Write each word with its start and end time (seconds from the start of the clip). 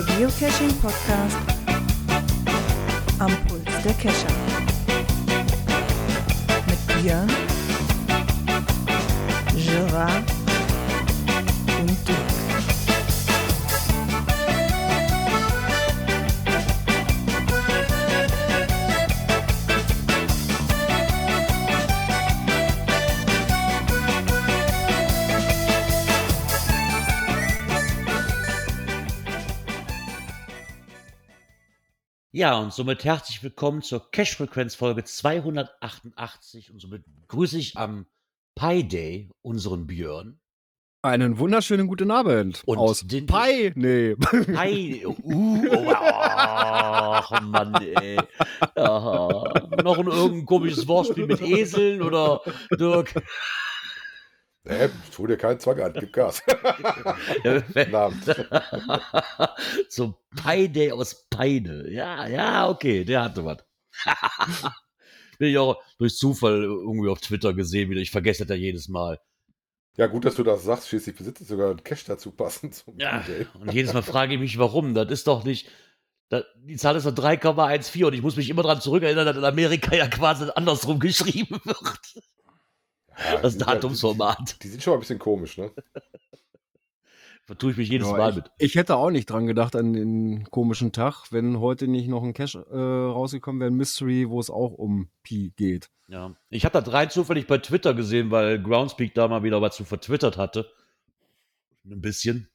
Der 0.00 0.16
Geocaching 0.16 0.74
Podcast 0.80 1.36
am 3.18 3.36
Puls 3.46 3.82
der 3.84 3.92
Cacher. 3.92 4.32
Mit 6.66 7.02
Björn, 7.02 7.28
Gerard 9.54 10.29
Ja, 32.40 32.56
und 32.58 32.72
somit 32.72 33.04
herzlich 33.04 33.42
willkommen 33.42 33.82
zur 33.82 34.10
Cash-Frequenz-Folge 34.10 35.04
288. 35.04 36.72
Und 36.72 36.80
somit 36.80 37.04
grüße 37.28 37.58
ich 37.58 37.76
am 37.76 38.06
Pi 38.54 38.82
Day 38.82 39.28
unseren 39.42 39.86
Björn. 39.86 40.40
Einen 41.02 41.38
wunderschönen 41.38 41.86
guten 41.86 42.10
Abend. 42.10 42.62
Und 42.64 42.78
aus 42.78 43.00
den- 43.06 43.26
Pi, 43.26 43.72
nee. 43.74 44.16
Pi, 44.16 45.04
uh, 45.04 45.14
oh, 45.22 45.92
ach 45.94 47.42
Mann, 47.42 47.74
ey. 47.74 48.16
Aha. 48.74 49.68
Noch 49.84 49.98
ein 49.98 50.06
irgendein 50.06 50.46
komisches 50.46 50.88
Wortspiel 50.88 51.26
mit 51.26 51.42
Eseln 51.42 52.00
oder 52.00 52.40
Dirk? 52.78 53.22
Nee, 54.64 54.90
tu 55.14 55.26
dir 55.26 55.38
keinen 55.38 55.58
Zwang 55.58 55.80
an, 55.80 55.92
gib 55.98 56.12
Gas. 56.12 56.42
Abend. 57.92 58.24
so 59.88 60.14
Day 60.44 60.92
aus 60.92 61.26
Peine. 61.30 61.90
Ja, 61.90 62.26
ja, 62.26 62.68
okay, 62.68 63.04
der 63.04 63.24
hatte 63.24 63.44
was. 63.44 63.58
Bin 65.38 65.48
ich 65.48 65.58
auch 65.58 65.82
durch 65.98 66.14
Zufall 66.16 66.62
irgendwie 66.62 67.08
auf 67.08 67.20
Twitter 67.20 67.54
gesehen 67.54 67.88
wieder. 67.88 68.02
Ich 68.02 68.10
vergesse 68.10 68.44
das 68.44 68.54
ja 68.54 68.62
jedes 68.62 68.88
Mal. 68.88 69.18
Ja, 69.96 70.06
gut, 70.06 70.26
dass 70.26 70.34
du 70.34 70.42
das 70.42 70.62
sagst. 70.62 70.88
Schließlich 70.88 71.16
besitzt 71.16 71.46
sogar 71.46 71.70
einen 71.70 71.82
Cash 71.82 72.04
dazu 72.04 72.30
passend 72.30 72.74
zum 72.74 72.98
Ja, 72.98 73.24
und 73.54 73.72
jedes 73.72 73.94
Mal 73.94 74.02
frage 74.02 74.34
ich 74.34 74.40
mich, 74.40 74.58
warum. 74.58 74.94
Das 74.94 75.10
ist 75.10 75.26
doch 75.26 75.44
nicht. 75.44 75.70
Das, 76.28 76.44
die 76.56 76.76
Zahl 76.76 76.96
ist 76.96 77.06
doch 77.06 77.14
3,14 77.14 78.04
und 78.04 78.12
ich 78.12 78.22
muss 78.22 78.36
mich 78.36 78.50
immer 78.50 78.62
daran 78.62 78.80
zurückerinnern, 78.80 79.26
dass 79.26 79.36
in 79.36 79.44
Amerika 79.44 79.96
ja 79.96 80.06
quasi 80.06 80.48
andersrum 80.54 81.00
geschrieben 81.00 81.60
wird. 81.64 82.24
Ja, 83.40 83.42
Das 83.42 83.58
ja- 83.58 83.66
Datumsformat. 83.66 84.62
Die 84.62 84.68
sind 84.68 84.82
schon 84.82 84.92
mal 84.92 84.96
ein 84.96 85.00
bisschen 85.00 85.18
komisch, 85.18 85.58
ne? 85.58 85.70
Da 87.46 87.54
tue 87.56 87.72
ich 87.72 87.76
mich 87.76 87.88
jedes 87.88 88.06
Ja, 88.08 88.16
Mal 88.16 88.30
ich, 88.30 88.36
mit. 88.36 88.50
ich 88.58 88.74
hätte 88.76 88.94
auch 88.94 89.10
nicht 89.10 89.28
dran 89.28 89.48
gedacht 89.48 89.74
an 89.74 89.92
den 89.92 90.44
komischen 90.52 90.92
Tag, 90.92 91.32
wenn 91.32 91.58
heute 91.58 91.88
nicht 91.88 92.06
noch 92.06 92.22
ein 92.22 92.32
Cache 92.32 92.64
äh, 92.70 92.76
rausgekommen 93.10 93.58
wäre, 93.60 93.72
ein 93.72 93.76
Mystery, 93.76 94.30
wo 94.30 94.38
es 94.38 94.50
auch 94.50 94.70
um 94.74 95.08
Pi 95.24 95.52
geht. 95.56 95.90
Ja. 96.06 96.36
Ich 96.50 96.64
habe 96.64 96.80
das 96.80 96.92
rein 96.92 97.10
zufällig 97.10 97.48
bei 97.48 97.58
Twitter 97.58 97.92
gesehen, 97.94 98.30
weil 98.30 98.62
Groundspeak 98.62 99.14
da 99.14 99.26
mal 99.26 99.42
wieder 99.42 99.60
was 99.60 99.74
zu 99.74 99.84
vertwittert 99.84 100.36
hatte. 100.36 100.70
Ein 101.84 102.00
bisschen. 102.00 102.48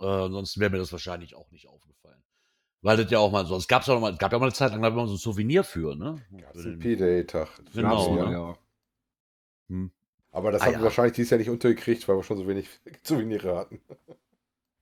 Äh, 0.00 0.28
sonst 0.28 0.58
wäre 0.58 0.70
mir 0.70 0.78
das 0.78 0.90
wahrscheinlich 0.90 1.36
auch 1.36 1.50
nicht 1.52 1.68
aufgefallen. 1.68 2.20
Weil 2.82 2.96
das 2.96 3.10
ja 3.12 3.20
auch 3.20 3.30
mal 3.30 3.46
so, 3.46 3.54
es 3.56 3.68
gab 3.68 3.86
ja 3.86 3.94
auch 3.94 4.00
mal, 4.00 4.12
es 4.12 4.18
gab 4.18 4.32
ja 4.32 4.38
mal 4.40 4.46
eine 4.46 4.54
Zeit 4.54 4.72
lang, 4.72 4.82
da 4.82 4.96
war 4.96 5.06
so 5.06 5.14
ein 5.14 5.18
Souvenir 5.18 5.62
für, 5.62 5.94
ne? 5.94 6.20
Gab's 6.36 6.62
Für 6.62 6.68
einen 6.68 6.80
den- 6.80 6.96
P-Day-Tag. 6.96 7.48
Genau, 7.74 8.16
ja. 8.16 8.28
ne? 8.30 8.56
Hm. 9.68 9.90
Aber 10.30 10.52
das 10.52 10.62
Ah, 10.62 10.66
haben 10.66 10.72
ja. 10.74 10.78
wir 10.80 10.84
wahrscheinlich 10.84 11.14
dieses 11.14 11.30
Jahr 11.30 11.38
nicht 11.38 11.50
untergekriegt, 11.50 12.06
weil 12.08 12.16
wir 12.16 12.22
schon 12.22 12.36
so 12.38 12.46
wenig 12.48 12.68
Souvenire 13.02 13.56
hatten. 13.56 13.80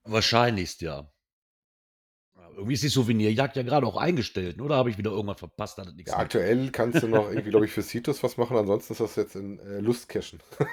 Wahrscheinlichst, 0.04 0.80
ja. 0.80 1.10
Irgendwie 2.56 2.72
ist 2.72 2.82
die 2.82 2.88
Souvenirjagd 2.88 3.54
ja 3.56 3.62
gerade 3.62 3.86
auch 3.86 3.98
eingestellt, 3.98 4.62
oder? 4.62 4.76
Habe 4.76 4.88
ich 4.88 4.96
wieder 4.96 5.10
irgendwas 5.10 5.38
verpasst? 5.38 5.76
Hat 5.76 5.94
nichts 5.94 6.10
Ja, 6.10 6.16
aktuell 6.16 6.70
kannst 6.70 7.02
du 7.02 7.06
noch 7.06 7.28
irgendwie, 7.30 7.50
glaube 7.50 7.66
ich, 7.66 7.70
für 7.72 7.82
Citus 7.82 8.22
was 8.22 8.38
machen. 8.38 8.56
Ansonsten 8.56 8.94
ist 8.94 9.00
das 9.00 9.14
jetzt 9.16 9.36
in 9.36 9.58
äh, 9.58 9.80
Lustcachen. 9.80 10.40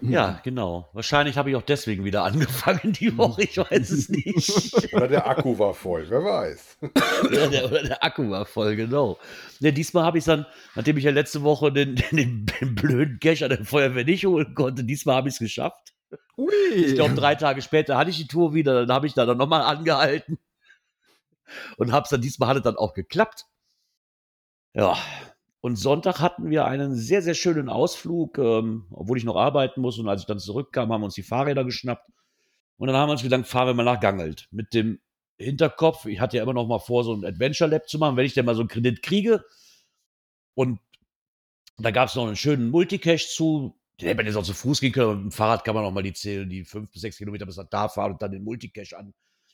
Ja, 0.00 0.40
genau. 0.42 0.88
Wahrscheinlich 0.94 1.36
habe 1.36 1.50
ich 1.50 1.56
auch 1.56 1.62
deswegen 1.62 2.02
wieder 2.04 2.24
angefangen 2.24 2.94
die 2.94 3.16
Woche. 3.18 3.42
Ich 3.42 3.58
weiß 3.58 3.90
es 3.90 4.08
nicht. 4.08 4.50
Oder 4.94 5.06
der 5.06 5.28
Akku 5.28 5.58
war 5.58 5.74
voll, 5.74 6.06
wer 6.08 6.24
weiß. 6.24 6.78
oder, 7.24 7.48
der, 7.48 7.66
oder 7.66 7.82
der 7.82 8.02
Akku 8.02 8.30
war 8.30 8.46
voll, 8.46 8.74
genau. 8.74 9.18
Ne, 9.60 9.70
diesmal 9.70 10.04
habe 10.04 10.16
ich 10.16 10.24
dann, 10.24 10.46
nachdem 10.74 10.96
ich 10.96 11.04
ja 11.04 11.10
letzte 11.10 11.42
Woche 11.42 11.70
den, 11.70 11.96
den, 12.10 12.46
den 12.46 12.74
blöden 12.74 13.20
Cash 13.20 13.42
an 13.42 13.50
der 13.50 13.64
Feuerwehr 13.66 14.04
nicht 14.04 14.24
holen 14.24 14.54
konnte, 14.54 14.82
diesmal 14.82 15.16
habe 15.16 15.28
ich 15.28 15.34
es 15.34 15.40
geschafft. 15.40 15.92
Ui. 16.38 16.50
Ich 16.74 16.94
glaube, 16.94 17.14
drei 17.14 17.34
Tage 17.34 17.60
später 17.60 17.98
hatte 17.98 18.10
ich 18.10 18.16
die 18.16 18.26
Tour 18.26 18.54
wieder, 18.54 18.86
dann 18.86 18.94
habe 18.94 19.06
ich 19.06 19.12
da 19.12 19.26
dann 19.26 19.36
nochmal 19.36 19.60
angehalten 19.60 20.38
und 21.76 21.92
habe 21.92 22.04
es 22.04 22.10
dann, 22.10 22.20
diesmal 22.20 22.48
hat 22.48 22.56
es 22.58 22.62
dann 22.62 22.76
auch 22.76 22.94
geklappt. 22.94 23.46
Ja, 24.74 24.96
und 25.62 25.76
Sonntag 25.76 26.20
hatten 26.20 26.50
wir 26.50 26.64
einen 26.64 26.96
sehr, 26.96 27.22
sehr 27.22 27.34
schönen 27.34 27.68
Ausflug, 27.68 28.36
ähm, 28.38 28.86
obwohl 28.90 29.16
ich 29.16 29.24
noch 29.24 29.36
arbeiten 29.36 29.80
muss. 29.80 29.96
Und 29.96 30.08
als 30.08 30.22
ich 30.22 30.26
dann 30.26 30.40
zurückkam, 30.40 30.92
haben 30.92 31.02
wir 31.02 31.04
uns 31.04 31.14
die 31.14 31.22
Fahrräder 31.22 31.64
geschnappt. 31.64 32.10
Und 32.78 32.88
dann 32.88 32.96
haben 32.96 33.08
wir 33.08 33.12
uns 33.12 33.22
gedacht, 33.22 33.46
fahren 33.46 33.68
wir 33.68 33.74
mal 33.74 33.84
nach 33.84 34.00
Gangelt. 34.00 34.48
Mit 34.50 34.74
dem 34.74 34.98
Hinterkopf, 35.38 36.06
ich 36.06 36.18
hatte 36.18 36.36
ja 36.36 36.42
immer 36.42 36.52
noch 36.52 36.66
mal 36.66 36.80
vor, 36.80 37.04
so 37.04 37.14
ein 37.14 37.24
Adventure 37.24 37.70
Lab 37.70 37.88
zu 37.88 37.98
machen, 37.98 38.16
wenn 38.16 38.26
ich 38.26 38.34
denn 38.34 38.44
mal 38.44 38.56
so 38.56 38.62
einen 38.62 38.68
Kredit 38.68 39.02
kriege. 39.02 39.44
Und 40.54 40.80
da 41.78 41.92
gab 41.92 42.08
es 42.08 42.16
noch 42.16 42.26
einen 42.26 42.34
schönen 42.34 42.70
Multicache 42.70 43.28
zu. 43.28 43.78
Den 44.00 44.08
hätte 44.08 44.16
man 44.16 44.26
jetzt 44.26 44.36
auch 44.36 44.42
zu 44.42 44.54
Fuß 44.54 44.80
gehen 44.80 44.92
können, 44.92 45.24
mit 45.24 45.32
dem 45.32 45.32
Fahrrad 45.32 45.64
kann 45.64 45.76
man 45.76 45.84
noch 45.84 45.92
mal 45.92 46.02
die, 46.02 46.12
zehn, 46.12 46.48
die 46.48 46.64
fünf 46.64 46.90
bis 46.90 47.02
sechs 47.02 47.18
Kilometer 47.18 47.46
bis 47.46 47.56
nach 47.56 47.68
da 47.68 47.88
fahren 47.88 48.12
und 48.12 48.22
dann 48.22 48.32
den 48.32 48.42
Multicache 48.42 48.96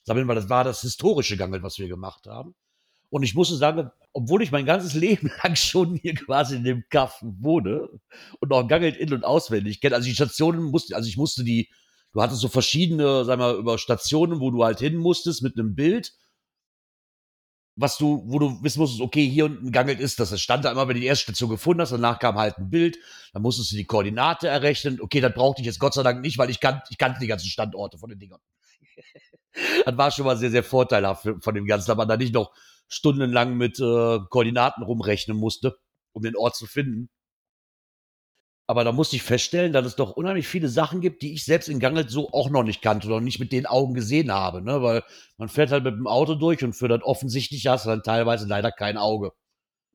ansammeln, 0.08 0.28
weil 0.28 0.36
das 0.36 0.48
war 0.48 0.64
das 0.64 0.80
historische 0.80 1.36
Gangelt, 1.36 1.62
was 1.62 1.78
wir 1.78 1.88
gemacht 1.88 2.26
haben. 2.26 2.54
Und 3.10 3.22
ich 3.22 3.34
musste 3.34 3.56
sagen, 3.56 3.91
obwohl 4.12 4.42
ich 4.42 4.50
mein 4.50 4.66
ganzes 4.66 4.94
Leben 5.00 5.30
lang 5.42 5.56
schon 5.56 5.96
hier 5.96 6.14
quasi 6.14 6.56
in 6.56 6.64
dem 6.64 6.84
Kaff 6.91 7.19
wohne 7.22 7.88
und 8.41 8.52
auch 8.52 8.66
Gangelt 8.66 8.96
in- 8.96 9.12
und 9.12 9.24
auswendig 9.24 9.80
kenne, 9.80 9.94
also 9.94 10.06
die 10.06 10.14
Stationen 10.14 10.62
musste, 10.62 10.96
also 10.96 11.08
ich 11.08 11.16
musste 11.16 11.44
die, 11.44 11.70
du 12.12 12.22
hattest 12.22 12.41
so 12.41 12.48
verschiedene, 12.48 13.24
sag 13.24 13.38
mal, 13.38 13.56
über 13.56 13.78
Stationen, 13.78 14.41
wo 14.41 14.50
du 14.50 14.64
halt 14.64 14.78
hin 14.80 14.96
musstest 14.96 15.42
mit 15.42 15.58
einem 15.58 15.74
Bild, 15.74 16.12
was 17.80 17.96
du, 17.96 18.25
wo 18.26 18.40
du 18.40 18.60
wissen 18.62 18.80
musstest, 18.80 19.00
okay, 19.00 19.26
hier 19.28 19.44
unten 19.44 19.70
Gangelt 19.70 20.00
ist 20.00 20.19
das. 20.19 20.30
Das 20.30 20.40
stand 20.40 20.64
da 20.64 20.72
immer, 20.72 20.88
wenn 20.88 20.94
du 20.94 21.00
die 21.00 21.06
erste 21.06 21.22
Station 21.25 21.50
gefunden 21.50 21.80
hast, 21.80 21.92
danach 21.92 22.19
kam 22.19 22.36
halt 22.36 22.58
ein 22.58 22.70
Bild, 22.70 22.98
dann 23.32 23.42
musstest 23.42 23.70
du 23.70 23.76
die 23.76 23.84
Koordinate 23.84 24.48
errechnen. 24.48 25.00
Okay, 25.00 25.20
das 25.20 25.32
brauchte 25.32 25.62
ich 25.62 25.66
jetzt 25.66 25.78
Gott 25.78 25.94
sei 25.94 26.02
Dank 26.02 26.20
nicht, 26.20 26.38
weil 26.38 26.50
ich, 26.50 26.58
kan 26.58 26.82
ich 26.90 26.98
kannte 26.98 27.20
die 27.20 27.28
ganzen 27.28 27.46
Standorte 27.46 27.96
von 27.96 28.10
den 28.10 28.19
Dingern. 28.19 28.40
Das 29.84 29.96
war 29.96 30.10
schon 30.10 30.26
mal 30.26 30.36
sehr, 30.36 30.50
sehr 30.50 30.64
vorteilhaft 30.64 31.22
für- 31.22 31.41
von 31.41 31.54
dem 31.54 31.66
Ganzen, 31.66 31.88
dass 31.88 31.96
man 31.96 32.08
da 32.08 32.16
nicht 32.16 32.34
noch 32.34 32.52
stundenlang 32.88 33.56
mit 33.56 33.78
äh, 33.80 34.19
Koordinaten 34.30 34.82
rumrechnen 34.82 35.36
musste, 35.36 35.78
um 36.12 36.22
den 36.22 36.36
Ort 36.36 36.56
zu 36.56 36.66
finden. 36.66 37.10
Aber 38.66 38.84
da 38.84 38.92
musste 38.92 39.16
ich 39.16 39.22
feststellen, 39.22 39.72
dass 39.72 39.86
es 39.86 39.96
doch 39.96 40.10
unheimlich 40.10 40.46
viele 40.46 40.69
Sachen 40.69 41.00
gibt, 41.00 41.22
die 41.22 41.32
ich 41.32 41.44
selbst 41.46 41.69
in 41.70 41.80
Gangelt 41.80 42.10
so 42.10 42.30
auch 42.32 42.50
noch 42.50 42.64
nicht 42.64 42.82
kannte 42.82 43.06
oder 43.08 43.20
nicht 43.22 43.41
mit 43.41 43.50
den 43.50 43.64
Augen 43.64 43.94
gesehen 43.94 44.30
habe. 44.30 44.60
Ne? 44.60 44.82
Weil 44.82 45.02
man 45.38 45.48
fährt 45.48 45.70
halt 45.70 45.84
mit 45.84 45.94
dem 45.94 46.06
Auto 46.06 46.34
durch 46.34 46.62
und 46.62 46.75
für 46.75 46.88
das 46.88 47.02
Offensichtliche 47.02 47.70
hast 47.70 47.86
du 47.86 47.90
dann 47.90 48.02
teilweise 48.02 48.46
leider 48.46 48.70
kein 48.70 48.98
Auge. 48.98 49.32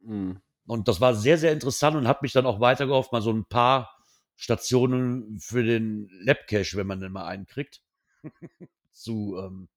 Hm. 0.03 0.41
Und 0.65 0.87
das 0.87 1.01
war 1.01 1.13
sehr, 1.13 1.37
sehr 1.37 1.51
interessant 1.51 1.95
und 1.95 2.07
hat 2.07 2.21
mich 2.23 2.33
dann 2.33 2.45
auch 2.47 2.59
weitergehofft, 2.61 3.11
mal 3.11 3.21
so 3.21 3.31
ein 3.31 3.45
paar 3.45 3.91
Stationen 4.35 5.39
für 5.39 5.63
den 5.63 6.09
Labcache, 6.21 6.75
wenn 6.75 6.87
man 6.87 6.99
denn 6.99 7.11
mal 7.11 7.25
einen 7.25 7.45
kriegt, 7.45 7.81
zu 8.93 9.37
ähm, 9.37 9.67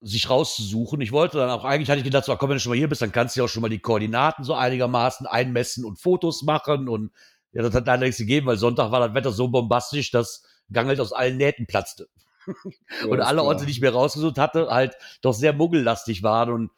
sich 0.00 0.28
rauszusuchen. 0.28 1.00
Ich 1.00 1.12
wollte 1.12 1.38
dann 1.38 1.50
auch, 1.50 1.64
eigentlich 1.64 1.88
hatte 1.88 1.98
ich 1.98 2.04
gedacht, 2.04 2.24
so, 2.24 2.36
komm, 2.36 2.50
wenn 2.50 2.56
du 2.56 2.60
schon 2.60 2.70
mal 2.70 2.78
hier 2.78 2.88
bist, 2.88 3.02
dann 3.02 3.12
kannst 3.12 3.36
du 3.36 3.40
ja 3.40 3.44
auch 3.44 3.48
schon 3.48 3.62
mal 3.62 3.68
die 3.68 3.78
Koordinaten 3.78 4.44
so 4.44 4.54
einigermaßen 4.54 5.26
einmessen 5.26 5.84
und 5.84 5.98
Fotos 5.98 6.42
machen. 6.42 6.88
Und 6.88 7.12
ja, 7.52 7.62
das 7.62 7.74
hat 7.74 7.86
leider 7.86 8.04
nichts 8.04 8.18
gegeben, 8.18 8.46
weil 8.46 8.56
Sonntag 8.56 8.90
war 8.90 9.00
das 9.00 9.14
Wetter 9.14 9.32
so 9.32 9.48
bombastisch, 9.48 10.10
dass 10.10 10.42
Gangelt 10.72 11.00
aus 11.00 11.12
allen 11.12 11.36
Nähten 11.36 11.66
platzte. 11.66 12.08
und 12.46 13.18
ist 13.18 13.24
alle 13.24 13.36
klar. 13.36 13.44
Orte, 13.44 13.66
die 13.66 13.70
ich 13.70 13.80
mir 13.80 13.92
rausgesucht 13.92 14.38
hatte, 14.38 14.68
halt 14.68 14.96
doch 15.20 15.34
sehr 15.34 15.52
muggellastig 15.52 16.22
waren 16.22 16.50
und 16.50 16.70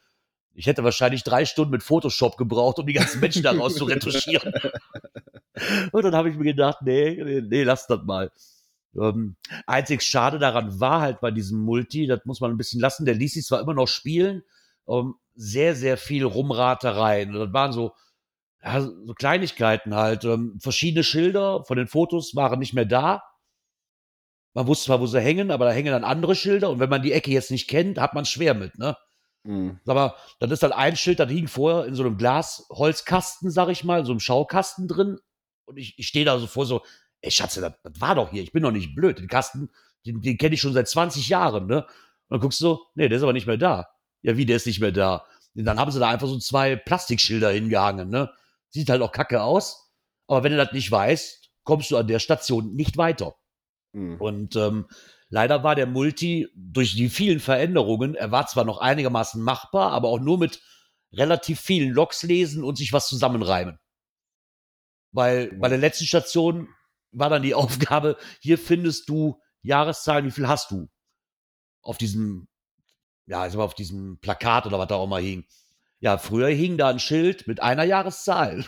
ich 0.55 0.67
hätte 0.67 0.85
wahrscheinlich 0.85 1.25
drei 1.25 1.47
Stunden 1.47 1.73
mit 1.73 1.83
Photoshop 1.83 2.37
gebraucht, 2.37 2.79
um 2.79 2.87
die 2.87 2.93
ganzen 2.93 3.21
Menschen 3.21 3.43
daraus 3.43 3.75
zu 3.75 3.85
retuschieren. 3.85 4.53
Und 5.93 6.05
dann 6.05 6.15
habe 6.15 6.31
ich 6.31 6.37
mir 6.37 6.45
gedacht, 6.45 6.79
nee, 6.83 7.21
nee, 7.23 7.41
nee, 7.41 7.63
lass 7.65 7.89
das 7.89 8.03
mal. 8.05 8.31
Ähm, 8.97 9.37
einzig 9.67 10.03
schade 10.03 10.39
daran 10.39 10.81
war 10.81 11.01
halt 11.01 11.21
bei 11.21 11.31
diesem 11.31 11.61
Multi, 11.61 12.07
das 12.07 12.25
muss 12.25 12.41
man 12.41 12.51
ein 12.51 12.57
bisschen 12.57 12.81
lassen, 12.81 13.05
der 13.05 13.15
ließ 13.15 13.35
sich 13.35 13.45
zwar 13.45 13.61
immer 13.61 13.75
noch 13.75 13.89
spielen, 13.89 14.43
ähm, 14.89 15.15
sehr, 15.35 15.75
sehr 15.75 15.97
viel 15.97 16.25
Rumratereien. 16.25 17.33
Das 17.33 17.53
waren 17.53 17.73
so, 17.73 17.93
ja, 18.63 18.81
so 18.81 19.15
Kleinigkeiten 19.15 19.95
halt. 19.95 20.25
Ähm, 20.25 20.59
verschiedene 20.61 21.05
Schilder 21.05 21.65
von 21.65 21.77
den 21.77 21.89
Fotos 21.89 22.35
waren 22.35 22.59
nicht 22.59 22.75
mehr 22.75 22.85
da. 22.85 23.23
Man 24.55 24.67
wusste 24.69 24.87
zwar, 24.87 25.01
wo 25.01 25.07
sie 25.07 25.21
hängen, 25.21 25.51
aber 25.51 25.65
da 25.65 25.73
hängen 25.73 25.93
dann 25.93 26.05
andere 26.05 26.37
Schilder. 26.37 26.71
Und 26.71 26.79
wenn 26.79 26.91
man 26.91 27.03
die 27.03 27.13
Ecke 27.13 27.31
jetzt 27.31 27.51
nicht 27.51 27.69
kennt, 27.69 27.99
hat 27.99 28.15
man 28.15 28.25
schwer 28.25 28.55
mit, 28.55 28.79
ne? 28.79 28.97
Hm. 29.45 29.79
Aber 29.87 30.17
dann 30.39 30.51
ist 30.51 30.63
dann 30.63 30.73
ein 30.73 30.97
Schild, 30.97 31.19
das 31.21 31.31
hing 31.31 31.49
vorher 31.49 31.87
in 31.87 31.95
so 31.95 32.05
einem 32.05 32.17
Glasholzkasten, 32.17 33.51
sag 33.51 33.69
ich 33.69 33.85
mal, 33.85 34.07
so 34.07 34.13
einem 34.13 34.21
Schaukasten 34.21 34.89
drin. 34.89 35.19
Und 35.67 35.77
ich, 35.77 35.99
ich 35.99 36.07
stehe 36.07 36.25
da 36.25 36.39
so 36.39 36.47
vor, 36.47 36.67
so, 36.67 36.83
ey 37.25 37.31
Schatze, 37.31 37.61
das, 37.61 37.73
das 37.83 38.01
war 38.01 38.15
doch 38.15 38.31
hier, 38.31 38.43
ich 38.43 38.53
bin 38.53 38.63
doch 38.63 38.71
nicht 38.71 38.95
blöd. 38.95 39.19
Den 39.19 39.29
Kasten, 39.29 39.71
den, 40.07 40.21
den 40.21 40.39
kenne 40.39 40.55
ich 40.55 40.61
schon 40.61 40.73
seit 40.73 40.89
20 40.89 41.29
Jahren, 41.29 41.67
ne? 41.67 41.83
Und 41.83 42.37
dann 42.37 42.41
guckst 42.41 42.61
du 42.61 42.65
so, 42.65 42.87
nee, 42.95 43.09
der 43.09 43.19
ist 43.19 43.23
aber 43.23 43.33
nicht 43.33 43.47
mehr 43.47 43.57
da. 43.57 43.89
Ja, 44.23 44.37
wie, 44.37 44.47
der 44.47 44.57
ist 44.57 44.67
nicht 44.67 44.81
mehr 44.81 44.93
da. 44.93 45.27
Und 45.55 45.65
dann 45.65 45.79
haben 45.79 45.91
sie 45.91 46.01
da 46.01 46.09
einfach 46.09 46.27
so 46.27 46.39
zwei 46.39 46.77
Plastikschilder 46.77 47.51
hingehangen, 47.51 48.09
ne? 48.09 48.31
Sieht 48.71 48.91
halt 48.91 49.03
auch 49.03 49.13
kacke 49.13 49.43
aus. 49.43 49.93
Aber 50.27 50.43
wenn 50.43 50.53
du 50.53 50.59
das 50.59 50.73
nicht 50.73 50.91
weißt, 50.91 51.51
kommst 51.65 51.91
du 51.91 51.97
an 51.97 52.09
der 52.09 52.19
Station 52.19 52.75
nicht 52.75 52.97
weiter. 52.97 53.35
Mhm. 53.93 54.21
Und 54.21 54.57
ähm, 54.57 54.87
leider 55.29 55.63
war 55.63 55.75
der 55.75 55.87
Multi 55.87 56.49
durch 56.55 56.95
die 56.95 57.09
vielen 57.09 57.41
Veränderungen, 57.41 58.15
er 58.15 58.31
war 58.31 58.47
zwar 58.47 58.65
noch 58.65 58.79
einigermaßen 58.79 59.43
machbar, 59.43 59.93
aber 59.93 60.09
auch 60.09 60.21
nur 60.21 60.39
mit 60.39 60.63
relativ 61.13 61.61
vielen 61.61 61.91
Loks 61.91 62.23
lesen 62.23 62.65
und 62.65 62.77
sich 62.77 62.93
was 62.93 63.09
zusammenreimen. 63.09 63.79
Weil 65.13 65.53
bei 65.59 65.69
der 65.69 65.79
letzten 65.79 66.07
Station 66.07 66.69
war 67.15 67.31
dann 67.31 67.43
die 67.43 67.55
Aufgabe, 67.55 68.17
hier 68.41 68.59
findest 68.59 69.09
du 69.09 69.41
Jahreszahlen, 69.63 70.27
wie 70.27 70.31
viel 70.31 70.49
hast 70.49 70.71
du? 70.71 70.89
Auf 71.83 71.99
diesem, 71.99 72.49
ja, 73.27 73.41
also 73.41 73.63
auf 73.63 73.75
diesem 73.75 74.19
Plakat 74.21 74.67
oder 74.67 74.79
was 74.79 74.89
da 74.89 74.97
auch 74.97 75.07
mal 75.07 75.23
hing. 75.23 75.45
Ja, 76.01 76.19
früher 76.19 76.49
hing 76.49 76.77
da 76.77 76.91
ein 76.91 76.99
Schild 76.99 77.47
mit 77.47 77.63
einer 77.63 77.85
Jahreszahl. 77.85 78.67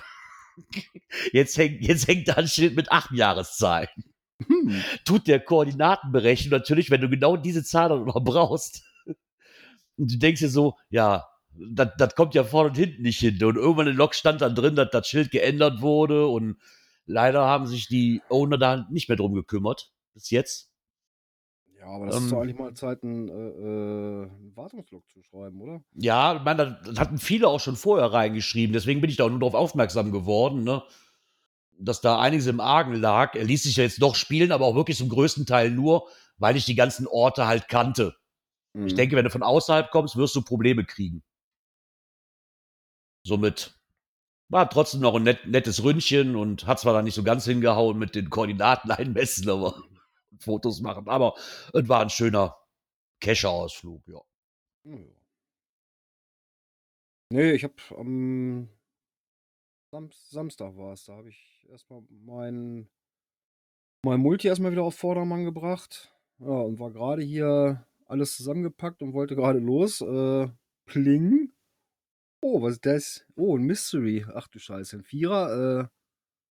Jetzt 1.33 1.59
hängt, 1.59 1.83
jetzt 1.83 2.09
hängt 2.09 2.29
da 2.29 2.35
ein 2.37 2.49
Schild 2.49 2.77
mit 2.77 2.91
acht 2.91 3.11
Jahreszahlen. 3.13 3.91
Hm. 4.47 4.83
Tut 5.05 5.27
der 5.27 5.39
Koordinatenberechnung 5.39 6.51
natürlich, 6.51 6.91
wenn 6.91 7.03
du 7.03 7.11
genau 7.11 7.37
diese 7.37 7.63
Zahl 7.63 7.91
dann 7.91 8.05
noch 8.05 8.25
brauchst. 8.25 8.83
Und 9.97 10.13
du 10.13 10.17
denkst 10.17 10.41
dir 10.41 10.49
so, 10.49 10.77
ja, 10.89 11.27
das, 11.53 12.15
kommt 12.15 12.35
ja 12.35 12.45
vorne 12.45 12.71
und 12.71 12.77
hinten 12.77 13.03
nicht 13.03 13.19
hin. 13.19 13.43
Und 13.45 13.57
irgendwann 13.57 13.87
im 13.87 13.97
Log 13.97 14.15
stand 14.15 14.41
dann 14.41 14.55
drin, 14.55 14.77
dass 14.77 14.91
das 14.91 15.09
Schild 15.09 15.31
geändert 15.31 15.81
wurde 15.81 16.27
und 16.27 16.57
leider 17.07 17.47
haben 17.47 17.67
sich 17.67 17.89
die 17.89 18.23
Owner 18.29 18.59
da 18.59 18.87
nicht 18.91 19.09
mehr 19.09 19.17
drum 19.17 19.35
gekümmert. 19.35 19.93
Bis 20.15 20.31
jetzt. 20.31 20.71
Ja, 21.79 21.87
aber 21.87 22.07
das 22.07 22.17
ähm, 22.17 22.25
ist 22.25 22.33
doch 22.33 22.41
eigentlich 22.41 22.59
mal 22.59 22.75
Zeit, 22.75 23.03
einen, 23.03 23.29
äh, 23.29 23.33
äh 23.33 24.31
Wartungslog 24.57 25.09
zu 25.09 25.23
schreiben, 25.23 25.61
oder? 25.61 25.83
Ja, 25.95 26.37
ich 26.37 26.43
meine, 26.43 26.81
das 26.85 26.99
hatten 26.99 27.19
viele 27.19 27.49
auch 27.49 27.61
schon 27.61 27.77
vorher 27.77 28.13
reingeschrieben. 28.13 28.73
Deswegen 28.73 29.01
bin 29.01 29.11
ich 29.11 29.17
da 29.17 29.25
auch 29.25 29.31
nur 29.31 29.41
darauf 29.41 29.55
aufmerksam 29.55 30.11
geworden, 30.11 30.65
ne? 30.65 30.83
dass 31.79 32.01
da 32.01 32.19
einiges 32.19 32.47
im 32.47 32.61
Argen 32.61 32.95
lag. 32.95 33.35
Er 33.35 33.45
ließ 33.45 33.65
sich 33.65 33.77
ja 33.77 33.85
jetzt 33.85 34.01
doch 34.01 34.15
spielen, 34.15 34.53
aber 34.53 34.67
auch 34.67 34.75
wirklich 34.75 34.97
zum 34.97 35.09
größten 35.09 35.47
Teil 35.47 35.71
nur, 35.71 36.09
weil 36.39 36.57
ich 36.57 36.65
die 36.65 36.75
ganzen 36.75 37.07
Orte 37.07 37.47
halt 37.47 37.69
kannte. 37.69 38.17
Mhm. 38.73 38.87
Ich 38.87 38.95
denke, 38.95 39.17
wenn 39.17 39.25
du 39.25 39.31
von 39.31 39.43
außerhalb 39.43 39.91
kommst, 39.91 40.17
wirst 40.17 40.35
du 40.35 40.43
Probleme 40.43 40.85
kriegen. 40.85 41.23
Somit 43.23 43.79
war 44.49 44.71
trotzdem 44.71 45.01
noch 45.01 45.15
ein 45.15 45.23
net, 45.23 45.47
nettes 45.47 45.83
Ründchen 45.83 46.37
und 46.37 46.67
hat 46.67 46.81
zwar 46.81 46.95
da 46.95 47.03
nicht 47.03 47.15
so 47.15 47.23
ganz 47.23 47.45
hingehauen 47.45 47.99
mit 47.99 48.15
den 48.15 48.31
Koordinaten 48.31 48.91
einmessen, 48.93 49.49
aber 49.51 49.83
Fotos 50.39 50.81
machen. 50.81 51.09
Aber 51.09 51.35
es 51.73 51.89
war 51.89 52.01
ein 52.03 52.11
schöner 52.11 52.57
Kescher-Ausflug, 53.21 54.03
ja. 54.07 54.21
Nee, 57.33 57.53
ich 57.53 57.65
habe 57.65 57.75
am 57.97 58.69
Sam 59.91 60.11
Samstag 60.13 60.77
war 60.77 60.93
es, 60.93 61.05
da 61.05 61.15
habe 61.15 61.29
ich 61.29 61.67
erstmal 61.71 62.03
mein, 62.09 62.89
mein 64.05 64.21
Multi 64.21 64.47
erstmal 64.49 64.73
wieder 64.73 64.83
auf 64.83 64.95
Vordermann 64.95 65.45
gebracht. 65.45 66.13
Ja, 66.39 66.49
und 66.49 66.79
war 66.79 66.91
gerade 66.91 67.23
hier 67.23 67.87
alles 68.05 68.37
zusammengepackt 68.37 69.03
und 69.03 69.13
wollte 69.15 69.35
gerade 69.35 69.59
los. 69.59 70.01
Äh, 70.01 70.49
pling. 70.85 71.53
Oh, 72.49 72.63
was 72.63 72.75
ist 72.75 72.87
das? 72.87 73.27
Oh, 73.35 73.57
ein 73.57 73.65
Mystery. 73.65 74.25
Ach 74.33 74.47
du 74.47 74.61
Scheiße, 74.61 74.99
ein 74.99 75.03
Vierer. 75.03 75.81
Äh, 75.81 75.89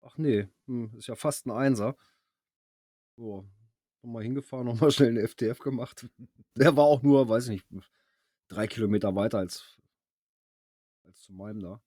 ach 0.02 0.18
nee, 0.18 0.46
hm, 0.66 0.92
ist 0.98 1.06
ja 1.06 1.14
fast 1.14 1.46
ein 1.46 1.50
Einser. 1.50 1.96
So, 3.16 3.48
nochmal 4.02 4.22
hingefahren, 4.22 4.66
nochmal 4.66 4.90
schnell 4.90 5.08
eine 5.08 5.26
FTF 5.26 5.60
gemacht. 5.60 6.06
Der 6.56 6.76
war 6.76 6.84
auch 6.84 7.02
nur, 7.02 7.26
weiß 7.26 7.48
ich 7.48 7.70
nicht, 7.70 7.90
drei 8.48 8.66
Kilometer 8.66 9.16
weiter 9.16 9.38
als, 9.38 9.78
als 11.04 11.22
zu 11.22 11.32
meinem 11.32 11.60
da. 11.60 11.80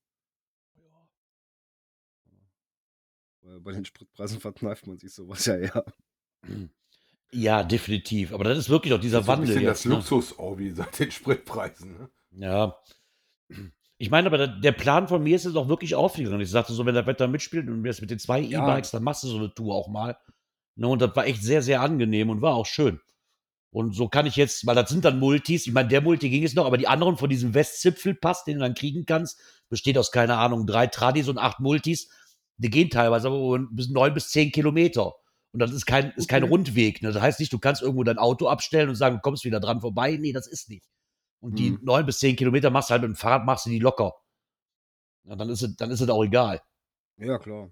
Ja. 3.44 3.60
Bei 3.60 3.72
den 3.72 3.86
Spritpreisen 3.86 4.40
verkneift 4.40 4.88
man 4.88 4.98
sich 4.98 5.14
sowas 5.14 5.46
ja 5.46 5.58
eher. 5.58 5.86
Ja, 7.32 7.62
definitiv. 7.62 8.34
Aber 8.34 8.46
das 8.46 8.58
ist 8.58 8.70
wirklich 8.70 8.94
auch 8.94 9.00
dieser 9.00 9.20
das 9.20 9.26
ist 9.26 9.28
Wandel. 9.28 9.46
Ein 9.46 9.48
bisschen 9.50 9.68
jetzt, 9.68 9.86
das 9.86 9.86
ne? 9.86 9.96
Luxus-Hobby 9.96 10.72
seit 10.72 10.98
den 10.98 11.12
Spritpreisen. 11.12 11.98
Ne? 12.00 12.10
Ja. 12.32 12.82
Ich 14.02 14.10
meine, 14.10 14.26
aber 14.26 14.48
der 14.48 14.72
Plan 14.72 15.08
von 15.08 15.22
mir 15.22 15.36
ist 15.36 15.46
es 15.46 15.56
auch 15.56 15.68
wirklich 15.68 15.94
aufgegangen. 15.94 16.42
Ich 16.42 16.50
sagte 16.50 16.74
so, 16.74 16.88
wenn 16.88 16.96
der 16.96 17.06
Wetter 17.06 17.28
mitspielt 17.28 17.68
und 17.68 17.84
wir 17.84 17.92
es 17.92 18.02
mit 18.02 18.10
den 18.10 18.18
zwei 18.18 18.40
ja. 18.40 18.64
E-Bikes, 18.64 18.90
dann 18.90 19.04
machst 19.04 19.22
du 19.22 19.28
so 19.28 19.38
eine 19.38 19.54
Tour 19.54 19.76
auch 19.76 19.90
mal. 19.90 20.18
Ne, 20.76 20.88
und 20.88 21.04
das 21.04 21.16
war 21.16 21.28
echt 21.28 21.44
sehr, 21.44 21.62
sehr 21.62 21.82
angenehm 21.82 22.32
und 22.32 22.42
war 22.42 22.56
auch 22.56 22.66
schön. 22.66 23.00
Und 23.70 23.94
so 23.94 24.10
kann 24.10 24.26
ich 24.26 24.38
jetzt, 24.38 24.66
weil 24.66 24.74
das 24.74 24.90
sind 24.90 25.06
dann 25.06 25.20
Multis, 25.20 25.68
ich 25.68 25.74
meine, 25.74 25.88
der 25.88 26.02
Multi 26.02 26.32
ging 26.32 26.44
es 26.44 26.56
noch, 26.56 26.66
aber 26.66 26.80
die 26.80 26.88
anderen 26.88 27.16
von 27.16 27.30
diesem 27.30 27.54
Westzipfelpass, 27.54 28.44
den 28.44 28.56
du 28.56 28.62
dann 28.62 28.74
kriegen 28.74 29.06
kannst, 29.06 29.40
besteht 29.70 30.00
aus, 30.00 30.12
keine 30.12 30.36
Ahnung, 30.38 30.66
drei 30.66 30.88
Tradis 30.88 31.30
und 31.30 31.38
acht 31.38 31.60
Multis. 31.60 32.10
Die 32.58 32.72
gehen 32.72 32.90
teilweise 32.90 33.28
aber 33.28 33.60
bis 33.70 33.92
neun 33.92 34.16
bis 34.16 34.32
zehn 34.32 34.52
Kilometer. 34.52 35.14
Und 35.52 35.60
das 35.60 35.72
ist 35.72 35.86
kein, 35.86 36.12
ist 36.16 36.28
kein 36.28 36.42
Rundweg. 36.42 37.04
Ne? 37.04 37.12
Das 37.12 37.22
heißt 37.22 37.40
nicht, 37.40 37.54
du 37.54 37.60
kannst 37.60 37.84
irgendwo 37.84 38.04
dein 38.04 38.18
Auto 38.18 38.48
abstellen 38.48 38.90
und 38.90 38.96
sagen, 38.96 39.18
du 39.18 39.22
kommst 39.22 39.46
wieder 39.46 39.60
dran 39.60 39.80
vorbei. 39.80 40.18
Nee, 40.20 40.34
das 40.34 40.48
ist 40.48 40.70
nicht. 40.70 40.88
Und 41.42 41.58
die 41.58 41.72
mhm. 41.72 41.80
neun 41.82 42.06
bis 42.06 42.20
zehn 42.20 42.36
Kilometer 42.36 42.70
machst 42.70 42.90
du 42.90 42.92
halt 42.94 43.02
mit 43.02 43.10
dem 43.10 43.16
Fahrrad, 43.16 43.46
machst 43.46 43.66
du 43.66 43.72
die 43.72 43.80
locker. 43.80 44.14
Ja, 45.24 45.36
dann 45.36 45.50
ist 45.50 45.64
es, 45.64 45.76
dann 45.76 45.90
ist 45.90 46.00
es 46.00 46.10
auch 46.10 46.24
egal. 46.24 46.62
Ja, 47.18 47.38
klar. 47.40 47.70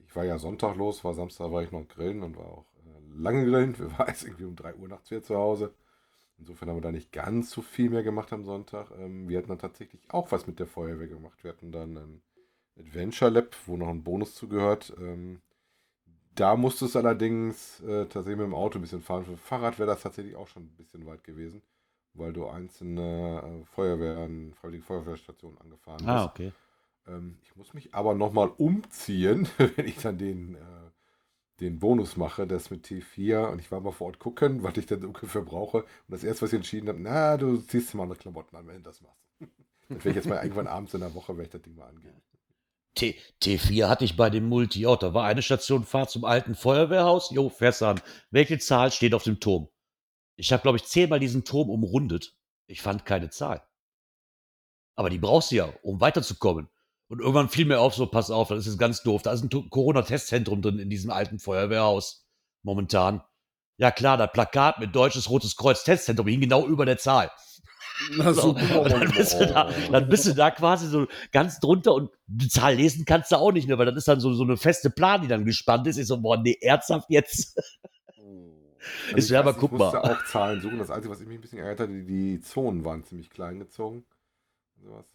Ich 0.00 0.14
war 0.14 0.24
ja 0.24 0.38
Sonntag 0.38 0.76
los, 0.76 1.04
war 1.04 1.14
Samstag 1.14 1.50
war 1.52 1.62
ich 1.62 1.70
noch 1.70 1.86
grillen 1.86 2.22
und 2.22 2.36
war 2.36 2.46
auch 2.46 2.66
äh, 2.84 3.20
lange 3.20 3.44
grillen. 3.44 3.78
Wir 3.78 3.96
waren 3.98 4.08
jetzt 4.08 4.24
irgendwie 4.24 4.44
um 4.44 4.56
3 4.56 4.74
Uhr 4.74 4.88
nachts 4.88 5.10
wieder 5.10 5.22
zu 5.22 5.36
Hause. 5.36 5.74
Insofern 6.38 6.68
haben 6.68 6.76
wir 6.76 6.82
da 6.82 6.92
nicht 6.92 7.12
ganz 7.12 7.50
so 7.50 7.62
viel 7.62 7.90
mehr 7.90 8.02
gemacht 8.02 8.32
am 8.32 8.44
Sonntag. 8.44 8.90
Ähm, 8.98 9.28
wir 9.28 9.38
hatten 9.38 9.48
dann 9.48 9.58
tatsächlich 9.58 10.02
auch 10.10 10.32
was 10.32 10.46
mit 10.46 10.58
der 10.58 10.66
Feuerwehr 10.66 11.08
gemacht. 11.08 11.42
Wir 11.42 11.52
hatten 11.52 11.70
dann 11.70 11.96
ein 11.96 12.22
Adventure 12.78 13.30
Lab, 13.30 13.54
wo 13.66 13.76
noch 13.76 13.88
ein 13.88 14.02
Bonus 14.02 14.34
zugehört. 14.34 14.92
Ähm, 14.98 15.40
da 16.34 16.56
musste 16.56 16.86
es 16.86 16.96
allerdings 16.96 17.80
äh, 17.80 18.06
tatsächlich 18.06 18.38
mit 18.38 18.46
dem 18.46 18.54
Auto 18.54 18.78
ein 18.78 18.82
bisschen 18.82 19.02
fahren. 19.02 19.24
Für 19.24 19.36
Fahrrad 19.36 19.78
wäre 19.78 19.88
das 19.88 20.02
tatsächlich 20.02 20.36
auch 20.36 20.48
schon 20.48 20.64
ein 20.64 20.76
bisschen 20.76 21.06
weit 21.06 21.22
gewesen 21.22 21.62
weil 22.18 22.32
du 22.32 22.46
einzelne 22.46 23.42
äh, 23.42 23.64
Feuerwehren, 23.66 24.52
Freiwillige 24.54 24.84
Feuerwehrstationen 24.84 25.58
angefahren 25.58 26.06
ah, 26.06 26.26
bist. 26.26 26.48
Ah, 26.48 26.50
okay. 26.50 26.52
Ähm, 27.06 27.38
ich 27.42 27.56
muss 27.56 27.74
mich 27.74 27.94
aber 27.94 28.14
nochmal 28.14 28.48
umziehen, 28.56 29.48
wenn 29.76 29.86
ich 29.86 29.96
dann 29.96 30.18
den, 30.18 30.54
äh, 30.54 30.90
den 31.60 31.78
Bonus 31.78 32.16
mache, 32.16 32.46
das 32.46 32.70
mit 32.70 32.86
T4. 32.86 33.50
Und 33.50 33.60
ich 33.60 33.70
war 33.70 33.80
mal 33.80 33.92
vor 33.92 34.08
Ort 34.08 34.18
gucken, 34.18 34.62
was 34.62 34.76
ich 34.76 34.86
dann 34.86 35.04
ungefähr 35.04 35.42
brauche. 35.42 35.78
Und 35.78 35.86
das 36.08 36.24
erste, 36.24 36.42
was 36.42 36.52
ich 36.52 36.56
entschieden 36.56 36.88
habe, 36.88 37.00
na, 37.00 37.36
du 37.36 37.56
ziehst 37.58 37.94
mal 37.94 38.04
andere 38.04 38.18
Klamotten 38.18 38.56
an, 38.56 38.66
wenn 38.66 38.76
du 38.76 38.82
das 38.82 39.00
machst. 39.00 39.22
dann 39.88 39.98
werde 39.98 40.10
ich 40.10 40.16
jetzt 40.16 40.28
mal 40.28 40.42
irgendwann 40.42 40.66
abends 40.66 40.94
in 40.94 41.00
der 41.00 41.14
Woche, 41.14 41.36
werde 41.36 41.44
ich 41.44 41.50
das 41.50 41.62
Ding 41.62 41.74
mal 41.74 41.88
angehen. 41.88 42.20
T 42.94 43.16
T4 43.40 43.88
hatte 43.88 44.04
ich 44.04 44.16
bei 44.16 44.28
dem 44.28 44.48
Multi 44.48 44.86
auch. 44.86 44.96
Da 44.96 45.14
war 45.14 45.24
eine 45.24 45.42
Station 45.42 45.84
Fahrt 45.84 46.10
zum 46.10 46.24
alten 46.24 46.56
Feuerwehrhaus. 46.56 47.30
Jo, 47.30 47.48
fährst 47.48 47.82
an. 47.82 48.00
Welche 48.30 48.58
Zahl 48.58 48.90
steht 48.90 49.14
auf 49.14 49.22
dem 49.22 49.38
Turm? 49.38 49.68
Ich 50.38 50.52
habe, 50.52 50.62
glaube 50.62 50.78
ich, 50.78 50.84
zehnmal 50.84 51.18
diesen 51.18 51.44
Turm 51.44 51.68
umrundet. 51.68 52.36
Ich 52.68 52.80
fand 52.80 53.04
keine 53.04 53.28
Zahl. 53.28 53.66
Aber 54.94 55.10
die 55.10 55.18
brauchst 55.18 55.50
du 55.50 55.56
ja, 55.56 55.72
um 55.82 56.00
weiterzukommen. 56.00 56.68
Und 57.08 57.20
irgendwann 57.20 57.48
fiel 57.48 57.66
mir 57.66 57.80
auf, 57.80 57.94
so 57.94 58.06
pass 58.06 58.30
auf, 58.30 58.48
das 58.48 58.66
ist 58.66 58.78
ganz 58.78 59.02
doof. 59.02 59.22
Da 59.22 59.32
ist 59.32 59.42
ein 59.42 59.70
Corona-Testzentrum 59.70 60.62
drin 60.62 60.78
in 60.78 60.90
diesem 60.90 61.10
alten 61.10 61.38
Feuerwehrhaus 61.38 62.26
momentan. 62.62 63.22
Ja 63.78 63.90
klar, 63.90 64.16
das 64.16 64.32
Plakat 64.32 64.78
mit 64.78 64.94
Deutsches 64.94 65.28
Rotes 65.28 65.56
Kreuz 65.56 65.84
Testzentrum 65.84 66.28
hing 66.28 66.40
genau 66.40 66.66
über 66.66 66.86
der 66.86 66.98
Zahl. 66.98 67.30
Na, 68.16 68.32
so, 68.34 68.52
dann, 68.52 69.10
bist 69.10 69.40
du 69.40 69.46
da, 69.46 69.72
dann 69.90 70.08
bist 70.08 70.26
du 70.26 70.34
da 70.34 70.50
quasi 70.50 70.86
so 70.86 71.06
ganz 71.32 71.58
drunter 71.58 71.94
und 71.94 72.10
die 72.26 72.48
Zahl 72.48 72.74
lesen 72.74 73.04
kannst 73.04 73.32
du 73.32 73.36
auch 73.36 73.52
nicht 73.52 73.66
mehr, 73.66 73.78
weil 73.78 73.86
das 73.86 73.96
ist 73.96 74.08
dann 74.08 74.20
so, 74.20 74.34
so 74.34 74.44
eine 74.44 74.56
feste 74.56 74.90
Plan, 74.90 75.22
die 75.22 75.28
dann 75.28 75.44
gespannt 75.44 75.86
ist. 75.88 75.96
Ich 75.96 76.06
so, 76.06 76.20
boah, 76.20 76.36
nee, 76.40 76.56
ernsthaft 76.60 77.06
jetzt? 77.08 77.58
Also 79.06 79.16
ist 79.16 79.30
ja, 79.30 79.40
aber 79.40 79.54
guck 79.54 79.72
mal. 79.72 79.88
Ich 79.88 79.92
musste 79.94 80.04
auch 80.04 80.24
Zahlen 80.26 80.60
suchen. 80.60 80.78
Das 80.78 80.90
Einzige, 80.90 81.12
was 81.12 81.20
mich 81.20 81.38
ein 81.38 81.40
bisschen 81.40 81.58
ärgert 81.58 81.80
hatte, 81.80 81.92
die, 81.92 82.04
die 82.04 82.40
Zonen 82.40 82.84
waren 82.84 83.04
ziemlich 83.04 83.30
klein 83.30 83.58
gezogen. 83.58 84.04
Sowas. 84.82 85.06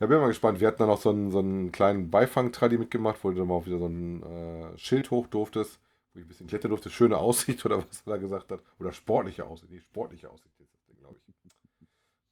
Ja, 0.00 0.06
bin 0.06 0.20
mal 0.20 0.28
gespannt. 0.28 0.60
Wir 0.60 0.68
hatten 0.68 0.78
dann 0.78 0.90
auch 0.90 1.00
so 1.00 1.10
einen, 1.10 1.30
so 1.30 1.40
einen 1.40 1.72
kleinen 1.72 2.10
Beifang-Tradi 2.10 2.78
mitgemacht, 2.78 3.22
wo 3.22 3.30
du 3.30 3.36
dann 3.36 3.48
mal 3.48 3.54
auch 3.54 3.66
wieder 3.66 3.78
so 3.78 3.86
ein 3.86 4.22
äh, 4.22 4.78
Schild 4.78 5.10
hoch 5.10 5.26
durftest, 5.26 5.80
wo 6.12 6.20
ich 6.20 6.24
ein 6.24 6.28
bisschen 6.28 6.46
klettern 6.46 6.70
durfte. 6.70 6.90
Schöne 6.90 7.18
Aussicht 7.18 7.64
oder 7.66 7.78
was 7.78 8.02
er 8.06 8.12
da 8.12 8.16
gesagt 8.18 8.52
hat. 8.52 8.60
Oder 8.78 8.92
sportliche 8.92 9.44
Aussicht. 9.44 9.72
Nee, 9.72 9.80
sportliche 9.80 10.30
Aussicht 10.30 10.58
ist 10.60 10.72
das 10.72 10.84
Ding, 10.84 10.98
glaube 10.98 11.16
ich. 11.26 11.34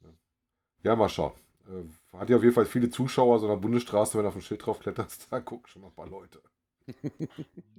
Ja. 0.04 0.10
ja, 0.84 0.96
mal 0.96 1.08
schauen. 1.08 1.32
Äh, 1.68 2.16
hat 2.16 2.30
ja 2.30 2.36
auf 2.36 2.42
jeden 2.42 2.54
Fall 2.54 2.66
viele 2.66 2.88
Zuschauer, 2.88 3.40
so 3.40 3.46
einer 3.46 3.56
Bundesstraße, 3.56 4.16
wenn 4.16 4.22
du 4.22 4.28
auf 4.28 4.36
ein 4.36 4.42
Schild 4.42 4.64
drauf 4.64 4.78
kletterst, 4.78 5.26
da 5.30 5.40
gucken 5.40 5.66
schon 5.66 5.82
mal 5.82 5.88
ein 5.88 5.94
paar 5.94 6.08
Leute. 6.08 6.40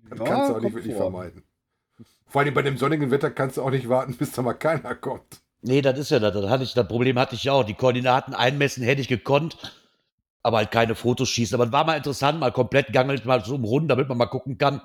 Das 0.09 0.19
ja, 0.19 0.25
kannst 0.25 0.49
du 0.49 0.55
auch 0.55 0.61
nicht 0.61 0.73
wirklich 0.73 0.95
vor. 0.95 1.11
vermeiden. 1.11 1.43
Vor 2.27 2.41
allem 2.41 2.53
bei 2.53 2.61
dem 2.61 2.77
sonnigen 2.77 3.09
Wetter 3.11 3.31
kannst 3.31 3.57
du 3.57 3.63
auch 3.63 3.71
nicht 3.71 3.87
warten, 3.89 4.15
bis 4.15 4.31
da 4.31 4.41
mal 4.41 4.53
keiner 4.53 4.95
kommt. 4.95 5.41
Nee, 5.61 5.81
das 5.81 5.97
ist 5.97 6.11
ja 6.11 6.19
das. 6.19 6.33
Das, 6.33 6.49
hatte 6.49 6.63
ich, 6.63 6.73
das 6.73 6.87
Problem 6.87 7.17
hatte 7.17 7.35
ich 7.35 7.45
ja 7.45 7.53
auch. 7.53 7.63
Die 7.63 7.73
Koordinaten 7.73 8.33
einmessen 8.33 8.83
hätte 8.83 9.01
ich 9.01 9.07
gekonnt, 9.07 9.57
aber 10.43 10.57
halt 10.57 10.71
keine 10.71 10.93
Fotos 10.95 11.29
schießen. 11.29 11.55
Aber 11.55 11.65
es 11.65 11.71
war 11.71 11.85
mal 11.85 11.97
interessant, 11.97 12.39
mal 12.39 12.51
komplett 12.51 12.93
gangelt, 12.93 13.25
mal 13.25 13.43
so 13.43 13.55
umrunden, 13.55 13.87
damit 13.87 14.07
man 14.07 14.17
mal 14.17 14.27
gucken 14.27 14.57
kann, 14.57 14.81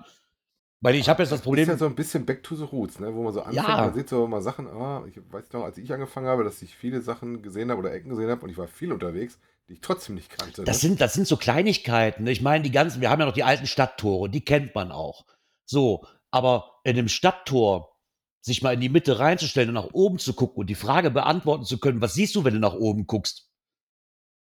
Weil 0.80 0.96
ich 0.96 1.08
habe 1.08 1.22
jetzt 1.22 1.30
das 1.30 1.42
Problem. 1.42 1.66
Das 1.66 1.74
ist 1.74 1.80
ja 1.80 1.86
so 1.86 1.90
ein 1.90 1.94
bisschen 1.94 2.24
Back 2.26 2.42
to 2.42 2.56
the 2.56 2.64
Roots, 2.64 2.98
ne? 2.98 3.14
wo 3.14 3.22
man 3.22 3.32
so 3.32 3.40
anfängt, 3.42 3.68
Ja. 3.68 3.76
man 3.76 3.94
sieht 3.94 4.08
so 4.08 4.26
mal 4.26 4.42
Sachen, 4.42 4.66
ah, 4.66 5.04
ich 5.06 5.16
weiß 5.30 5.52
noch, 5.52 5.62
als 5.64 5.78
ich 5.78 5.92
angefangen 5.92 6.26
habe, 6.26 6.42
dass 6.42 6.60
ich 6.62 6.74
viele 6.74 7.02
Sachen 7.02 7.42
gesehen 7.42 7.70
habe 7.70 7.80
oder 7.80 7.92
Ecken 7.92 8.10
gesehen 8.10 8.30
habe 8.30 8.42
und 8.42 8.50
ich 8.50 8.58
war 8.58 8.66
viel 8.66 8.92
unterwegs, 8.92 9.38
die 9.68 9.74
ich 9.74 9.80
trotzdem 9.80 10.16
nicht 10.16 10.30
kannte. 10.30 10.64
Das 10.64 10.82
ne? 10.82 10.88
sind, 10.88 11.00
das 11.00 11.14
sind 11.14 11.28
so 11.28 11.36
Kleinigkeiten. 11.36 12.24
ne? 12.24 12.32
Ich 12.32 12.42
meine, 12.42 12.64
die 12.64 12.72
ganzen, 12.72 13.00
wir 13.00 13.10
haben 13.10 13.20
ja 13.20 13.26
noch 13.26 13.34
die 13.34 13.44
alten 13.44 13.66
Stadttore, 13.66 14.28
die 14.28 14.44
kennt 14.44 14.74
man 14.74 14.90
auch. 14.90 15.24
So, 15.64 16.04
aber 16.32 16.80
in 16.82 16.96
dem 16.96 17.08
Stadttor 17.08 17.96
sich 18.40 18.62
mal 18.62 18.74
in 18.74 18.80
die 18.80 18.88
Mitte 18.88 19.20
reinzustellen 19.20 19.68
und 19.68 19.74
nach 19.74 19.92
oben 19.92 20.18
zu 20.18 20.34
gucken 20.34 20.60
und 20.60 20.66
die 20.66 20.74
Frage 20.74 21.10
beantworten 21.12 21.64
zu 21.64 21.78
können, 21.78 22.00
was 22.00 22.14
siehst 22.14 22.34
du, 22.34 22.42
wenn 22.42 22.54
du 22.54 22.60
nach 22.60 22.74
oben 22.74 23.06
guckst? 23.06 23.48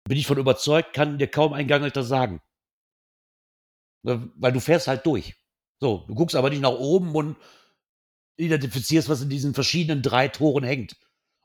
Bin 0.07 0.17
ich 0.17 0.27
von 0.27 0.37
überzeugt, 0.37 0.93
kann 0.93 1.17
dir 1.17 1.27
kaum 1.27 1.53
ein 1.53 1.67
Gangleiter 1.67 2.03
sagen. 2.03 2.41
Ne, 4.03 4.31
Weil 4.35 4.53
du 4.53 4.59
fährst 4.59 4.87
halt 4.87 5.05
durch. 5.05 5.35
So, 5.79 6.05
du 6.07 6.13
guckst 6.13 6.35
aber 6.35 6.49
nicht 6.49 6.61
nach 6.61 6.71
oben 6.71 7.15
und 7.15 7.37
identifizierst, 8.37 9.09
was 9.09 9.21
in 9.21 9.29
diesen 9.29 9.53
verschiedenen 9.53 10.03
drei 10.03 10.27
Toren 10.27 10.63
hängt. 10.63 10.95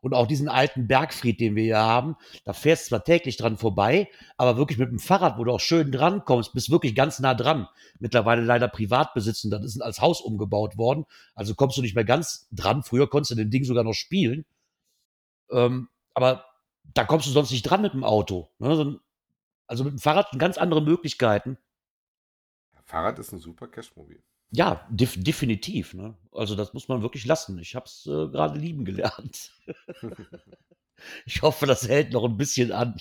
Und 0.02 0.14
auch 0.14 0.26
diesen 0.26 0.48
alten 0.48 0.88
Bergfried, 0.88 1.38
den 1.38 1.54
wir 1.54 1.62
hier 1.62 1.78
haben, 1.78 2.16
da 2.44 2.52
fährst 2.52 2.86
du 2.86 2.88
zwar 2.88 3.04
täglich 3.04 3.36
dran 3.36 3.56
vorbei, 3.56 4.08
aber 4.36 4.56
wirklich 4.56 4.76
mit 4.78 4.90
dem 4.90 4.98
Fahrrad, 4.98 5.38
wo 5.38 5.44
du 5.44 5.52
auch 5.52 5.60
schön 5.60 5.92
dran 5.92 6.24
kommst, 6.24 6.52
bist 6.54 6.70
wirklich 6.70 6.96
ganz 6.96 7.20
nah 7.20 7.34
dran. 7.34 7.68
Mittlerweile 8.00 8.42
leider 8.42 8.66
Privatbesitz 8.66 9.44
und 9.44 9.50
das 9.52 9.64
ist 9.64 9.80
als 9.80 10.00
Haus 10.00 10.20
umgebaut 10.20 10.76
worden. 10.76 11.06
Also 11.36 11.54
kommst 11.54 11.76
du 11.76 11.82
nicht 11.82 11.94
mehr 11.94 12.04
ganz 12.04 12.48
dran. 12.50 12.82
Früher 12.82 13.08
konntest 13.08 13.30
du 13.30 13.36
den 13.36 13.50
Ding 13.50 13.62
sogar 13.62 13.84
noch 13.84 13.94
spielen. 13.94 14.44
Ähm, 15.52 15.88
aber 16.14 16.46
da 16.94 17.04
kommst 17.04 17.28
du 17.28 17.30
sonst 17.30 17.52
nicht 17.52 17.62
dran 17.62 17.80
mit 17.80 17.92
dem 17.92 18.02
Auto. 18.02 18.50
Ne? 18.58 18.98
Also 19.68 19.84
mit 19.84 19.92
dem 19.92 20.00
Fahrrad 20.00 20.36
ganz 20.36 20.58
andere 20.58 20.82
Möglichkeiten. 20.82 21.58
Fahrrad 22.84 23.18
ist 23.18 23.32
ein 23.32 23.38
super 23.38 23.68
Cashmobil. 23.68 24.22
Ja, 24.52 24.86
def 24.90 25.14
definitiv. 25.16 25.94
Ne? 25.94 26.14
Also 26.30 26.54
das 26.54 26.74
muss 26.74 26.86
man 26.86 27.00
wirklich 27.02 27.24
lassen. 27.24 27.58
Ich 27.58 27.74
habe 27.74 27.86
es 27.86 28.06
äh, 28.06 28.28
gerade 28.28 28.58
lieben 28.58 28.84
gelernt. 28.84 29.50
ich 31.26 31.40
hoffe, 31.40 31.66
das 31.66 31.88
hält 31.88 32.12
noch 32.12 32.24
ein 32.24 32.36
bisschen 32.36 32.70
an. 32.70 33.00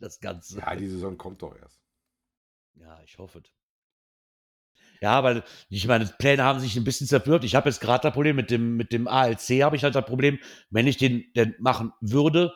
Das 0.00 0.20
Ganze. 0.20 0.58
ja, 0.58 0.74
die 0.74 0.88
Saison 0.88 1.16
kommt 1.16 1.40
doch 1.40 1.56
erst. 1.56 1.80
Ja, 2.74 3.00
ich 3.04 3.16
hoffe. 3.18 3.38
es. 3.38 3.50
Ja, 5.00 5.22
weil 5.22 5.44
ich 5.68 5.86
meine, 5.86 6.06
Pläne 6.06 6.42
haben 6.42 6.58
sich 6.58 6.76
ein 6.76 6.84
bisschen 6.84 7.06
zerpürkt. 7.06 7.44
Ich 7.44 7.54
habe 7.54 7.68
jetzt 7.68 7.80
gerade 7.80 8.02
das 8.02 8.12
Problem 8.12 8.34
mit 8.34 8.50
dem, 8.50 8.76
mit 8.76 8.92
dem 8.92 9.06
ALC, 9.06 9.62
habe 9.62 9.76
ich 9.76 9.84
halt 9.84 9.94
das 9.94 10.04
Problem, 10.04 10.38
wenn 10.70 10.88
ich 10.88 10.96
den 10.96 11.24
denn 11.36 11.54
machen 11.60 11.92
würde, 12.00 12.54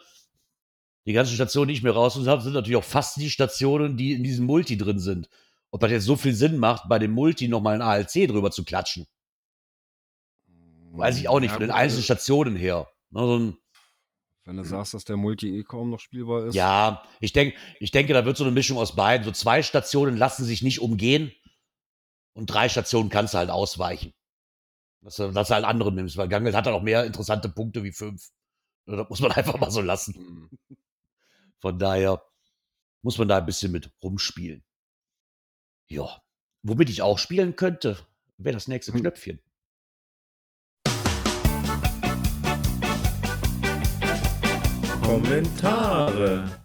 die 1.06 1.12
ganzen 1.12 1.34
Stationen, 1.34 1.68
die 1.68 1.74
ich 1.74 1.82
mir 1.82 1.92
rausgesucht 1.92 2.28
habe, 2.28 2.42
sind 2.42 2.54
natürlich 2.54 2.76
auch 2.76 2.84
fast 2.84 3.16
die 3.16 3.30
Stationen, 3.30 3.96
die 3.96 4.12
in 4.12 4.24
diesem 4.24 4.46
Multi 4.46 4.76
drin 4.76 4.98
sind. 4.98 5.28
Ob 5.70 5.80
das 5.80 5.90
jetzt 5.90 6.04
so 6.04 6.16
viel 6.16 6.34
Sinn 6.34 6.58
macht, 6.58 6.88
bei 6.88 6.98
dem 6.98 7.12
Multi 7.12 7.48
nochmal 7.48 7.74
ein 7.74 7.82
ALC 7.82 8.26
drüber 8.26 8.50
zu 8.50 8.64
klatschen, 8.64 9.06
weiß 10.92 11.18
ich 11.18 11.28
auch 11.28 11.40
nicht, 11.40 11.50
Ja, 11.50 11.54
von 11.54 11.62
den 11.62 11.70
einzelnen 11.70 11.98
also, 11.98 12.02
Stationen 12.02 12.56
her. 12.56 12.88
Ne, 13.10 13.20
so 13.20 13.38
ein, 13.38 13.58
Wenn 14.44 14.56
du 14.56 14.64
sagst, 14.64 14.94
dass 14.94 15.04
der 15.04 15.16
Multi 15.16 15.58
eh 15.58 15.62
kaum 15.62 15.90
noch 15.90 16.00
spielbar 16.00 16.46
ist. 16.46 16.54
Ja, 16.54 17.04
ich 17.20 17.32
denke, 17.32 17.56
ich 17.80 17.90
denke, 17.90 18.14
da 18.14 18.24
wird 18.24 18.36
so 18.36 18.44
eine 18.44 18.52
Mischung 18.52 18.78
aus 18.78 18.96
beiden. 18.96 19.24
So 19.24 19.32
zwei 19.32 19.62
Stationen 19.62 20.16
lassen 20.16 20.44
sich 20.44 20.62
nicht 20.62 20.80
umgehen 20.80 21.32
und 22.32 22.46
drei 22.46 22.68
Stationen 22.68 23.10
kannst 23.10 23.34
du 23.34 23.38
halt 23.38 23.50
ausweichen. 23.50 24.14
Dass 25.02 25.16
du, 25.16 25.30
dass 25.30 25.48
du 25.48 25.54
halt 25.54 25.64
andere 25.64 25.92
nimmst, 25.92 26.16
weil 26.16 26.28
Gangel 26.28 26.56
hat 26.56 26.66
dann 26.66 26.74
auch 26.74 26.82
mehr 26.82 27.04
interessante 27.04 27.48
Punkte 27.48 27.84
wie 27.84 27.92
fünf. 27.92 28.30
Ja, 28.86 28.96
Das 28.96 29.08
muss 29.08 29.20
man 29.20 29.32
einfach 29.32 29.58
mal 29.58 29.70
so 29.70 29.80
lassen. 29.80 30.14
Hm. 30.14 30.50
Von 31.60 31.78
daher 31.78 32.22
muss 33.02 33.18
man 33.18 33.28
da 33.28 33.38
ein 33.38 33.46
bisschen 33.46 33.72
mit 33.72 33.90
rumspielen. 34.02 34.64
Ja, 35.90 36.20
womit 36.62 36.90
ich 36.90 37.00
auch 37.00 37.18
spielen 37.18 37.56
könnte, 37.56 37.96
wäre 38.36 38.52
das 38.52 38.68
nächste 38.68 38.92
Hm. 38.92 39.00
Knöpfchen. 39.00 39.40
Kommentare. 45.02 46.60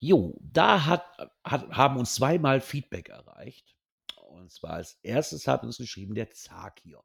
Jo, 0.00 0.38
da 0.40 0.86
hat, 0.86 1.04
hat, 1.44 1.70
haben 1.70 1.98
uns 1.98 2.14
zweimal 2.14 2.62
Feedback 2.62 3.10
erreicht. 3.10 3.76
Und 4.30 4.50
zwar 4.50 4.74
als 4.74 4.98
erstes 5.02 5.46
hat 5.46 5.62
uns 5.64 5.76
geschrieben 5.76 6.14
der 6.14 6.30
Zag 6.30 6.80
hier. 6.82 7.02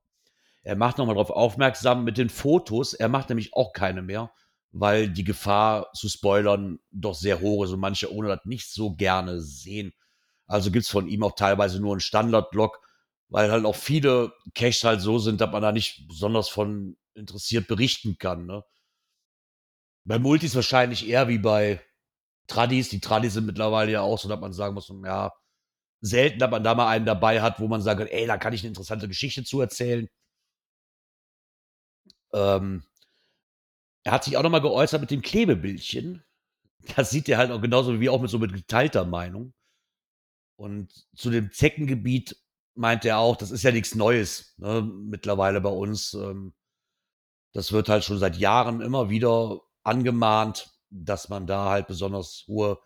Er 0.62 0.78
macht 0.78 0.98
nochmal 0.98 1.16
darauf 1.16 1.32
aufmerksam 1.32 2.06
mit 2.06 2.18
den 2.18 2.30
Fotos. 2.30 2.94
Er 2.94 3.10
macht 3.10 3.28
nämlich 3.28 3.54
auch 3.54 3.74
keine 3.74 4.02
mehr, 4.02 4.32
weil 4.72 5.10
die 5.10 5.26
Gefahr 5.26 5.92
zu 5.92 6.08
spoilern 6.08 6.80
doch 6.92 7.16
sehr 7.16 7.42
hoch 7.42 7.66
ist 7.66 7.72
und 7.72 7.82
manche 7.82 8.14
ohne 8.14 8.30
das 8.30 8.46
nicht 8.46 8.72
so 8.72 8.96
gerne 8.96 9.42
sehen. 9.42 9.92
Also 10.48 10.72
gibt 10.72 10.86
es 10.86 10.92
von 10.92 11.08
ihm 11.08 11.24
auch 11.24 11.36
teilweise 11.36 11.80
nur 11.80 11.94
einen 11.94 12.02
Standard-Blog, 12.02 12.80
weil 13.30 13.52
halt 13.52 13.66
auch 13.66 13.76
viele 13.76 14.34
Caches 14.56 14.84
halt 14.84 15.02
so 15.02 15.20
sind, 15.20 15.42
dass 15.42 15.52
man 15.52 15.62
da 15.62 15.72
nicht 15.72 16.08
besonders 16.08 16.50
von 16.50 16.98
interessiert 17.16 17.68
berichten 17.68 18.18
kann. 18.18 18.46
Ne? 18.46 18.64
Bei 20.06 20.20
Multis 20.20 20.56
wahrscheinlich 20.56 21.08
eher 21.08 21.28
wie 21.28 21.38
bei 21.40 21.82
Tradis. 22.48 22.90
Die 22.90 23.00
Tradis 23.02 23.34
sind 23.34 23.46
mittlerweile 23.46 23.92
ja 23.92 24.02
auch 24.02 24.20
so, 24.20 24.30
dass 24.30 24.40
man 24.40 24.54
sagen 24.54 24.76
muss, 24.76 24.92
ja, 25.06 25.32
selten, 26.02 26.40
dass 26.40 26.52
man 26.52 26.64
da 26.64 26.76
mal 26.76 26.90
einen 26.90 27.06
dabei 27.06 27.42
hat, 27.42 27.60
wo 27.60 27.68
man 27.68 27.82
sagt, 27.82 28.02
ey, 28.12 28.28
da 28.28 28.38
kann 28.38 28.54
ich 28.54 28.62
eine 28.62 28.70
interessante 28.70 29.08
Geschichte 29.08 29.44
zu 29.44 29.62
erzählen. 29.62 30.10
Ähm, 32.34 32.84
er 34.06 34.12
hat 34.14 34.24
sich 34.24 34.38
auch 34.38 34.44
nochmal 34.44 34.62
geäußert 34.62 35.02
mit 35.02 35.12
dem 35.12 35.22
Klebebildchen. 35.22 36.24
Das 36.96 37.12
sieht 37.12 37.30
er 37.30 37.38
halt 37.38 37.52
auch 37.52 37.62
genauso 37.62 38.00
wie 38.00 38.10
auch 38.10 38.22
mit 38.22 38.30
so 38.30 38.40
mit 38.40 38.54
geteilter 38.54 39.06
Meinung. 39.06 39.54
Und 40.64 40.94
zu 41.14 41.30
dem 41.30 41.52
Zeckengebiet 41.52 42.38
meint 42.74 43.04
er 43.04 43.18
auch, 43.18 43.36
das 43.36 43.52
ist 43.52 43.64
ja 43.64 43.72
nichts 43.74 43.96
Neues 43.96 44.56
ne, 44.56 44.82
mittlerweile 44.82 45.60
bei 45.60 45.70
uns. 45.70 46.14
Ähm, 46.14 46.54
das 47.52 47.74
wird 47.74 47.90
halt 47.90 48.06
schon 48.06 48.18
seit 48.18 48.38
Jahren 48.38 48.80
immer 48.80 49.10
wieder 49.10 49.60
angemahnt, 49.84 50.74
dass 50.90 51.28
man 51.28 51.48
da 51.48 51.70
halt 51.70 51.88
besonders 51.88 52.46
hohe 52.48 52.80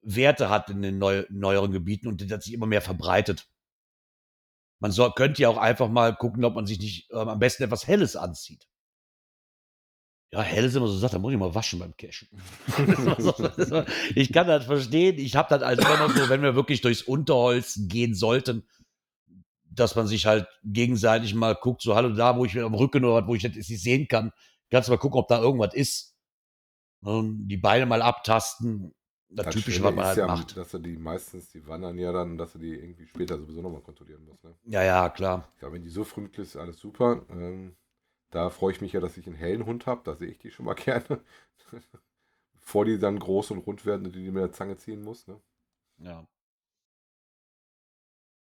Werte 0.00 0.48
hat 0.48 0.70
in 0.70 0.80
den 0.80 0.96
neu, 0.96 1.26
neueren 1.28 1.72
Gebieten 1.72 2.08
und 2.08 2.30
das 2.30 2.44
sich 2.44 2.54
immer 2.54 2.64
mehr 2.64 2.80
verbreitet. 2.80 3.50
Man 4.80 4.90
soll, 4.90 5.12
könnte 5.12 5.42
ja 5.42 5.50
auch 5.50 5.58
einfach 5.58 5.90
mal 5.90 6.16
gucken, 6.16 6.42
ob 6.42 6.54
man 6.54 6.64
sich 6.66 6.78
nicht 6.78 7.10
ähm, 7.12 7.28
am 7.28 7.38
besten 7.38 7.64
etwas 7.64 7.86
Helles 7.86 8.16
anzieht. 8.16 8.66
Ja, 10.34 10.42
hell 10.42 10.64
ist 10.64 10.74
immer 10.74 10.88
so 10.88 10.98
Sache, 10.98 11.12
da 11.12 11.18
muss 11.20 11.32
ich 11.32 11.38
mal 11.38 11.54
waschen 11.54 11.78
beim 11.78 11.96
Cashen. 11.96 12.26
ich 14.16 14.32
kann 14.32 14.48
das 14.48 14.64
verstehen. 14.64 15.16
Ich 15.20 15.36
habe 15.36 15.48
das 15.48 15.62
als 15.62 15.78
immer 15.78 15.96
noch 15.96 16.10
so, 16.10 16.28
wenn 16.28 16.42
wir 16.42 16.56
wirklich 16.56 16.80
durchs 16.80 17.02
Unterholz 17.02 17.78
gehen 17.82 18.16
sollten, 18.16 18.66
dass 19.62 19.94
man 19.94 20.08
sich 20.08 20.26
halt 20.26 20.48
gegenseitig 20.64 21.36
mal 21.36 21.54
guckt, 21.54 21.82
so 21.82 21.94
hallo 21.94 22.08
da, 22.08 22.36
wo 22.36 22.44
ich 22.44 22.58
am 22.58 22.74
Rücken 22.74 23.04
oder 23.04 23.22
was, 23.22 23.28
wo 23.28 23.36
ich 23.36 23.44
das 23.44 23.54
nicht 23.54 23.80
sehen 23.80 24.08
kann, 24.08 24.32
kannst 24.72 24.88
du 24.88 24.92
mal 24.92 24.98
gucken, 24.98 25.20
ob 25.20 25.28
da 25.28 25.40
irgendwas 25.40 25.72
ist. 25.72 26.16
Und 27.00 27.46
die 27.46 27.56
Beine 27.56 27.86
mal 27.86 28.02
abtasten. 28.02 28.92
Das, 29.28 29.54
Typische, 29.54 29.82
Schöne 29.82 29.84
was 29.84 29.94
man 29.94 30.02
ist 30.02 30.08
halt 30.08 30.18
ja, 30.18 30.26
macht. 30.26 30.56
Dass 30.56 30.70
du 30.72 30.78
die 30.78 30.96
meistens, 30.96 31.50
die 31.50 31.64
wandern 31.64 31.96
ja 31.96 32.10
dann, 32.10 32.38
dass 32.38 32.54
du 32.54 32.58
die 32.58 32.74
irgendwie 32.74 33.06
später 33.06 33.38
sowieso 33.38 33.62
nochmal 33.62 33.82
kontrollieren 33.82 34.24
musst. 34.24 34.42
Ne? 34.42 34.52
Ja, 34.64 34.82
ja, 34.82 35.08
klar. 35.10 35.48
Ja, 35.62 35.72
wenn 35.72 35.82
die 35.82 35.90
so 35.90 36.02
früh 36.02 36.26
ist, 36.26 36.38
ist 36.38 36.56
alles 36.56 36.80
super. 36.80 37.24
Ähm, 37.30 37.76
da 38.34 38.50
freue 38.50 38.72
ich 38.72 38.80
mich 38.80 38.92
ja, 38.92 39.00
dass 39.00 39.16
ich 39.16 39.26
einen 39.26 39.36
hellen 39.36 39.64
Hund 39.64 39.86
habe. 39.86 40.02
Da 40.04 40.16
sehe 40.16 40.28
ich 40.28 40.38
die 40.38 40.50
schon 40.50 40.66
mal 40.66 40.74
gerne. 40.74 41.20
Bevor 42.60 42.84
die 42.84 42.98
dann 42.98 43.18
groß 43.18 43.52
und 43.52 43.58
rund 43.58 43.86
werden 43.86 44.06
und 44.06 44.14
die, 44.14 44.24
die 44.24 44.30
mit 44.30 44.42
der 44.42 44.52
Zange 44.52 44.76
ziehen 44.76 45.02
muss. 45.02 45.26
Ne? 45.26 45.40
Ja. 45.98 46.26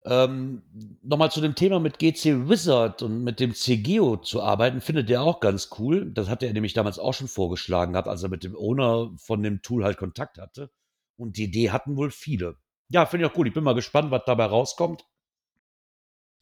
Ähm, 0.04 0.62
Nochmal 1.02 1.30
zu 1.30 1.40
dem 1.40 1.54
Thema 1.54 1.78
mit 1.80 1.98
GC 1.98 2.48
Wizard 2.48 3.02
und 3.02 3.22
mit 3.22 3.40
dem 3.40 3.54
CGO 3.54 4.16
zu 4.16 4.42
arbeiten, 4.42 4.80
findet 4.80 5.10
er 5.10 5.22
auch 5.22 5.40
ganz 5.40 5.70
cool. 5.78 6.10
Das 6.12 6.28
hatte 6.28 6.46
er 6.46 6.52
nämlich 6.52 6.72
damals 6.72 6.98
auch 6.98 7.14
schon 7.14 7.28
vorgeschlagen 7.28 7.94
als 7.94 8.22
er 8.22 8.30
mit 8.30 8.42
dem 8.44 8.56
Owner 8.56 9.12
von 9.16 9.42
dem 9.42 9.62
Tool 9.62 9.84
halt 9.84 9.98
Kontakt 9.98 10.38
hatte. 10.38 10.70
Und 11.16 11.36
die 11.36 11.44
Idee 11.44 11.70
hatten 11.70 11.96
wohl 11.96 12.10
viele. 12.10 12.56
Ja, 12.88 13.06
finde 13.06 13.26
ich 13.26 13.30
auch 13.30 13.34
gut. 13.34 13.46
Ich 13.46 13.54
bin 13.54 13.64
mal 13.64 13.74
gespannt, 13.74 14.10
was 14.10 14.22
dabei 14.24 14.46
rauskommt. 14.46 15.06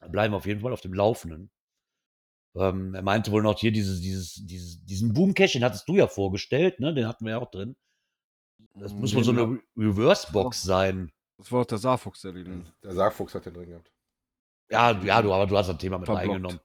Bleiben 0.01 0.33
wir 0.33 0.39
auf 0.39 0.47
jeden 0.47 0.61
Fall 0.61 0.73
auf 0.73 0.81
dem 0.81 0.95
Laufenden. 0.95 1.51
Ähm, 2.57 2.95
er 2.95 3.03
meinte 3.03 3.31
wohl 3.33 3.43
noch 3.43 3.59
hier 3.59 3.73
dieses, 3.73 4.01
dieses, 4.01 4.35
dieses, 4.47 4.85
diesen 4.85 5.13
Boomcache, 5.13 5.53
den 5.53 5.65
hattest 5.65 5.89
du 5.89 5.97
ja 5.97 6.07
vorgestellt, 6.07 6.81
ne? 6.81 6.95
Den 6.95 7.07
hatten 7.07 7.25
wir 7.25 7.33
ja 7.33 7.39
auch 7.39 7.51
drin. 7.51 7.77
Das 8.75 8.93
muss 8.93 9.15
wohl 9.15 9.25
so 9.25 9.33
eine 9.33 9.43
Re- 9.43 9.61
Reverse-Box 9.77 10.63
sein. 10.63 11.13
Das 11.39 11.53
war 11.53 11.61
doch 11.61 11.67
der 11.67 11.79
Saarfuchs, 11.79 12.23
der 12.23 12.33
den. 12.33 12.67
Der 12.83 12.93
Sargfuchs 12.93 13.35
hat 13.35 13.45
den 13.45 13.55
drin 13.55 13.69
gehabt. 13.69 13.93
Ja, 14.71 14.93
ja, 15.03 15.23
du, 15.23 15.33
aber 15.33 15.47
du 15.47 15.57
hast 15.57 15.69
das 15.69 15.79
Thema 15.79 15.99
mit 15.99 16.07
Verblockt. 16.07 16.29
reingenommen. 16.29 16.61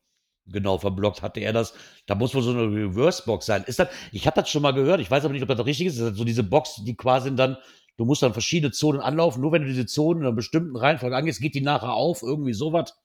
Genau, 0.48 0.78
verblockt 0.78 1.22
hatte 1.22 1.40
er 1.40 1.54
das. 1.54 1.74
Da 2.08 2.16
muss 2.16 2.34
wohl 2.34 2.42
so 2.42 2.52
eine 2.52 2.64
Reverse-Box 2.64 3.46
sein. 3.46 3.64
Ist 3.66 3.80
das, 3.80 3.90
ich 4.12 4.26
habe 4.26 4.42
das 4.42 4.50
schon 4.50 4.62
mal 4.62 4.74
gehört, 4.74 5.00
ich 5.00 5.12
weiß 5.12 5.24
aber 5.24 5.34
nicht, 5.34 5.44
ob 5.44 5.50
das 5.50 5.66
richtig 5.66 5.88
ist. 5.88 6.00
Das 6.00 6.12
ist 6.12 6.18
so 6.18 6.24
diese 6.24 6.44
Box, 6.44 6.84
die 6.84 6.96
quasi 6.96 7.36
dann, 7.36 7.58
du 7.98 8.06
musst 8.06 8.24
dann 8.24 8.34
verschiedene 8.34 8.72
Zonen 8.72 9.02
anlaufen. 9.02 9.42
Nur 9.42 9.52
wenn 9.52 9.62
du 9.62 9.68
diese 9.68 9.86
Zonen 9.86 10.22
in 10.22 10.28
einer 10.28 10.36
bestimmten 10.36 10.76
Reihenfolge 10.76 11.16
angehst, 11.16 11.42
geht 11.42 11.54
die 11.54 11.62
nachher 11.62 11.94
auf. 11.94 12.24
Irgendwie 12.24 12.54
sowas. 12.54 12.98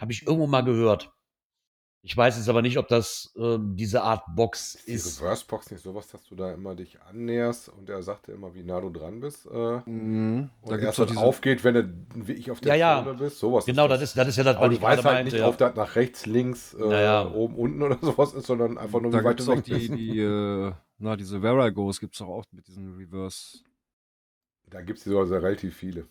Habe 0.00 0.12
ich 0.12 0.22
irgendwo 0.22 0.46
mal 0.46 0.62
gehört. 0.62 1.12
Ich 2.06 2.14
weiß 2.14 2.36
jetzt 2.36 2.50
aber 2.50 2.60
nicht, 2.60 2.76
ob 2.76 2.86
das 2.88 3.32
ähm, 3.34 3.76
diese 3.76 4.02
Art 4.02 4.24
Box 4.36 4.74
Ist 4.74 4.86
die 4.88 4.92
ist. 4.92 5.22
Reverse-Box 5.22 5.70
nicht 5.70 5.82
sowas, 5.82 6.06
dass 6.08 6.22
du 6.24 6.34
da 6.34 6.52
immer 6.52 6.74
dich 6.74 7.00
annäherst 7.00 7.70
und 7.70 7.88
er 7.88 8.02
sagt 8.02 8.26
dir 8.26 8.32
immer, 8.34 8.54
wie 8.54 8.62
nah 8.62 8.78
du 8.82 8.90
dran 8.90 9.20
bist? 9.20 9.46
Äh, 9.46 9.80
Mhm. 9.86 10.50
und 10.60 10.70
Da 10.70 10.76
gibt's 10.76 10.98
erst 10.98 11.10
diese, 11.12 11.20
aufgeht, 11.22 11.64
wenn 11.64 11.74
du 11.74 12.26
wie 12.28 12.32
ich 12.34 12.50
auf 12.50 12.60
der 12.60 12.76
Ja, 12.76 12.98
ja. 12.98 13.04
Zone 13.04 13.16
bist. 13.16 13.38
Sowas 13.38 13.64
Genau, 13.64 13.88
das 13.88 14.02
ist, 14.02 14.18
das 14.18 14.28
ist 14.28 14.36
ja 14.36 14.44
das, 14.44 14.56
Aber 14.56 14.66
was 14.66 14.74
ich 14.74 14.82
weißt 14.82 15.02
halt 15.02 15.14
meinte. 15.16 15.32
nicht, 15.32 15.40
ja. 15.40 15.48
ob 15.48 15.56
das 15.56 15.74
nach 15.76 15.96
rechts, 15.96 16.26
links, 16.26 16.74
äh, 16.74 16.90
Ja, 16.90 17.00
ja. 17.00 17.30
oben, 17.32 17.56
unten 17.56 17.82
oder 17.82 17.98
sowas 18.02 18.34
ist, 18.34 18.46
sondern 18.46 18.76
einfach 18.76 19.00
nur, 19.00 19.10
da 19.10 19.20
wie 19.20 19.24
weit 19.24 19.36
gibt's 19.38 19.46
du 19.46 19.52
auch 19.54 19.60
die, 19.62 19.72
bist. 19.72 19.94
die 19.94 20.20
äh, 20.20 20.72
na, 20.98 21.16
diese 21.16 21.40
Veragos 21.40 22.00
gibt's 22.00 22.18
doch 22.18 22.28
auch 22.28 22.44
mit 22.52 22.68
diesen 22.68 22.96
Reverse. 22.96 23.60
Da 24.68 24.82
gibt 24.82 24.98
es 24.98 25.04
sogar 25.06 25.24
relativ 25.42 25.74
viele. 25.74 26.06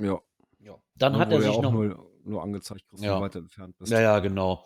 Ja. 0.00 0.18
Ja. 0.60 0.76
Dann 0.94 1.12
ne, 1.12 1.18
hat 1.18 1.30
er 1.30 1.40
ja 1.40 1.42
sich 1.42 1.50
auch 1.50 1.62
noch. 1.62 1.72
nur, 1.72 2.08
nur 2.24 2.42
angezeigt 2.42 2.88
kriegst, 2.88 3.04
Ja. 3.04 3.20
du 3.28 3.38
entfernt 3.38 3.76
bist. 3.78 3.92
Ja, 3.92 4.00
ja, 4.00 4.18
genau. 4.18 4.64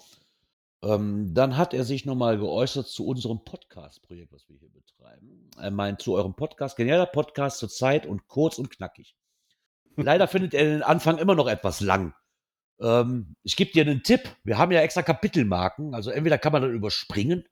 Ähm, 0.83 1.35
dann 1.35 1.57
hat 1.57 1.75
er 1.75 1.85
sich 1.85 2.07
nochmal 2.07 2.39
geäußert 2.39 2.89
zu 2.89 3.07
unserem 3.07 3.45
Podcast-Projekt, 3.45 4.33
was 4.33 4.49
wir 4.49 4.57
hier 4.57 4.71
betreiben. 4.71 5.51
Er 5.59 5.71
meint 5.71 6.01
zu 6.01 6.15
eurem 6.15 6.35
Podcast, 6.35 6.77
genialer 6.77 7.07
Podcast 7.07 7.59
zur 7.59 7.69
Zeit 7.69 8.07
und 8.07 8.29
kurz 8.29 8.59
und 8.59 8.71
knackig. 8.71 9.15
Leider 9.97 10.27
findet 10.29 10.55
er 10.55 10.65
den 10.65 10.83
Anfang 10.83 11.19
immer 11.19 11.35
noch 11.35 11.49
etwas 11.49 11.81
lang. 11.81 12.15
Ähm, 12.81 13.37
ich 13.43 13.57
gebe 13.57 13.73
dir 13.73 13.83
einen 13.83 14.03
Tipp. 14.03 14.23
Wir 14.43 14.57
haben 14.57 14.73
ja 14.73 14.81
extra 14.81 15.03
Kapitelmarken. 15.03 15.95
Also 15.95 16.11
entweder 16.11 16.39
kann 16.39 16.53
man 16.53 16.63
dann 16.63 16.75
überspringen 16.75 17.45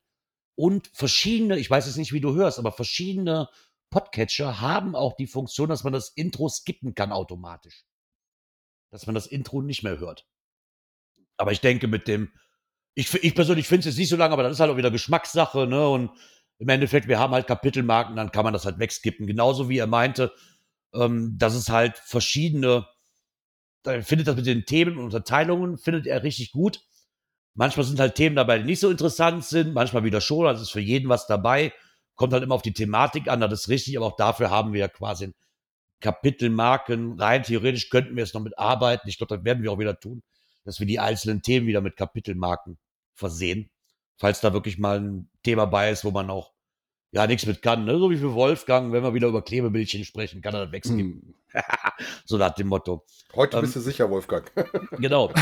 und 0.59 0.89
verschiedene, 0.93 1.57
ich 1.57 1.69
weiß 1.69 1.85
jetzt 1.85 1.95
nicht, 1.95 2.11
wie 2.11 2.19
du 2.19 2.33
hörst, 2.33 2.59
aber 2.59 2.73
verschiedene 2.73 3.47
Podcatcher 3.91 4.59
haben 4.59 4.93
auch 4.93 5.15
die 5.15 5.25
Funktion, 5.25 5.69
dass 5.69 5.85
man 5.85 5.93
das 5.93 6.09
Intro 6.09 6.49
skippen 6.49 6.95
kann 6.95 7.13
automatisch. 7.13 7.85
Dass 8.91 9.05
man 9.05 9.15
das 9.15 9.25
Intro 9.25 9.61
nicht 9.61 9.83
mehr 9.83 9.99
hört. 9.99 10.27
Aber 11.37 11.53
ich 11.53 11.61
denke, 11.61 11.87
mit 11.87 12.09
dem, 12.09 12.33
ich, 12.95 13.13
ich 13.23 13.35
persönlich 13.35 13.67
finde 13.67 13.81
es 13.81 13.85
jetzt 13.85 13.97
nicht 13.97 14.09
so 14.09 14.17
lange, 14.17 14.33
aber 14.33 14.43
das 14.43 14.53
ist 14.53 14.59
halt 14.59 14.71
auch 14.71 14.77
wieder 14.77 14.91
Geschmackssache, 14.91 15.67
ne? 15.67 15.87
Und 15.87 16.11
im 16.59 16.69
Endeffekt, 16.69 17.07
wir 17.07 17.19
haben 17.19 17.33
halt 17.33 17.47
Kapitelmarken, 17.47 18.15
dann 18.15 18.31
kann 18.31 18.43
man 18.43 18.53
das 18.53 18.65
halt 18.65 18.79
wegskippen. 18.79 19.27
Genauso 19.27 19.69
wie 19.69 19.77
er 19.77 19.87
meinte, 19.87 20.33
ähm, 20.93 21.37
dass 21.37 21.55
es 21.55 21.69
halt 21.69 21.97
verschiedene, 21.97 22.85
er 23.85 24.03
findet 24.03 24.27
das 24.27 24.35
mit 24.35 24.45
den 24.45 24.65
Themen 24.65 24.97
und 24.97 25.05
Unterteilungen, 25.05 25.77
findet 25.77 26.05
er 26.07 26.23
richtig 26.23 26.51
gut. 26.51 26.81
Manchmal 27.55 27.85
sind 27.85 27.99
halt 27.99 28.15
Themen 28.15 28.35
dabei, 28.35 28.59
die 28.59 28.65
nicht 28.65 28.79
so 28.79 28.89
interessant 28.89 29.45
sind, 29.45 29.73
manchmal 29.73 30.03
wieder 30.03 30.21
schon, 30.21 30.47
also 30.47 30.61
ist 30.61 30.71
für 30.71 30.79
jeden 30.79 31.09
was 31.09 31.27
dabei. 31.27 31.73
Kommt 32.15 32.33
halt 32.33 32.43
immer 32.43 32.55
auf 32.55 32.61
die 32.61 32.73
Thematik 32.73 33.29
an, 33.29 33.39
das 33.41 33.61
ist 33.61 33.69
richtig, 33.69 33.97
aber 33.97 34.07
auch 34.07 34.17
dafür 34.17 34.49
haben 34.49 34.73
wir 34.73 34.81
ja 34.81 34.87
quasi 34.89 35.33
Kapitelmarken. 36.01 37.19
Rein 37.19 37.43
theoretisch 37.43 37.89
könnten 37.89 38.15
wir 38.15 38.23
es 38.23 38.33
noch 38.33 38.41
mit 38.41 38.57
arbeiten. 38.59 39.07
Ich 39.07 39.17
glaube, 39.17 39.35
das 39.35 39.45
werden 39.45 39.63
wir 39.63 39.71
auch 39.71 39.79
wieder 39.79 39.99
tun, 39.99 40.21
dass 40.69 40.79
wir 40.79 40.85
die 40.85 40.99
einzelnen 40.99 41.41
Themen 41.41 41.65
wieder 41.65 41.81
mit 41.81 41.97
Kapitelmarken 41.97 42.77
versehen. 43.15 43.71
Falls 44.17 44.39
da 44.39 44.53
wirklich 44.53 44.77
mal 44.77 44.99
ein 44.99 45.29
Thema 45.41 45.65
bei 45.65 45.89
ist, 45.89 46.05
wo 46.05 46.11
man 46.11 46.29
auch 46.29 46.53
ja 47.11 47.25
nichts 47.25 47.47
mit 47.47 47.63
kann. 47.63 47.85
Ne? 47.85 47.97
So 47.97 48.11
wie 48.11 48.17
für 48.17 48.35
Wolfgang, 48.35 48.91
wenn 48.91 49.01
wir 49.01 49.15
wieder 49.15 49.29
über 49.29 49.41
Klebebildchen 49.41 50.05
sprechen, 50.05 50.43
kann 50.43 50.53
er 50.53 50.65
das 50.65 50.71
wegskippen. 50.71 51.35
Hm. 51.49 51.63
so 52.25 52.37
nach 52.37 52.53
dem 52.53 52.67
Motto. 52.67 53.03
Heute 53.33 53.57
Ähm, 53.57 53.61
bist 53.63 53.77
du 53.77 53.79
sicher, 53.79 54.11
Wolfgang. 54.11 54.51
Genau. 54.99 55.33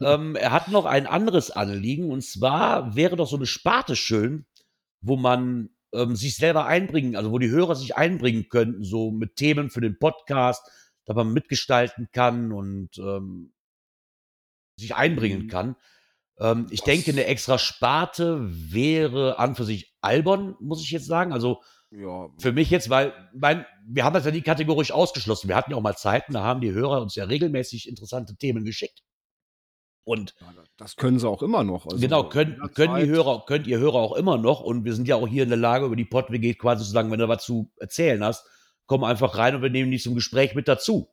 ähm, 0.00 0.36
er 0.36 0.52
hat 0.52 0.68
noch 0.68 0.86
ein 0.86 1.06
anderes 1.06 1.50
Anliegen 1.50 2.10
und 2.10 2.24
zwar 2.24 2.96
wäre 2.96 3.16
doch 3.16 3.28
so 3.28 3.36
eine 3.36 3.44
Sparte 3.44 3.94
schön, 3.94 4.46
wo 5.02 5.16
man 5.18 5.68
ähm, 5.92 6.16
sich 6.16 6.36
selber 6.36 6.64
einbringen, 6.64 7.14
also 7.14 7.30
wo 7.30 7.38
die 7.38 7.50
Hörer 7.50 7.74
sich 7.74 7.94
einbringen 7.94 8.48
könnten, 8.48 8.84
so 8.84 9.10
mit 9.10 9.36
Themen 9.36 9.68
für 9.68 9.82
den 9.82 9.98
Podcast, 9.98 10.66
da 11.04 11.12
man 11.12 11.30
mitgestalten 11.34 12.08
kann 12.10 12.52
und 12.52 12.96
ähm, 12.96 13.52
sich 14.78 14.94
einbringen 14.94 15.44
Mhm. 15.44 15.48
kann. 15.48 15.76
Ähm, 16.38 16.66
ich 16.70 16.80
Das- 16.80 16.86
denke, 16.86 17.10
eine 17.10 17.24
extra 17.24 17.58
Sparte 17.58 18.38
wäre 18.50 19.38
an 19.38 19.54
für 19.56 19.64
sich 19.64 19.94
albern, 20.00 20.54
muss 20.60 20.82
ich 20.82 20.90
jetzt 20.90 21.06
sagen. 21.06 21.32
Also 21.32 21.62
Ja, 21.90 22.28
für 22.38 22.52
mich 22.52 22.68
jetzt, 22.70 22.90
weil 22.90 23.12
mein, 23.32 23.64
wir 23.86 24.04
haben 24.04 24.12
das 24.12 24.24
ja 24.24 24.32
nie 24.32 24.42
kategorisch 24.42 24.90
ausgeschlossen. 24.90 25.48
Wir 25.48 25.56
hatten 25.56 25.70
ja 25.70 25.76
auch 25.76 25.82
mal 25.82 25.96
Zeiten, 25.96 26.32
da 26.34 26.42
haben 26.42 26.60
die 26.60 26.72
Hörer 26.72 27.00
uns 27.00 27.14
ja 27.14 27.24
regelmäßig 27.24 27.88
interessante 27.88 28.36
Themen 28.36 28.64
geschickt. 28.64 29.02
Und 30.04 30.34
ja, 30.40 30.52
das 30.76 30.96
können 30.96 31.18
sie 31.18 31.28
auch 31.28 31.42
immer 31.42 31.64
noch. 31.64 31.86
Also 31.86 31.98
genau, 31.98 32.28
können, 32.28 32.58
können 32.74 32.96
die 32.96 33.08
Hörer, 33.08 33.44
könnt 33.46 33.66
ihr 33.66 33.78
Hörer 33.78 33.94
auch 33.96 34.14
immer 34.14 34.36
noch. 34.36 34.60
Und 34.60 34.84
wir 34.84 34.94
sind 34.94 35.08
ja 35.08 35.16
auch 35.16 35.26
hier 35.26 35.44
in 35.44 35.48
der 35.48 35.58
Lage, 35.58 35.86
über 35.86 35.96
die 35.96 36.04
PodWG 36.04 36.54
quasi 36.54 36.84
zu 36.84 36.90
sagen, 36.90 37.10
wenn 37.10 37.18
du 37.18 37.28
was 37.28 37.44
zu 37.44 37.72
erzählen 37.78 38.22
hast, 38.22 38.44
komm 38.86 39.02
einfach 39.04 39.38
rein 39.38 39.54
und 39.56 39.62
wir 39.62 39.70
nehmen 39.70 39.90
dich 39.90 40.02
zum 40.02 40.14
Gespräch 40.14 40.54
mit 40.54 40.68
dazu. 40.68 41.08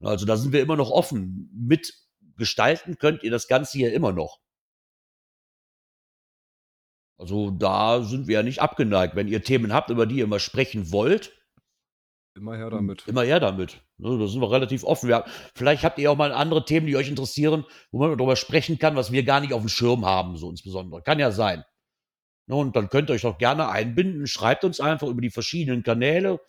Also 0.00 0.26
da 0.26 0.36
sind 0.36 0.52
wir 0.52 0.60
immer 0.60 0.76
noch 0.76 0.90
offen. 0.90 1.50
Mitgestalten 2.40 2.96
könnt 2.96 3.22
ihr 3.22 3.30
das 3.30 3.48
Ganze 3.48 3.76
hier 3.76 3.92
immer 3.92 4.12
noch. 4.12 4.38
Also 7.18 7.50
da 7.50 8.02
sind 8.02 8.28
wir 8.28 8.36
ja 8.36 8.42
nicht 8.42 8.62
abgeneigt. 8.62 9.14
Wenn 9.14 9.28
ihr 9.28 9.42
Themen 9.42 9.74
habt, 9.74 9.90
über 9.90 10.06
die 10.06 10.16
ihr 10.16 10.26
mal 10.26 10.40
sprechen 10.40 10.90
wollt, 10.90 11.36
Immer 12.36 12.56
her 12.56 12.70
damit. 12.70 13.06
Immer 13.08 13.24
her 13.24 13.40
damit. 13.40 13.82
Ne, 13.98 14.16
Da 14.16 14.26
sind 14.28 14.40
wir 14.40 14.50
relativ 14.50 14.84
offen. 14.84 15.08
Wir, 15.08 15.24
vielleicht 15.52 15.82
habt 15.82 15.98
ihr 15.98 16.12
auch 16.12 16.16
mal 16.16 16.32
andere 16.32 16.64
Themen, 16.64 16.86
die 16.86 16.96
euch 16.96 17.08
interessieren, 17.08 17.66
wo 17.90 17.98
man 17.98 18.16
darüber 18.16 18.36
sprechen 18.36 18.78
kann, 18.78 18.94
was 18.94 19.10
wir 19.10 19.24
gar 19.24 19.40
nicht 19.40 19.52
auf 19.52 19.60
dem 19.60 19.68
Schirm 19.68 20.06
haben, 20.06 20.36
so 20.36 20.48
insbesondere. 20.48 21.02
Kann 21.02 21.18
ja 21.18 21.32
sein. 21.32 21.64
Ne, 22.46 22.54
Und 22.54 22.76
dann 22.76 22.88
könnt 22.88 23.10
ihr 23.10 23.14
euch 23.14 23.22
doch 23.22 23.36
gerne 23.36 23.68
einbinden. 23.68 24.28
Schreibt 24.28 24.64
uns 24.64 24.80
einfach 24.80 25.08
über 25.08 25.20
die 25.20 25.30
verschiedenen 25.30 25.82
Kanäle 25.82 26.40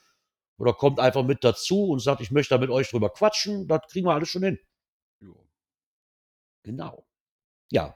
oder 0.57 0.73
kommt 0.73 0.99
einfach 0.99 1.23
mit 1.25 1.43
dazu 1.43 1.89
und 1.89 1.99
sagt, 1.99 2.21
ich 2.21 2.31
möchte 2.31 2.53
da 2.53 2.61
mit 2.61 2.69
euch 2.69 2.91
drüber 2.91 3.09
quatschen. 3.09 3.67
Das 3.67 3.81
kriegen 3.91 4.05
wir 4.05 4.13
alles 4.13 4.29
schon 4.29 4.43
hin. 4.43 4.59
Genau. 6.63 7.05
Ja. 7.71 7.95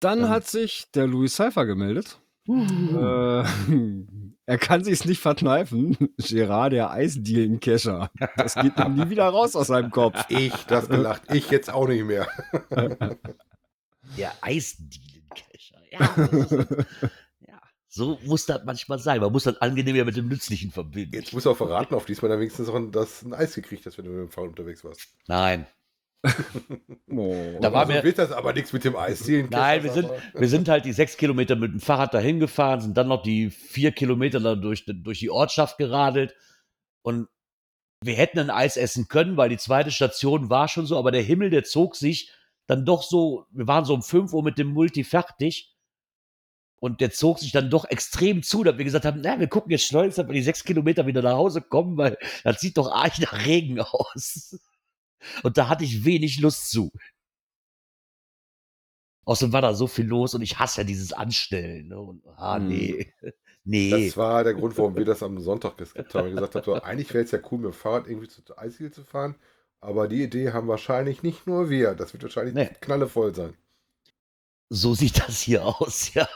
Dann 0.00 0.20
Ähm. 0.20 0.28
hat 0.28 0.46
sich 0.46 0.90
der 0.92 1.06
Louis 1.06 1.34
Cypher 1.36 1.66
gemeldet. 1.66 2.20
Äh, 2.48 2.52
er 4.46 4.58
kann 4.58 4.82
sich's 4.82 5.04
nicht 5.04 5.20
verkneifen. 5.20 5.96
Gerard, 6.18 6.72
der 6.72 6.90
Eisdielen-Kescher. 6.90 8.10
Das 8.36 8.54
geht 8.54 8.78
ihm 8.78 8.94
nie 8.96 9.10
wieder 9.10 9.28
raus 9.28 9.54
aus 9.56 9.68
seinem 9.68 9.90
Kopf. 9.90 10.24
Ich 10.28 10.52
das 10.64 10.88
gelacht. 10.88 11.22
Ich 11.32 11.50
jetzt 11.50 11.70
auch 11.70 11.86
nicht 11.86 12.04
mehr. 12.04 12.26
Der 14.16 14.32
Eisdielencacher. 14.40 15.80
Ja, 15.92 16.66
ja. 17.46 17.60
So 17.86 18.18
muss 18.24 18.46
das 18.46 18.64
manchmal 18.64 18.98
sein. 18.98 19.20
Man 19.20 19.30
muss 19.30 19.44
das 19.44 19.60
angenehmer 19.60 20.04
mit 20.04 20.16
dem 20.16 20.26
Nützlichen 20.26 20.72
verbinden. 20.72 21.14
Jetzt 21.14 21.32
musst 21.32 21.46
du 21.46 21.50
auch 21.50 21.56
verraten, 21.56 21.94
auf 21.94 22.06
diesmal 22.06 22.30
dann 22.30 22.40
wenigstens 22.40 22.66
noch 22.66 22.80
das 22.90 23.22
ein 23.22 23.34
Eis 23.34 23.54
gekriegt 23.54 23.86
hast, 23.86 23.98
wenn 23.98 24.06
du 24.06 24.10
mit 24.10 24.20
dem 24.20 24.30
Fahrrad 24.30 24.50
unterwegs 24.50 24.82
warst. 24.82 25.14
Nein. 25.28 25.66
Oh. 27.10 27.58
Da 27.60 27.72
war 27.72 27.86
mir- 27.86 28.02
wird 28.04 28.18
das 28.18 28.30
aber 28.32 28.52
nichts 28.52 28.72
mit 28.72 28.84
dem 28.84 28.94
Eis. 28.96 29.26
Nein, 29.26 29.82
wir 29.82 29.92
sind, 29.92 30.08
wir 30.34 30.48
sind 30.48 30.68
halt 30.68 30.84
die 30.84 30.92
sechs 30.92 31.16
Kilometer 31.16 31.56
mit 31.56 31.72
dem 31.72 31.80
Fahrrad 31.80 32.14
dahin 32.14 32.40
gefahren, 32.40 32.80
sind 32.80 32.96
dann 32.96 33.08
noch 33.08 33.22
die 33.22 33.50
vier 33.50 33.92
Kilometer 33.92 34.38
da 34.40 34.54
durch, 34.54 34.84
durch 34.86 35.18
die 35.18 35.30
Ortschaft 35.30 35.78
geradelt 35.78 36.34
und 37.02 37.28
wir 38.02 38.14
hätten 38.14 38.38
ein 38.38 38.50
Eis 38.50 38.76
essen 38.76 39.08
können, 39.08 39.36
weil 39.36 39.48
die 39.50 39.58
zweite 39.58 39.90
Station 39.90 40.48
war 40.50 40.68
schon 40.68 40.86
so, 40.86 40.98
aber 40.98 41.10
der 41.10 41.22
Himmel, 41.22 41.50
der 41.50 41.64
zog 41.64 41.96
sich 41.96 42.30
dann 42.66 42.84
doch 42.86 43.02
so, 43.02 43.46
wir 43.50 43.66
waren 43.66 43.84
so 43.84 43.94
um 43.94 44.02
5 44.02 44.32
Uhr 44.32 44.42
mit 44.42 44.56
dem 44.58 44.68
Multi 44.68 45.04
fertig 45.04 45.74
und 46.80 47.00
der 47.02 47.10
zog 47.10 47.38
sich 47.40 47.52
dann 47.52 47.68
doch 47.68 47.84
extrem 47.86 48.42
zu, 48.42 48.62
dass 48.64 48.78
wir 48.78 48.84
gesagt 48.84 49.04
haben, 49.04 49.20
na, 49.22 49.38
wir 49.38 49.48
gucken 49.48 49.70
jetzt 49.70 49.84
schnell, 49.84 50.08
dass 50.08 50.16
wir 50.16 50.24
die 50.24 50.42
sechs 50.42 50.64
Kilometer 50.64 51.06
wieder 51.06 51.20
nach 51.20 51.34
Hause 51.34 51.60
kommen, 51.60 51.96
weil 51.98 52.16
das 52.44 52.60
sieht 52.60 52.78
doch 52.78 52.90
arg 52.90 53.18
nach 53.18 53.44
Regen 53.44 53.80
aus. 53.80 54.56
Und 55.42 55.58
da 55.58 55.68
hatte 55.68 55.84
ich 55.84 56.04
wenig 56.04 56.40
Lust 56.40 56.70
zu. 56.70 56.90
Außerdem 59.24 59.52
war 59.52 59.62
da 59.62 59.74
so 59.74 59.86
viel 59.86 60.06
los 60.06 60.34
und 60.34 60.42
ich 60.42 60.58
hasse 60.58 60.80
ja 60.80 60.84
dieses 60.84 61.12
Anstellen. 61.12 61.88
Ne? 61.88 62.00
Und, 62.00 62.26
ah, 62.36 62.56
Hm. 62.56 62.68
nee. 62.68 63.12
nee. 63.64 63.90
Das 64.06 64.16
war 64.16 64.44
der 64.44 64.54
Grund, 64.54 64.76
warum 64.78 64.96
wir 64.96 65.04
das 65.04 65.22
am 65.22 65.38
Sonntag 65.40 65.76
geskippt 65.78 66.14
haben. 66.14 66.26
Wir 66.26 66.32
gesagt 66.34 66.54
haben, 66.56 66.64
so, 66.64 66.74
eigentlich 66.74 67.12
wäre 67.14 67.24
es 67.24 67.30
ja 67.30 67.38
cool, 67.50 67.58
mit 67.58 67.72
dem 67.72 67.74
Fahrrad 67.74 68.08
irgendwie 68.08 68.28
zu 68.28 68.42
Eishiel 68.58 68.90
zu 68.92 69.04
fahren. 69.04 69.36
Aber 69.80 70.08
die 70.08 70.22
Idee 70.22 70.52
haben 70.52 70.68
wahrscheinlich 70.68 71.22
nicht 71.22 71.46
nur 71.46 71.70
wir. 71.70 71.94
Das 71.94 72.12
wird 72.12 72.22
wahrscheinlich 72.22 72.54
Nee. 72.54 72.70
knallevoll 72.80 73.34
sein. 73.34 73.56
So 74.68 74.94
sieht 74.94 75.18
das 75.20 75.40
hier 75.40 75.64
aus, 75.80 76.12
ja. 76.14 76.28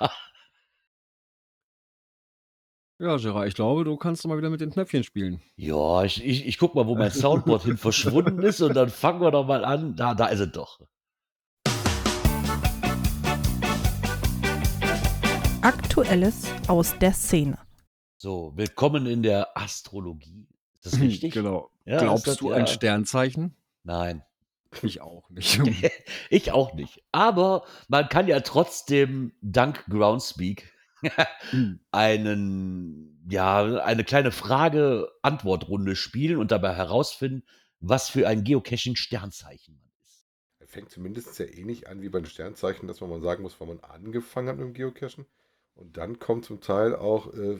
Ja, 3.01 3.17
Gerard, 3.17 3.49
ich 3.49 3.55
glaube, 3.57 3.83
du 3.83 3.97
kannst 3.97 4.25
doch 4.25 4.29
mal 4.29 4.39
wieder 4.39 4.51
mit 4.51 4.61
den 4.61 4.71
Knöpfchen 4.71 5.03
spielen. 5.03 5.41
Ja, 5.57 6.05
ich, 6.05 6.25
ich, 6.25 6.47
ich 6.47 6.59
guck 6.59 6.77
mal, 6.77 6.87
wo 6.87 6.95
mein 6.95 7.11
Soundboard 7.11 7.65
hin 7.65 7.77
verschwunden 7.77 8.41
ist 8.43 8.61
und 8.61 8.75
dann 8.75 8.89
fangen 8.89 9.21
wir 9.21 9.33
doch 9.33 9.45
mal 9.45 9.65
an. 9.65 9.97
Da, 9.97 10.15
da 10.15 10.27
ist 10.27 10.39
es 10.39 10.53
doch. 10.53 10.79
Aktuelles 15.63 16.45
aus 16.69 16.97
der 16.99 17.13
Szene. 17.13 17.59
So, 18.19 18.53
willkommen 18.55 19.07
in 19.07 19.23
der 19.23 19.57
Astrologie. 19.57 20.47
Ist 20.83 20.93
das 20.93 21.01
richtig? 21.01 21.35
Genau. 21.35 21.71
Ja, 21.87 21.99
Glaubst 21.99 22.27
das 22.29 22.37
du 22.37 22.51
ja- 22.51 22.57
ein 22.57 22.67
Sternzeichen? 22.67 23.57
Nein. 23.83 24.23
Ich 24.83 25.01
auch 25.01 25.29
nicht. 25.31 25.61
Ich 26.31 26.53
auch 26.53 26.75
nicht. 26.75 27.03
Aber 27.13 27.65
man 27.89 28.09
kann 28.09 28.27
ja 28.29 28.41
trotzdem 28.41 29.33
dank 29.41 29.85
Groundspeak 29.89 30.63
Hm. 30.63 30.74
einen, 31.91 33.27
ja, 33.29 33.63
eine 33.83 34.05
kleine 34.05 34.33
Frage-Antwort-Runde 34.33 35.97
spielen 35.97 36.39
und 36.39 36.51
dabei 36.51 36.75
herausfinden, 36.75 37.45
was 37.81 38.09
für 38.09 38.27
ein 38.27 38.45
Geocaching-Sternzeichen 38.45 39.77
man 39.77 39.91
ist. 40.05 40.27
fängt 40.67 40.91
zumindest 40.91 41.35
sehr 41.35 41.57
ähnlich 41.57 41.89
an 41.89 42.03
wie 42.03 42.09
bei 42.09 42.21
den 42.21 42.27
Sternzeichen, 42.27 42.89
dass 42.89 43.01
man 43.01 43.11
mal 43.11 43.21
sagen 43.21 43.43
muss, 43.43 43.61
wann 43.61 43.69
man 43.69 43.81
angefangen 43.81 44.49
hat 44.49 44.57
mit 44.57 44.67
dem 44.67 44.75
Geocachen. 44.75 45.27
Und 45.75 45.97
dann 45.97 46.19
kommen 46.19 46.43
zum 46.43 46.61
Teil 46.61 46.95
auch 46.95 47.33
äh, 47.35 47.59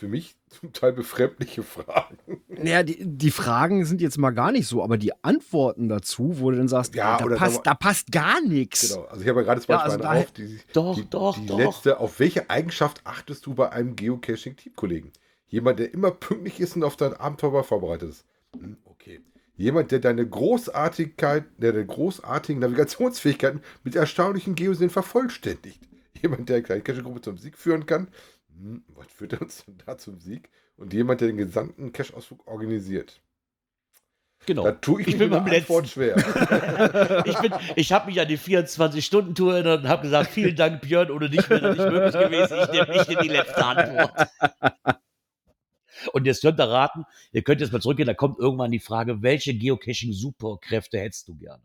für 0.00 0.08
mich 0.08 0.34
zum 0.48 0.72
Teil 0.72 0.92
befremdliche 0.94 1.62
Fragen. 1.62 2.18
Naja, 2.48 2.82
die, 2.82 2.98
die 3.04 3.30
Fragen 3.30 3.84
sind 3.84 4.00
jetzt 4.00 4.18
mal 4.18 4.30
gar 4.30 4.50
nicht 4.50 4.66
so, 4.66 4.82
aber 4.82 4.96
die 4.98 5.12
Antworten 5.22 5.88
dazu, 5.88 6.40
wo 6.40 6.50
du 6.50 6.56
dann 6.56 6.68
sagst, 6.68 6.94
Ja, 6.94 7.18
da, 7.18 7.36
passt, 7.36 7.54
sag 7.56 7.64
da 7.64 7.74
passt 7.74 8.10
gar 8.10 8.40
nichts. 8.40 8.88
Genau, 8.88 9.04
also 9.04 9.22
ich 9.22 9.28
habe 9.28 9.40
ja 9.40 9.44
gerade 9.46 9.60
Ja, 9.60 9.66
Beispiel 9.66 9.74
also 9.92 9.94
eine 9.94 10.02
da- 10.02 10.20
auf, 10.22 10.32
die, 10.32 10.58
Doch, 10.72 10.94
die, 10.96 11.10
doch, 11.10 11.38
die 11.38 11.46
doch. 11.46 11.58
letzte, 11.58 12.00
auf 12.00 12.18
welche 12.18 12.48
Eigenschaft 12.50 13.02
achtest 13.04 13.44
du 13.46 13.54
bei 13.54 13.70
einem 13.70 13.94
Geocaching-Teamkollegen? 13.94 15.12
Jemand, 15.46 15.78
der 15.78 15.92
immer 15.92 16.10
pünktlich 16.12 16.60
ist 16.60 16.76
und 16.76 16.82
auf 16.84 16.96
dein 16.96 17.12
Abenteuer 17.14 17.62
vorbereitet 17.62 18.10
ist. 18.10 18.24
Hm, 18.58 18.76
Okay. 18.84 19.20
Jemand, 19.56 19.90
der 19.90 19.98
deine 19.98 20.26
Großartigkeit, 20.26 21.44
der 21.58 21.72
deine 21.72 21.84
großartigen 21.86 22.60
Navigationsfähigkeiten 22.60 23.60
mit 23.84 23.94
erstaunlichen 23.94 24.54
Geoseen 24.54 24.88
vervollständigt. 24.90 25.80
Jemand, 26.22 26.48
der 26.48 26.56
eine 26.56 26.62
kleine 26.64 26.80
Cache-Gruppe 26.82 27.20
zum 27.20 27.36
Sieg 27.36 27.58
führen 27.58 27.84
kann. 27.84 28.08
Hm, 28.60 28.84
was 28.88 29.06
führt 29.06 29.40
uns 29.40 29.64
denn 29.64 29.78
da 29.86 29.96
zum 29.96 30.20
Sieg? 30.20 30.50
Und 30.76 30.92
jemand, 30.92 31.20
der 31.20 31.28
den 31.28 31.38
gesamten 31.38 31.92
Cache-Ausflug 31.92 32.46
organisiert. 32.46 33.22
Genau. 34.46 34.64
Da 34.64 34.72
tue 34.72 35.02
ich, 35.02 35.08
Ich 35.08 35.18
bin 35.18 35.30
mit 35.30 35.46
der 35.46 35.58
Antwort 35.58 35.88
schwer. 35.88 36.16
ich 37.26 37.38
bin, 37.38 37.52
ich 37.76 37.92
habe 37.92 38.06
mich 38.06 38.20
an 38.20 38.28
die 38.28 38.38
24-Stunden-Tour 38.38 39.54
erinnert 39.54 39.82
und 39.82 39.88
habe 39.88 40.02
gesagt, 40.02 40.30
vielen 40.30 40.56
Dank, 40.56 40.80
Björn, 40.82 41.10
ohne 41.10 41.28
dich 41.30 41.48
wäre 41.48 41.60
das 41.60 41.78
nicht 41.78 41.90
möglich 41.90 42.12
gewesen. 42.12 42.58
Ich 42.62 42.70
nehme 42.70 42.98
nicht 42.98 43.08
in 43.10 43.18
die 43.18 43.28
letzte 43.28 43.64
Antwort. 43.64 44.28
Und 46.12 46.26
jetzt 46.26 46.40
könnt 46.40 46.58
ihr 46.58 46.68
raten, 46.68 47.04
ihr 47.32 47.42
könnt 47.42 47.60
jetzt 47.60 47.72
mal 47.72 47.80
zurückgehen, 47.80 48.06
da 48.06 48.14
kommt 48.14 48.38
irgendwann 48.38 48.70
die 48.70 48.78
Frage, 48.78 49.22
welche 49.22 49.52
Geocaching-Superkräfte 49.52 50.98
hättest 50.98 51.28
du 51.28 51.34
gerne? 51.34 51.62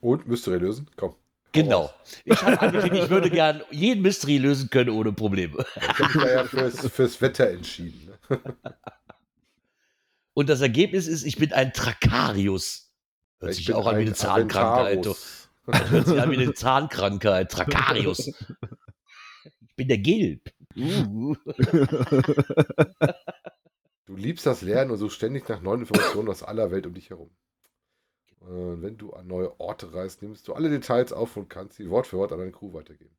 Und 0.00 0.28
Mystery 0.28 0.58
lösen? 0.58 0.90
Komm. 0.96 1.14
Genau. 1.52 1.92
Ich 2.24 2.42
habe 2.42 2.60
angekündigt, 2.60 3.04
ich 3.04 3.10
würde 3.10 3.30
gern 3.30 3.62
jeden 3.70 4.02
Mystery 4.02 4.38
lösen 4.38 4.70
können 4.70 4.90
ohne 4.90 5.12
Probleme. 5.12 5.64
Ich 5.76 5.98
habe 5.98 6.04
mich 6.04 6.12
da 6.12 6.30
ja 6.30 6.44
fürs, 6.44 6.88
fürs 6.88 7.20
Wetter 7.20 7.48
entschieden. 7.48 8.10
Ne? 8.28 8.40
Und 10.34 10.48
das 10.48 10.60
Ergebnis 10.60 11.06
ist, 11.08 11.24
ich 11.24 11.36
bin 11.36 11.52
ein 11.52 11.72
Trakarius. 11.72 12.92
Hört 13.40 13.52
Ich 13.52 13.58
sich 13.58 13.66
bin 13.66 13.76
auch 13.76 13.86
an 13.86 13.96
wie 13.96 14.02
ein 14.02 14.06
eine 14.08 14.14
Zahnkrankheit. 14.14 15.06
Hört 15.66 16.06
sich 16.06 16.20
an 16.20 16.30
wie 16.30 16.36
eine 16.36 16.54
Zahnkrankheit. 16.54 17.50
Trakarius. 17.50 18.30
Ich 19.60 19.74
bin 19.76 19.88
der 19.88 19.98
Gilb. 19.98 20.52
Uh. 20.76 21.34
Du 24.06 24.16
liebst 24.16 24.46
das 24.46 24.62
Lernen 24.62 24.90
und 24.90 24.98
suchst 24.98 25.16
ständig 25.16 25.48
nach 25.48 25.60
neuen 25.60 25.80
Informationen 25.80 26.28
aus 26.28 26.42
aller 26.42 26.70
Welt 26.70 26.86
um 26.86 26.94
dich 26.94 27.10
herum. 27.10 27.30
Und 28.40 28.82
wenn 28.82 28.96
du 28.96 29.12
an 29.12 29.26
neue 29.26 29.58
Orte 29.60 29.92
reist, 29.92 30.22
nimmst 30.22 30.48
du 30.48 30.54
alle 30.54 30.70
Details 30.70 31.12
auf 31.12 31.36
und 31.36 31.48
kannst 31.50 31.76
sie 31.76 31.90
Wort 31.90 32.06
für 32.06 32.16
Wort 32.18 32.32
an 32.32 32.38
deine 32.38 32.52
Crew 32.52 32.72
weitergeben. 32.72 33.10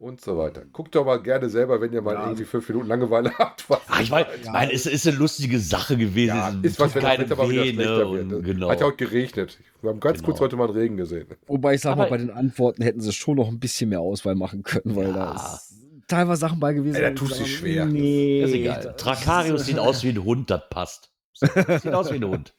Und 0.00 0.20
so 0.20 0.38
weiter. 0.38 0.62
Guckt 0.72 0.94
doch 0.94 1.04
mal 1.04 1.20
gerne 1.20 1.48
selber, 1.48 1.80
wenn 1.80 1.92
ihr 1.92 2.00
mal 2.00 2.14
Ja. 2.14 2.22
irgendwie 2.26 2.44
fünf 2.44 2.68
Minuten 2.68 2.86
Langeweile 2.86 3.32
habt. 3.38 3.68
Was 3.68 3.80
Ah, 3.88 4.00
ich 4.00 4.10
meine, 4.10 4.28
Ja. 4.44 4.52
mein, 4.52 4.70
es 4.70 4.86
ist 4.86 5.08
eine 5.08 5.16
lustige 5.16 5.58
Sache 5.58 5.96
gewesen. 5.96 6.28
ja, 6.36 6.50
Es 6.62 6.72
ist 6.72 6.80
was, 6.80 6.94
wenn 6.94 7.02
das 7.02 7.10
keine 7.10 7.24
Wetter 7.24 7.34
mal 7.36 7.50
wieder 7.50 7.62
weh, 7.64 7.72
schlechter 7.72 8.04
ne? 8.06 8.12
wird. 8.12 8.32
Und? 8.32 8.42
Genau. 8.44 8.68
Hat 8.70 8.80
ja 8.80 8.86
heute 8.86 8.96
geregnet. 9.06 9.58
Wir 9.80 9.90
haben 9.90 9.98
ganz 9.98 10.18
Genau. 10.18 10.26
kurz 10.28 10.40
heute 10.40 10.54
mal 10.54 10.68
einen 10.68 10.76
Regen 10.78 10.96
gesehen. 10.96 11.26
Wobei 11.48 11.74
ich 11.74 11.80
sag 11.80 11.92
Aber- 11.92 12.02
mal, 12.04 12.10
bei 12.10 12.18
den 12.18 12.30
Antworten 12.30 12.82
hätten 12.82 13.00
sie 13.00 13.12
schon 13.12 13.36
noch 13.36 13.48
ein 13.48 13.58
bisschen 13.58 13.88
mehr 13.90 13.98
Auswahl 14.00 14.36
machen 14.36 14.62
können, 14.62 14.94
weil 14.94 15.08
Ja. 15.08 15.12
da 15.14 15.34
ist 15.34 15.74
teilweise 16.06 16.40
Sachen 16.42 16.60
bei 16.60 16.74
gewesen. 16.74 16.94
Ey, 16.94 17.02
da 17.02 17.10
tust 17.10 17.32
du 17.32 17.36
sage, 17.38 17.44
dich 17.48 17.56
schwer. 17.58 17.86
Nee, 17.86 18.42
ist 18.44 18.52
egal. 18.52 18.80
das- 18.84 18.96
Trakarius 19.02 19.66
sieht 19.66 19.80
aus 19.80 20.04
wie 20.04 20.10
ein 20.10 20.22
Hund, 20.22 20.48
das 20.48 20.62
passt. 20.70 21.10
Sieht 21.40 21.92
aus 21.94 22.10
wie 22.12 22.16
ein 22.16 22.24
Hund. 22.24 22.54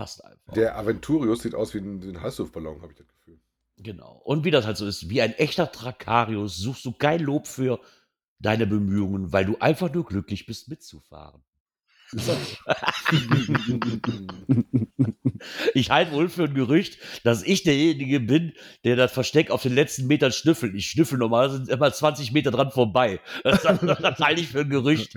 Passt 0.00 0.24
einfach. 0.24 0.54
Der 0.54 0.78
Aventurius 0.78 1.42
sieht 1.42 1.54
aus 1.54 1.74
wie 1.74 1.78
ein, 1.78 2.00
ein 2.02 2.22
Heißluftballon, 2.22 2.80
habe 2.80 2.92
ich 2.92 2.98
das 2.98 3.06
Gefühl. 3.06 3.38
Genau. 3.76 4.18
Und 4.24 4.46
wie 4.46 4.50
das 4.50 4.64
halt 4.64 4.78
so 4.78 4.86
ist, 4.86 5.10
wie 5.10 5.20
ein 5.20 5.34
echter 5.34 5.70
Trakarius 5.70 6.56
suchst 6.56 6.86
du 6.86 6.92
kein 6.92 7.20
Lob 7.20 7.46
für 7.46 7.80
deine 8.38 8.66
Bemühungen, 8.66 9.30
weil 9.34 9.44
du 9.44 9.58
einfach 9.58 9.92
nur 9.92 10.06
glücklich 10.06 10.46
bist, 10.46 10.68
mitzufahren. 10.68 11.42
Ich 15.72 15.90
halte 15.90 16.12
wohl 16.12 16.28
für 16.28 16.44
ein 16.44 16.52
Gerücht, 16.52 16.98
dass 17.24 17.42
ich 17.42 17.62
derjenige 17.62 18.20
bin, 18.20 18.52
der 18.84 18.96
das 18.96 19.10
Versteck 19.10 19.50
auf 19.50 19.62
den 19.62 19.74
letzten 19.74 20.06
Metern 20.06 20.32
schnüffelt. 20.32 20.74
Ich 20.74 20.90
schnüffel 20.90 21.18
normalerweise 21.18 21.72
immer 21.72 21.90
20 21.90 22.32
Meter 22.32 22.50
dran 22.50 22.70
vorbei. 22.70 23.20
Das, 23.42 23.62
das, 23.62 23.80
das 23.80 24.18
halte 24.18 24.42
ich 24.42 24.48
für 24.48 24.60
ein 24.60 24.68
Gerücht. 24.68 25.16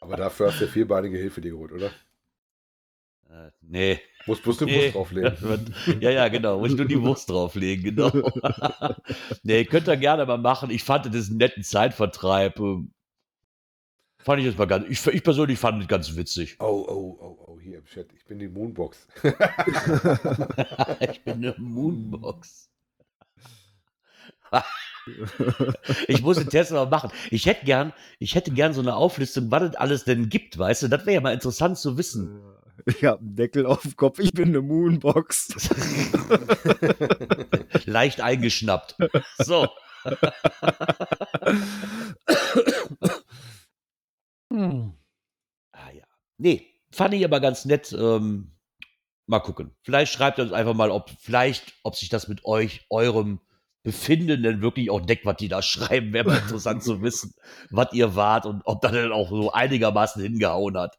Aber 0.00 0.16
dafür 0.16 0.46
hast 0.46 0.60
du 0.60 0.64
ja 0.64 0.70
vierbeinige 0.70 1.18
Hilfe 1.18 1.42
dir 1.42 1.50
geholt, 1.50 1.72
oder? 1.72 1.90
Äh, 3.30 3.50
nee. 3.60 4.00
Muss 4.26 4.40
bloß 4.40 4.62
eine 4.62 4.70
Nee. 4.72 4.82
Wurst 4.82 4.94
drauflegen. 4.94 5.74
Ja, 6.00 6.10
ja, 6.10 6.28
genau. 6.28 6.58
Muss 6.58 6.72
ich 6.72 6.76
nur 6.76 6.86
die 6.86 7.00
Wurst 7.00 7.30
drauflegen, 7.30 7.84
genau. 7.84 8.10
nee, 9.42 9.64
könnt 9.64 9.88
ihr 9.88 9.96
gerne 9.96 10.26
mal 10.26 10.38
machen. 10.38 10.70
Ich 10.70 10.82
fand 10.84 11.06
das 11.06 11.28
einen 11.28 11.38
netten 11.38 11.62
Zeitvertreib. 11.62 12.58
Ähm, 12.58 12.92
Fand 14.26 14.40
ich 14.40 14.46
jetzt 14.46 14.58
mal 14.58 14.66
ganz, 14.66 14.86
ich, 14.88 15.06
ich 15.06 15.22
persönlich 15.22 15.56
fand 15.56 15.80
es 15.80 15.86
ganz 15.86 16.16
witzig. 16.16 16.56
Oh, 16.58 16.84
oh, 16.88 17.16
oh, 17.20 17.38
oh, 17.46 17.60
hier 17.60 17.78
im 17.78 17.84
Chat. 17.84 18.08
Ich 18.12 18.24
bin 18.24 18.40
die 18.40 18.48
Moonbox. 18.48 19.06
ich 20.98 21.22
bin 21.22 21.34
eine 21.34 21.54
Moonbox. 21.58 22.68
ich 26.08 26.22
muss 26.22 26.38
den 26.38 26.48
Test 26.48 26.72
mal 26.72 26.86
machen. 26.86 27.12
Ich 27.30 27.46
hätte 27.46 27.64
gern, 27.64 27.92
ich 28.18 28.34
hätte 28.34 28.50
gern 28.50 28.72
so 28.72 28.80
eine 28.80 28.96
Auflistung, 28.96 29.48
was 29.52 29.62
es 29.62 29.76
alles 29.76 30.02
denn 30.02 30.28
gibt, 30.28 30.58
weißt 30.58 30.82
du? 30.82 30.88
Das 30.88 31.06
wäre 31.06 31.14
ja 31.14 31.20
mal 31.20 31.32
interessant 31.32 31.78
zu 31.78 31.96
wissen. 31.96 32.40
Ich 32.84 33.04
hab 33.04 33.20
einen 33.20 33.36
Deckel 33.36 33.66
auf 33.66 33.82
dem 33.82 33.96
Kopf, 33.96 34.18
ich 34.18 34.32
bin 34.32 34.48
eine 34.48 34.60
Moonbox. 34.60 35.70
Leicht 37.86 38.20
eingeschnappt. 38.20 38.96
So. 39.38 39.68
Ah 45.72 45.90
ja. 45.92 46.04
Nee, 46.38 46.66
fand 46.90 47.14
ich 47.14 47.24
aber 47.24 47.40
ganz 47.40 47.64
nett. 47.64 47.92
Ähm, 47.92 48.52
mal 49.26 49.40
gucken. 49.40 49.74
Vielleicht 49.82 50.12
schreibt 50.12 50.38
ihr 50.38 50.44
uns 50.44 50.52
einfach 50.52 50.74
mal, 50.74 50.90
ob 50.90 51.10
vielleicht, 51.20 51.74
ob 51.82 51.96
sich 51.96 52.08
das 52.08 52.28
mit 52.28 52.44
euch, 52.44 52.86
eurem 52.90 53.40
Befinden 53.82 54.42
denn 54.42 54.62
wirklich 54.62 54.90
auch 54.90 55.00
deckt, 55.00 55.26
was 55.26 55.36
die 55.36 55.48
da 55.48 55.62
schreiben. 55.62 56.12
Wäre 56.12 56.28
mal 56.28 56.38
interessant 56.38 56.82
zu 56.82 57.02
wissen, 57.02 57.34
was 57.70 57.92
ihr 57.92 58.16
wart 58.16 58.46
und 58.46 58.62
ob 58.64 58.80
das 58.80 58.92
dann 58.92 59.12
auch 59.12 59.28
so 59.28 59.52
einigermaßen 59.52 60.22
hingehauen 60.22 60.76
hat. 60.76 60.98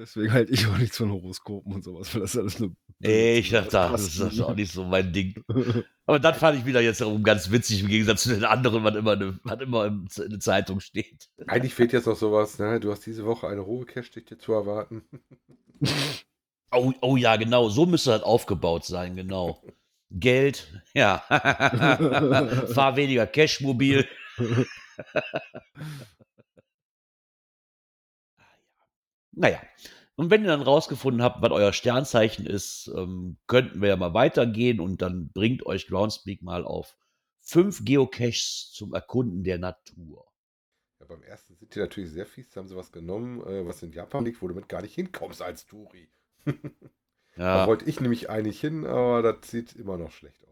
Deswegen 0.00 0.32
halte 0.32 0.50
ich 0.54 0.66
auch 0.66 0.78
nichts 0.78 0.96
von 0.96 1.12
Horoskopen 1.12 1.74
und 1.74 1.84
sowas, 1.84 2.14
weil 2.14 2.22
das 2.22 2.34
alles 2.34 2.58
nur. 2.58 2.74
Nee, 3.00 3.40
ich 3.40 3.50
dachte, 3.50 3.68
das 3.72 4.02
ist, 4.02 4.18
das 4.18 4.40
auch 4.40 4.54
nicht 4.54 4.72
so 4.72 4.82
mein 4.84 5.12
Ding. 5.12 5.34
Aber 6.06 6.18
das 6.18 6.38
fand 6.38 6.58
ich 6.58 6.64
wieder 6.64 6.80
jetzt 6.80 7.00
herum 7.00 7.22
ganz 7.22 7.50
witzig, 7.50 7.82
im 7.82 7.88
Gegensatz 7.88 8.22
zu 8.22 8.30
den 8.30 8.44
anderen, 8.44 8.82
was 8.82 8.94
immer, 8.96 9.12
eine, 9.12 9.38
was 9.44 9.60
immer 9.60 9.84
im- 9.84 10.06
in 10.24 10.30
der 10.30 10.40
Zeitung 10.40 10.80
steht. 10.80 11.28
Eigentlich 11.46 11.74
fehlt 11.74 11.92
jetzt 11.92 12.06
noch 12.06 12.16
sowas, 12.16 12.58
ne? 12.58 12.80
Du 12.80 12.90
hast 12.90 13.04
diese 13.04 13.26
Woche 13.26 13.46
eine 13.48 13.66
hohe 13.66 13.84
Cash-Dichte 13.84 14.38
zu 14.38 14.52
erwarten. 14.54 15.02
Oh, 16.72 16.92
oh 17.00 17.16
ja, 17.16 17.34
genau, 17.34 17.68
so 17.68 17.84
müsste 17.84 18.10
das 18.10 18.22
aufgebaut 18.22 18.84
sein, 18.84 19.16
genau. 19.16 19.60
Geld, 20.12 20.72
ja. 20.94 21.18
Fahr 22.72 22.94
weniger 22.94 23.26
Cashmobil. 23.26 24.06
Naja, 29.32 29.60
und 30.16 30.30
wenn 30.30 30.42
ihr 30.42 30.48
dann 30.48 30.62
rausgefunden 30.62 31.22
habt, 31.22 31.40
was 31.42 31.50
euer 31.52 31.72
Sternzeichen 31.72 32.46
ist, 32.46 32.90
ähm, 32.96 33.38
könnten 33.46 33.80
wir 33.80 33.88
ja 33.88 33.96
mal 33.96 34.14
weitergehen 34.14 34.80
und 34.80 35.02
dann 35.02 35.30
bringt 35.32 35.64
euch 35.66 35.86
Groundspeak 35.86 36.42
mal 36.42 36.64
auf 36.64 36.96
fünf 37.40 37.84
Geocaches 37.84 38.70
zum 38.72 38.92
Erkunden 38.94 39.44
der 39.44 39.58
Natur. 39.58 40.26
Ja, 41.00 41.06
beim 41.06 41.22
ersten 41.22 41.56
sind 41.56 41.74
die 41.74 41.78
natürlich 41.80 42.10
sehr 42.10 42.26
fies. 42.26 42.50
Da 42.50 42.60
haben 42.60 42.68
sie 42.68 42.76
was 42.76 42.92
genommen, 42.92 43.40
äh, 43.46 43.66
was 43.66 43.82
in 43.82 43.92
Japan 43.92 44.24
liegt, 44.24 44.40
wo 44.42 44.48
du 44.48 44.54
mit 44.54 44.68
gar 44.68 44.82
nicht 44.82 44.94
hinkommst 44.94 45.42
als 45.42 45.66
Touri. 45.66 46.08
Da 47.48 47.64
Ja, 47.64 47.64
wollte 47.64 47.84
ich 47.86 48.00
nämlich 48.00 48.30
eigentlich 48.30 48.60
hin, 48.60 48.86
aber 48.86 49.22
das 49.22 49.50
sieht 49.50 49.74
immer 49.74 49.98
noch 49.98 50.12
schlecht 50.12 50.44
aus. 50.46 50.49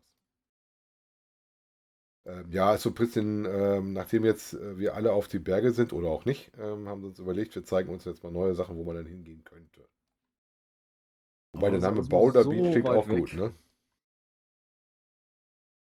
Ähm, 2.28 2.52
ja, 2.52 2.74
ist 2.74 2.82
so 2.82 2.90
ein 2.90 2.94
bisschen, 2.94 3.44
ähm, 3.46 3.92
nachdem 3.94 4.24
jetzt 4.24 4.54
äh, 4.54 4.78
wir 4.78 4.94
alle 4.94 5.12
auf 5.12 5.28
die 5.28 5.38
Berge 5.40 5.72
sind 5.72 5.92
oder 5.92 6.08
auch 6.10 6.24
nicht, 6.26 6.52
ähm, 6.58 6.88
haben 6.88 7.02
wir 7.02 7.08
uns 7.08 7.18
überlegt, 7.18 7.54
wir 7.56 7.64
zeigen 7.64 7.90
uns 7.92 8.04
jetzt 8.04 8.22
mal 8.22 8.32
neue 8.32 8.54
Sachen, 8.54 8.76
wo 8.76 8.84
man 8.84 8.96
dann 8.96 9.06
hingehen 9.06 9.44
könnte. 9.44 9.88
Wobei 11.54 11.70
der 11.70 11.80
Name 11.80 12.02
Boulder 12.04 12.44
so 12.44 12.50
Beach 12.50 12.70
klingt 12.70 12.88
auch 12.88 13.08
weg. 13.08 13.18
gut, 13.20 13.32
ne? 13.34 13.54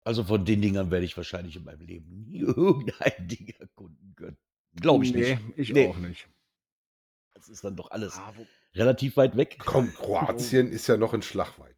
also 0.04 0.22
von 0.24 0.44
den 0.44 0.62
Dingern 0.62 0.90
werde 0.90 1.04
ich 1.04 1.16
wahrscheinlich 1.16 1.56
in 1.56 1.64
meinem 1.64 1.80
Leben 1.80 2.08
nie 2.28 2.38
irgendein 2.40 3.28
Ding 3.28 3.48
erkunden 3.58 4.14
können. 4.16 4.36
Glaube 4.80 5.04
ich 5.04 5.12
nee, 5.12 5.34
nicht. 5.34 5.42
ich 5.56 5.72
Nee. 5.72 5.88
auch 5.88 5.96
nicht. 5.96 6.28
Das 7.34 7.48
ist 7.48 7.64
dann 7.64 7.76
doch 7.76 7.90
alles 7.90 8.16
Ah, 8.18 8.32
relativ 8.74 9.16
weit 9.16 9.36
weg. 9.36 9.58
Komm, 9.58 9.92
Kroatien 9.94 10.68
ist 10.68 10.86
ja 10.86 10.96
noch 10.96 11.12
in 11.12 11.22
Schlagweite? 11.22 11.75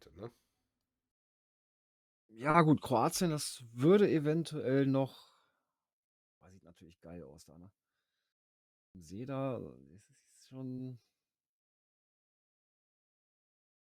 Ja, 2.39 2.61
gut, 2.61 2.81
Kroatien, 2.81 3.31
das 3.31 3.65
würde 3.73 4.09
eventuell 4.09 4.85
noch. 4.85 5.27
Ah, 6.39 6.49
Sieht 6.49 6.63
natürlich 6.63 6.97
geil 7.01 7.21
aus 7.23 7.43
da, 7.43 7.57
ne? 7.57 7.69
Im 8.93 9.03
See 9.03 9.25
da, 9.25 9.59
das 9.59 10.09
ist 10.37 10.47
schon. 10.47 10.97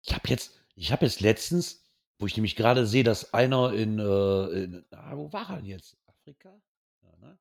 Ich 0.03 0.13
habe 0.13 0.27
jetzt, 0.27 0.59
Ich 0.75 0.91
habe 0.91 1.05
jetzt 1.05 1.21
letztens, 1.21 1.85
wo 2.19 2.25
ich 2.25 2.35
nämlich 2.35 2.57
gerade 2.57 2.85
sehe, 2.85 3.05
dass 3.05 3.33
einer 3.33 3.71
in, 3.71 3.99
äh, 3.99 4.63
in 4.63 4.85
ah, 4.91 5.15
wo 5.15 5.31
war 5.31 5.49
er 5.49 5.55
denn 5.55 5.65
jetzt? 5.67 5.95
Afrika? 6.07 6.53
Ja, 7.03 7.15
ne? 7.21 7.39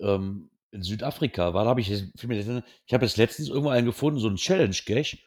ähm, 0.00 0.50
in 0.70 0.82
Südafrika 0.82 1.54
war, 1.54 1.64
da 1.64 1.70
habe 1.70 1.80
ich, 1.80 1.90
ich 1.90 2.92
habe 2.92 3.06
jetzt 3.06 3.16
letztens 3.16 3.48
irgendwo 3.48 3.70
einen 3.70 3.86
gefunden, 3.86 4.20
so 4.20 4.28
einen 4.28 4.36
Challenge-Cache. 4.36 5.18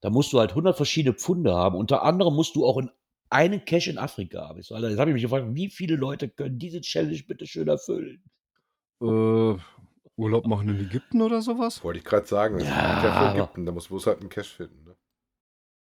Da 0.00 0.10
musst 0.10 0.32
du 0.32 0.38
halt 0.38 0.50
100 0.50 0.76
verschiedene 0.76 1.16
Pfunde 1.16 1.52
haben. 1.52 1.76
Unter 1.76 2.02
anderem 2.02 2.36
musst 2.36 2.54
du 2.54 2.64
auch 2.64 2.78
in 2.78 2.92
einen 3.30 3.64
Cache 3.64 3.90
in 3.90 3.98
Afrika 3.98 4.48
haben. 4.48 4.60
Ich 4.60 4.66
so, 4.66 4.74
Alter, 4.74 4.90
jetzt 4.90 4.98
habe 4.98 5.10
ich 5.10 5.14
mich 5.14 5.22
gefragt, 5.22 5.46
wie 5.54 5.70
viele 5.70 5.96
Leute 5.96 6.28
können 6.28 6.58
diese 6.58 6.80
Challenge 6.80 7.22
bitte 7.26 7.46
schön 7.46 7.68
erfüllen? 7.68 8.22
Äh, 9.00 9.56
Urlaub 10.16 10.46
machen 10.46 10.68
in 10.68 10.80
Ägypten 10.86 11.22
oder 11.22 11.42
sowas? 11.42 11.82
Wollte 11.82 11.98
ich 11.98 12.04
gerade 12.04 12.26
sagen, 12.26 12.58
das 12.58 12.68
Ja, 12.68 12.98
ist 12.98 13.02
ja 13.02 13.32
Ägypten, 13.34 13.66
da 13.66 13.72
muss 13.72 13.88
bloß 13.88 14.06
halt 14.06 14.20
einen 14.20 14.28
Cash 14.28 14.54
finden. 14.54 14.84
Ne? 14.84 14.96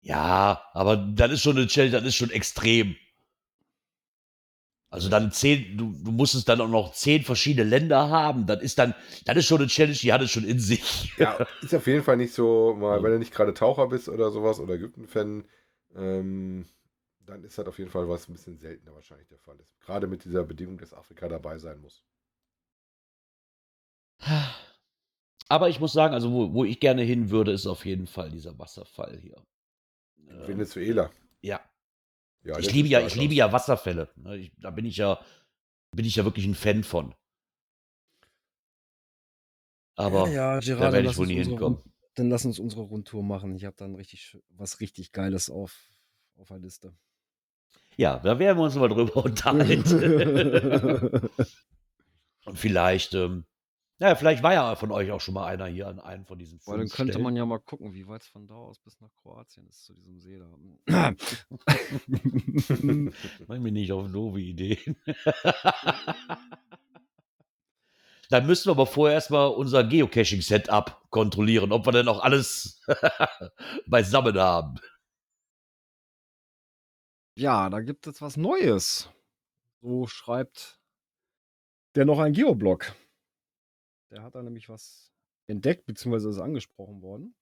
Ja, 0.03 0.63
aber 0.73 0.97
das 0.97 1.33
ist 1.33 1.43
schon 1.43 1.57
eine 1.57 1.67
Challenge, 1.67 1.91
das 1.93 2.05
ist 2.05 2.15
schon 2.17 2.31
extrem. 2.31 2.95
Also 4.91 5.09
dann 5.09 5.33
zehn, 5.33 5.77
du, 5.77 5.93
du 6.05 6.13
musstest 6.13 6.49
dann 6.49 6.61
auch 6.61 6.69
noch 6.69 6.93
zehn 6.95 7.23
verschiedene 7.25 7.69
Länder 7.69 8.11
haben. 8.11 8.47
Das 8.47 8.63
ist 8.63 8.79
dann, 8.79 8.95
das 9.25 9.37
ist 9.39 9.47
schon 9.47 9.59
eine 9.59 9.67
Challenge, 9.67 9.97
die 9.97 10.13
hat 10.13 10.23
es 10.23 10.31
schon 10.31 10.45
in 10.45 10.61
sich. 10.61 11.13
Ja, 11.19 11.41
ist 11.63 11.75
auf 11.75 11.87
jeden 11.87 12.03
Fall 12.03 12.17
nicht 12.17 12.35
so, 12.35 12.75
mal, 12.75 13.03
wenn 13.03 13.13
du 13.13 13.19
nicht 13.19 13.33
gerade 13.33 13.55
Taucher 13.55 13.87
bist 13.89 14.09
oder 14.09 14.31
sowas 14.31 14.59
oder 14.61 14.75
Ägypten-Fan, 14.75 15.45
ähm, 15.97 16.67
dann 17.27 17.45
ist 17.45 17.59
das 17.59 17.67
auf 17.67 17.79
jeden 17.79 17.91
Fall 17.91 18.09
was 18.09 18.29
ein 18.29 18.33
bisschen 18.35 18.59
seltener 18.59 18.95
wahrscheinlich 18.95 19.29
der 19.29 19.39
Fall 19.39 19.59
ist. 19.61 19.79
Gerade 19.81 20.07
mit 20.07 20.25
dieser 20.25 20.45
Bedingung, 20.45 20.79
dass 20.79 20.95
Afrika 20.95 21.29
dabei 21.29 21.59
sein 21.59 21.81
muss. 21.81 22.05
Aber 25.49 25.69
ich 25.69 25.81
muss 25.81 25.93
sagen, 25.93 26.15
also 26.15 26.33
wo, 26.33 26.53
wo 26.55 26.65
ich 26.65 26.81
gerne 26.81 27.03
hin 27.03 27.31
würde, 27.31 27.53
ist 27.53 27.67
auf 27.67 27.85
jeden 27.85 28.07
Fall 28.07 28.31
dieser 28.31 28.59
Wasserfall 28.59 29.19
hier. 29.19 29.37
Ähm, 30.31 30.47
Venezuela. 30.47 31.11
ja, 31.43 31.61
Ja, 32.45 32.59
ich 32.59 32.73
liebe 32.73 32.89
ja, 32.89 33.01
ich 33.07 33.15
liebe 33.15 33.35
ja 33.35 33.53
Wasserfälle. 33.53 34.09
ne? 34.17 34.37
Ich, 34.37 34.53
da 34.59 34.71
bin 34.71 34.85
ich 34.87 34.97
ja, 34.97 35.21
bin 35.95 36.05
ich 36.05 36.17
ja 36.17 36.25
wirklich 36.25 36.47
ein 36.47 36.55
Fan 36.55 36.83
von. 36.85 37.15
Aber 39.97 40.29
ja, 40.29 40.59
da 40.59 40.65
Gerard, 40.67 40.93
werde 40.93 41.07
lass 41.07 41.13
ich 41.15 41.19
wohl 41.19 41.27
nie 41.27 41.37
unsere 41.37 41.47
hinkommen. 41.57 41.79
Rund- 41.79 41.95
Dann 42.17 42.31
lass 42.31 42.45
uns 42.45 42.59
unsere 42.59 42.83
Rundtour 42.83 43.23
machen. 43.23 43.55
Ich 43.55 43.65
habe 43.65 43.77
dann 43.77 43.95
richtig 43.95 44.39
was 44.51 44.81
richtig 44.81 45.13
Geiles 45.13 45.51
auf, 45.51 45.89
auf 46.37 46.49
der 46.49 46.59
Liste. 46.59 46.95
Ja, 47.97 48.19
da 48.19 48.39
werden 48.39 48.59
wir 48.59 48.65
uns 48.65 48.75
mal 48.75 48.89
drüber 48.89 49.17
unterhalten. 49.25 51.31
Und 52.45 52.59
vielleicht, 52.59 53.15
ähm, 53.15 53.45
naja, 53.99 54.17
vielleicht 54.17 54.43
war 54.43 54.53
ja 54.53 54.75
von 54.75 54.91
euch 54.91 55.11
auch 55.13 55.21
schon 55.21 55.35
mal 55.35 55.47
einer 55.47 55.67
hier 55.67 55.87
an 55.87 56.01
einem 56.01 56.27
von 56.27 56.39
diesen 56.39 56.59
Weil 56.67 56.79
dann 56.79 56.89
könnte 56.89 57.13
Stellen. 57.13 57.23
man 57.23 57.37
ja 57.37 57.47
mal 57.47 57.61
gucken, 57.61 57.95
wie 57.95 58.09
weit 58.09 58.23
es 58.23 58.29
von 58.29 58.47
da 58.47 58.55
aus 58.55 58.79
bis 58.81 59.01
nach 59.01 59.11
Kroatien 59.23 59.67
ist 59.69 59.85
zu 59.85 59.95
diesem 59.95 60.21
See 60.21 60.39
da. 60.39 60.51
Mach 63.47 63.59
mir 63.59 63.73
nicht 63.73 63.93
auf 63.93 64.11
doofe 64.11 64.41
Ideen. 64.41 64.97
Dann 68.31 68.47
müssen 68.47 68.67
wir 68.67 68.73
aber 68.73 68.87
vorher 68.87 69.15
erstmal 69.15 69.49
unser 69.49 69.85
Geocaching-Setup 69.85 71.03
kontrollieren, 71.11 71.71
ob 71.71 71.87
wir 71.87 71.93
denn 71.93 72.09
auch 72.09 72.21
alles 72.21 72.83
beisammen 73.87 74.37
haben. 74.37 74.75
Ja, 77.35 77.69
da 77.71 77.81
gibt 77.81 78.07
es 78.07 78.23
was 78.23 78.37
Neues. 78.37 79.11
So 79.81 80.07
schreibt 80.07 80.81
der 81.95 82.05
noch 82.05 82.19
ein 82.19 82.33
Geoblog. 82.33 82.95
Der 84.11 84.23
hat 84.23 84.35
da 84.35 84.43
nämlich 84.43 84.69
was 84.69 85.13
entdeckt, 85.47 85.87
beziehungsweise 85.87 86.31
ist 86.31 86.39
angesprochen 86.39 87.03
worden. 87.03 87.35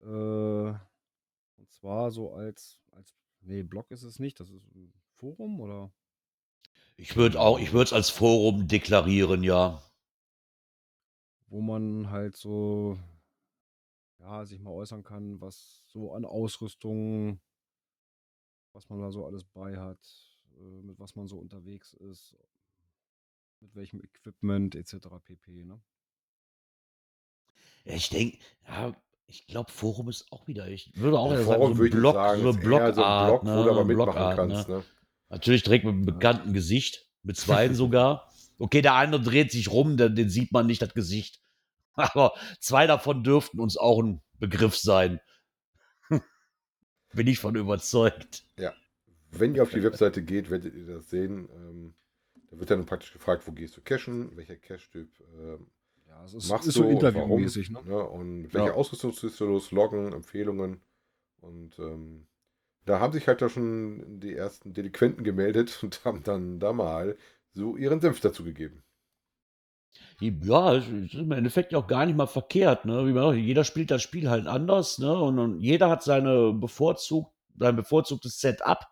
Äh, 0.00 0.78
und 1.56 1.70
zwar 1.70 2.10
so 2.10 2.32
als, 2.32 2.78
als, 2.92 3.14
nee, 3.40 3.62
Blog 3.62 3.90
ist 3.90 4.04
es 4.04 4.18
nicht, 4.18 4.40
das 4.40 4.50
ist 4.50 4.64
ein 4.74 4.92
Forum 5.14 5.60
oder? 5.60 5.92
Ich 6.96 7.16
würde 7.16 7.40
auch, 7.40 7.58
ich 7.58 7.72
würde 7.72 7.84
es 7.84 7.92
als 7.92 8.10
Forum 8.10 8.66
deklarieren, 8.66 9.42
ja. 9.42 9.82
wo 11.48 11.60
man 11.60 12.10
halt 12.10 12.36
so 12.36 12.98
ja, 14.20 14.44
sich 14.44 14.60
mal 14.60 14.70
äußern 14.70 15.02
kann, 15.02 15.40
was 15.40 15.82
so 15.86 16.12
an 16.12 16.24
Ausrüstung, 16.24 17.40
was 18.78 18.88
man 18.88 19.00
da 19.00 19.10
so 19.10 19.26
alles 19.26 19.42
bei 19.42 19.76
hat, 19.76 19.98
äh, 20.56 20.82
mit 20.82 21.00
was 21.00 21.16
man 21.16 21.26
so 21.26 21.36
unterwegs 21.36 21.94
ist, 21.94 22.36
mit 23.58 23.74
welchem 23.74 24.00
Equipment 24.00 24.76
etc. 24.76 24.94
pp. 25.24 25.64
Ne? 25.64 25.80
Ja, 27.84 27.94
Ich 27.94 28.08
denke, 28.08 28.38
ja, 28.68 28.94
ich 29.26 29.48
glaube, 29.48 29.72
Forum 29.72 30.08
ist 30.08 30.30
auch 30.30 30.46
wieder. 30.46 30.68
Ich 30.68 30.92
würde 30.94 31.18
auch 31.18 31.32
Ja, 31.32 31.42
Forum 31.42 31.74
sagen, 31.74 31.90
so 31.90 31.96
Blog, 31.96 32.14
sagen, 32.14 32.42
so 32.42 32.46
eher 32.46 32.52
so 32.52 32.58
ein 32.58 32.64
Blogart, 32.64 32.94
Blog, 32.94 33.42
wo 33.42 33.46
ne? 33.48 33.64
du 33.64 33.70
aber 33.70 33.80
eine 33.80 33.84
mitmachen 33.84 34.12
Blogart, 34.12 34.36
kannst. 34.36 34.68
Ne? 34.68 34.76
Ne? 34.76 34.84
Natürlich 35.28 35.62
direkt 35.64 35.84
mit 35.84 35.94
einem 35.94 36.06
bekannten 36.06 36.52
Gesicht, 36.52 37.10
mit 37.24 37.36
zweien 37.36 37.74
sogar. 37.74 38.32
Okay, 38.60 38.80
der 38.80 38.94
eine 38.94 39.20
dreht 39.20 39.50
sich 39.50 39.72
rum, 39.72 39.96
den, 39.96 40.14
den 40.14 40.30
sieht 40.30 40.52
man 40.52 40.66
nicht, 40.68 40.82
das 40.82 40.94
Gesicht. 40.94 41.42
Aber 41.94 42.32
zwei 42.60 42.86
davon 42.86 43.24
dürften 43.24 43.58
uns 43.58 43.76
auch 43.76 44.00
ein 44.00 44.22
Begriff 44.38 44.76
sein. 44.76 45.20
Bin 47.14 47.26
ich 47.26 47.38
von 47.38 47.54
überzeugt. 47.56 48.44
Wenn 49.30 49.54
ihr 49.54 49.62
auf 49.62 49.70
die 49.70 49.82
Webseite 49.82 50.22
geht, 50.22 50.50
werdet 50.50 50.74
ihr 50.74 50.86
das 50.86 51.10
sehen. 51.10 51.48
Ähm, 51.54 51.94
da 52.50 52.58
wird 52.58 52.70
dann 52.70 52.86
praktisch 52.86 53.12
gefragt, 53.12 53.46
wo 53.46 53.52
gehst 53.52 53.76
du 53.76 53.82
cachen, 53.82 54.36
welcher 54.36 54.56
Cache-Typ 54.56 55.08
ähm, 55.38 55.66
Ja, 56.06 56.24
es 56.24 56.34
ist, 56.34 56.48
machst 56.48 56.68
ist 56.68 56.76
du 56.78 56.82
so 56.84 56.88
interviewmäßig. 56.88 57.70
Ne? 57.70 57.80
warum, 57.84 57.88
ne? 57.88 58.08
Und 58.08 58.42
mit 58.42 58.54
welcher 58.54 58.68
Ja. 58.68 58.72
Ausrüstung 58.74 59.12
tust 59.14 59.38
du 59.38 59.44
los, 59.44 59.70
Loggen, 59.70 60.12
Empfehlungen. 60.12 60.80
Und 61.40 61.78
ähm, 61.78 62.26
da 62.86 63.00
haben 63.00 63.12
sich 63.12 63.28
halt 63.28 63.42
da 63.42 63.48
schon 63.48 64.18
die 64.20 64.34
ersten 64.34 64.72
Delinquenten 64.72 65.24
gemeldet 65.24 65.78
und 65.82 66.04
haben 66.04 66.22
dann 66.22 66.58
da 66.58 66.72
mal 66.72 67.16
so 67.52 67.76
ihren 67.76 68.00
Senf 68.00 68.20
dazu 68.20 68.44
gegeben. 68.44 68.82
Ja, 70.20 70.74
es 70.74 70.88
ist 70.88 71.14
im 71.14 71.32
Endeffekt 71.32 71.72
ja 71.72 71.78
auch 71.78 71.86
gar 71.86 72.04
nicht 72.04 72.16
mal 72.16 72.26
verkehrt. 72.26 72.84
Ne? 72.84 73.06
Wie 73.06 73.12
man 73.12 73.22
sagt, 73.22 73.38
jeder 73.38 73.64
spielt 73.64 73.90
das 73.90 74.02
Spiel 74.02 74.28
halt 74.28 74.46
anders. 74.46 74.98
Ne? 74.98 75.16
Und, 75.16 75.38
und 75.38 75.60
jeder 75.60 75.88
hat 75.90 76.02
seine 76.02 76.52
bevorzugt, 76.52 77.32
sein 77.56 77.76
bevorzugtes 77.76 78.40
Setup, 78.40 78.86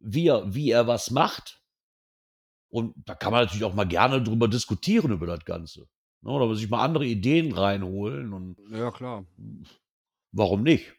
wie 0.00 0.28
er, 0.28 0.54
wie 0.54 0.70
er 0.70 0.86
was 0.86 1.10
macht. 1.10 1.62
Und 2.70 2.94
da 3.06 3.14
kann 3.14 3.32
man 3.32 3.44
natürlich 3.44 3.64
auch 3.64 3.74
mal 3.74 3.88
gerne 3.88 4.22
drüber 4.22 4.48
diskutieren 4.48 5.12
über 5.12 5.26
das 5.26 5.44
Ganze. 5.46 5.88
Ne? 6.20 6.30
Oder 6.30 6.54
sich 6.54 6.68
mal 6.68 6.84
andere 6.84 7.06
Ideen 7.06 7.52
reinholen. 7.52 8.34
Und 8.34 8.58
Ja, 8.70 8.90
klar. 8.90 9.24
warum 10.32 10.62
nicht? 10.62 10.94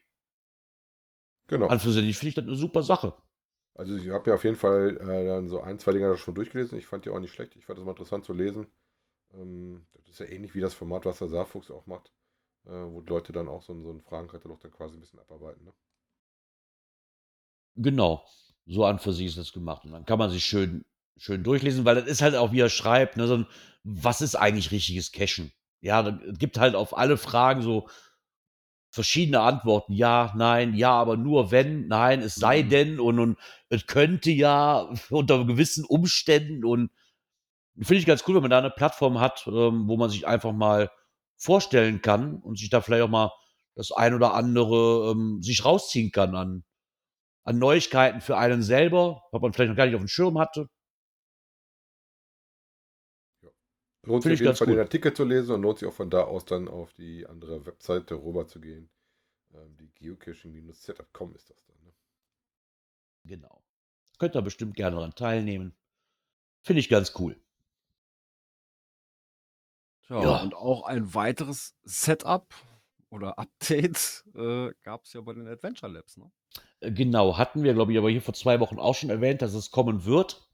Genau. 1.46 1.68
An 1.68 1.80
für 1.80 1.92
sich 1.92 2.16
finde 2.16 2.28
ich 2.28 2.34
das 2.34 2.44
eine 2.44 2.56
super 2.56 2.82
Sache. 2.82 3.14
Also 3.74 3.96
ich 3.96 4.08
habe 4.10 4.28
ja 4.30 4.34
auf 4.34 4.44
jeden 4.44 4.56
Fall 4.56 4.96
äh, 5.00 5.26
dann 5.26 5.48
so 5.48 5.60
ein, 5.60 5.78
zwei 5.78 5.92
Dinger 5.92 6.16
schon 6.16 6.34
durchgelesen. 6.34 6.78
Ich 6.78 6.86
fand 6.86 7.04
die 7.04 7.10
auch 7.10 7.20
nicht 7.20 7.32
schlecht. 7.32 7.56
Ich 7.56 7.64
fand 7.64 7.78
das 7.78 7.84
mal 7.84 7.92
interessant 7.92 8.24
zu 8.24 8.32
lesen. 8.32 8.66
Ähm, 9.34 9.86
das 9.94 10.08
ist 10.08 10.20
ja 10.20 10.26
ähnlich 10.26 10.54
wie 10.54 10.60
das 10.60 10.74
Format, 10.74 11.04
was 11.04 11.18
der 11.18 11.28
Saarfuchs 11.28 11.70
auch 11.72 11.86
macht, 11.86 12.12
äh, 12.66 12.70
wo 12.70 13.00
die 13.00 13.08
Leute 13.10 13.32
dann 13.32 13.48
auch 13.48 13.62
so, 13.62 13.72
einen- 13.72 13.82
so 13.84 13.90
einen 13.90 14.02
Fragenkatalog 14.02 14.60
dann 14.60 14.72
quasi 14.72 14.96
ein 14.96 15.00
bisschen 15.00 15.20
abarbeiten. 15.20 15.64
Ne? 15.64 15.72
Genau. 17.76 18.24
So 18.66 18.84
an 18.84 18.98
für 18.98 19.12
sich 19.12 19.26
ist 19.26 19.38
das 19.38 19.52
gemacht. 19.52 19.84
Und 19.84 19.92
dann 19.92 20.04
kann 20.04 20.18
man 20.18 20.30
sich 20.30 20.44
schön, 20.44 20.84
schön 21.16 21.42
durchlesen, 21.42 21.84
weil 21.84 21.94
das 21.96 22.06
ist 22.06 22.22
halt 22.22 22.34
auch, 22.36 22.52
wie 22.52 22.60
er 22.60 22.68
schreibt, 22.70 23.16
ne, 23.16 23.26
so 23.26 23.36
ein, 23.38 23.46
was 23.82 24.20
ist 24.20 24.34
eigentlich 24.36 24.70
richtiges 24.70 25.12
Cashen? 25.12 25.52
Ja, 25.80 26.06
es 26.30 26.38
gibt 26.38 26.58
halt 26.58 26.74
auf 26.74 26.96
alle 26.96 27.16
Fragen 27.16 27.62
so 27.62 27.88
verschiedene 28.90 29.40
Antworten. 29.40 29.92
Ja, 29.92 30.32
nein, 30.36 30.74
ja, 30.74 30.92
aber 30.92 31.16
nur 31.16 31.50
wenn, 31.50 31.86
nein, 31.88 32.20
es 32.22 32.34
sei 32.34 32.62
Mhm. 32.62 32.68
denn 32.68 33.00
und, 33.00 33.18
und 33.18 33.38
es 33.68 33.86
könnte 33.86 34.30
ja 34.30 34.88
unter 35.10 35.44
gewissen 35.44 35.84
Umständen 35.84 36.64
und 36.64 36.90
finde 37.86 38.00
ich 38.00 38.06
ganz 38.06 38.24
cool, 38.26 38.34
wenn 38.34 38.42
man 38.42 38.50
da 38.50 38.58
eine 38.58 38.70
Plattform 38.70 39.20
hat, 39.20 39.46
ähm, 39.46 39.88
wo 39.88 39.96
man 39.96 40.10
sich 40.10 40.26
einfach 40.26 40.52
mal 40.52 40.90
vorstellen 41.36 42.02
kann 42.02 42.36
und 42.36 42.58
sich 42.58 42.70
da 42.70 42.80
vielleicht 42.80 43.02
auch 43.02 43.08
mal 43.08 43.30
das 43.74 43.92
ein 43.92 44.14
oder 44.14 44.34
andere 44.34 45.12
ähm, 45.12 45.42
sich 45.42 45.64
rausziehen 45.64 46.12
kann 46.12 46.34
an, 46.34 46.64
an 47.44 47.58
Neuigkeiten 47.58 48.20
für 48.20 48.36
einen 48.36 48.62
selber, 48.62 49.22
was 49.32 49.40
man 49.40 49.52
vielleicht 49.52 49.70
noch 49.70 49.76
gar 49.76 49.86
nicht 49.86 49.94
auf 49.94 50.02
dem 50.02 50.08
Schirm 50.08 50.38
hatte. 50.38 50.68
Lohnt 54.02 54.22
sich 54.22 54.32
ich 54.32 54.40
auf 54.40 54.44
jeden 54.46 54.56
Fall 54.56 54.66
gut. 54.66 54.76
den 54.76 54.80
Artikel 54.80 55.14
zu 55.14 55.24
lesen 55.24 55.54
und 55.54 55.62
lohnt 55.62 55.78
sich 55.78 55.88
auch 55.88 55.94
von 55.94 56.10
da 56.10 56.24
aus 56.24 56.44
dann 56.44 56.68
auf 56.68 56.92
die 56.94 57.26
andere 57.26 57.66
Webseite 57.66 58.14
rüber 58.14 58.46
zu 58.46 58.60
gehen. 58.60 58.90
Ähm, 59.54 59.76
die 59.78 59.90
geocaching-setup.com 59.94 61.34
ist 61.34 61.50
das 61.50 61.64
dann. 61.66 61.76
Ne? 61.84 61.92
Genau. 63.24 63.62
Könnt 64.18 64.34
ihr 64.36 64.42
bestimmt 64.42 64.74
gerne 64.74 64.96
daran 64.96 65.14
teilnehmen. 65.14 65.74
Finde 66.62 66.80
ich 66.80 66.88
ganz 66.88 67.14
cool. 67.18 67.40
Tja, 70.10 70.22
Ja. 70.22 70.36
und 70.42 70.54
auch 70.54 70.82
ein 70.86 71.14
weiteres 71.14 71.76
Setup 71.84 72.52
oder 73.10 73.38
Update 73.38 74.24
äh, 74.34 74.70
gab 74.82 75.04
es 75.04 75.12
ja 75.12 75.20
bei 75.20 75.34
den 75.34 75.46
Adventure 75.46 75.92
Labs. 75.92 76.16
Ne? 76.16 76.30
Äh, 76.80 76.90
Genau, 76.90 77.38
hatten 77.38 77.62
wir, 77.62 77.74
glaube 77.74 77.92
ich, 77.92 77.98
aber 77.98 78.10
hier 78.10 78.20
vor 78.22 78.34
zwei 78.34 78.58
Wochen 78.58 78.80
auch 78.80 78.94
schon 78.96 79.10
erwähnt, 79.10 79.40
dass 79.40 79.54
es 79.54 79.70
kommen 79.70 80.04
wird. 80.04 80.48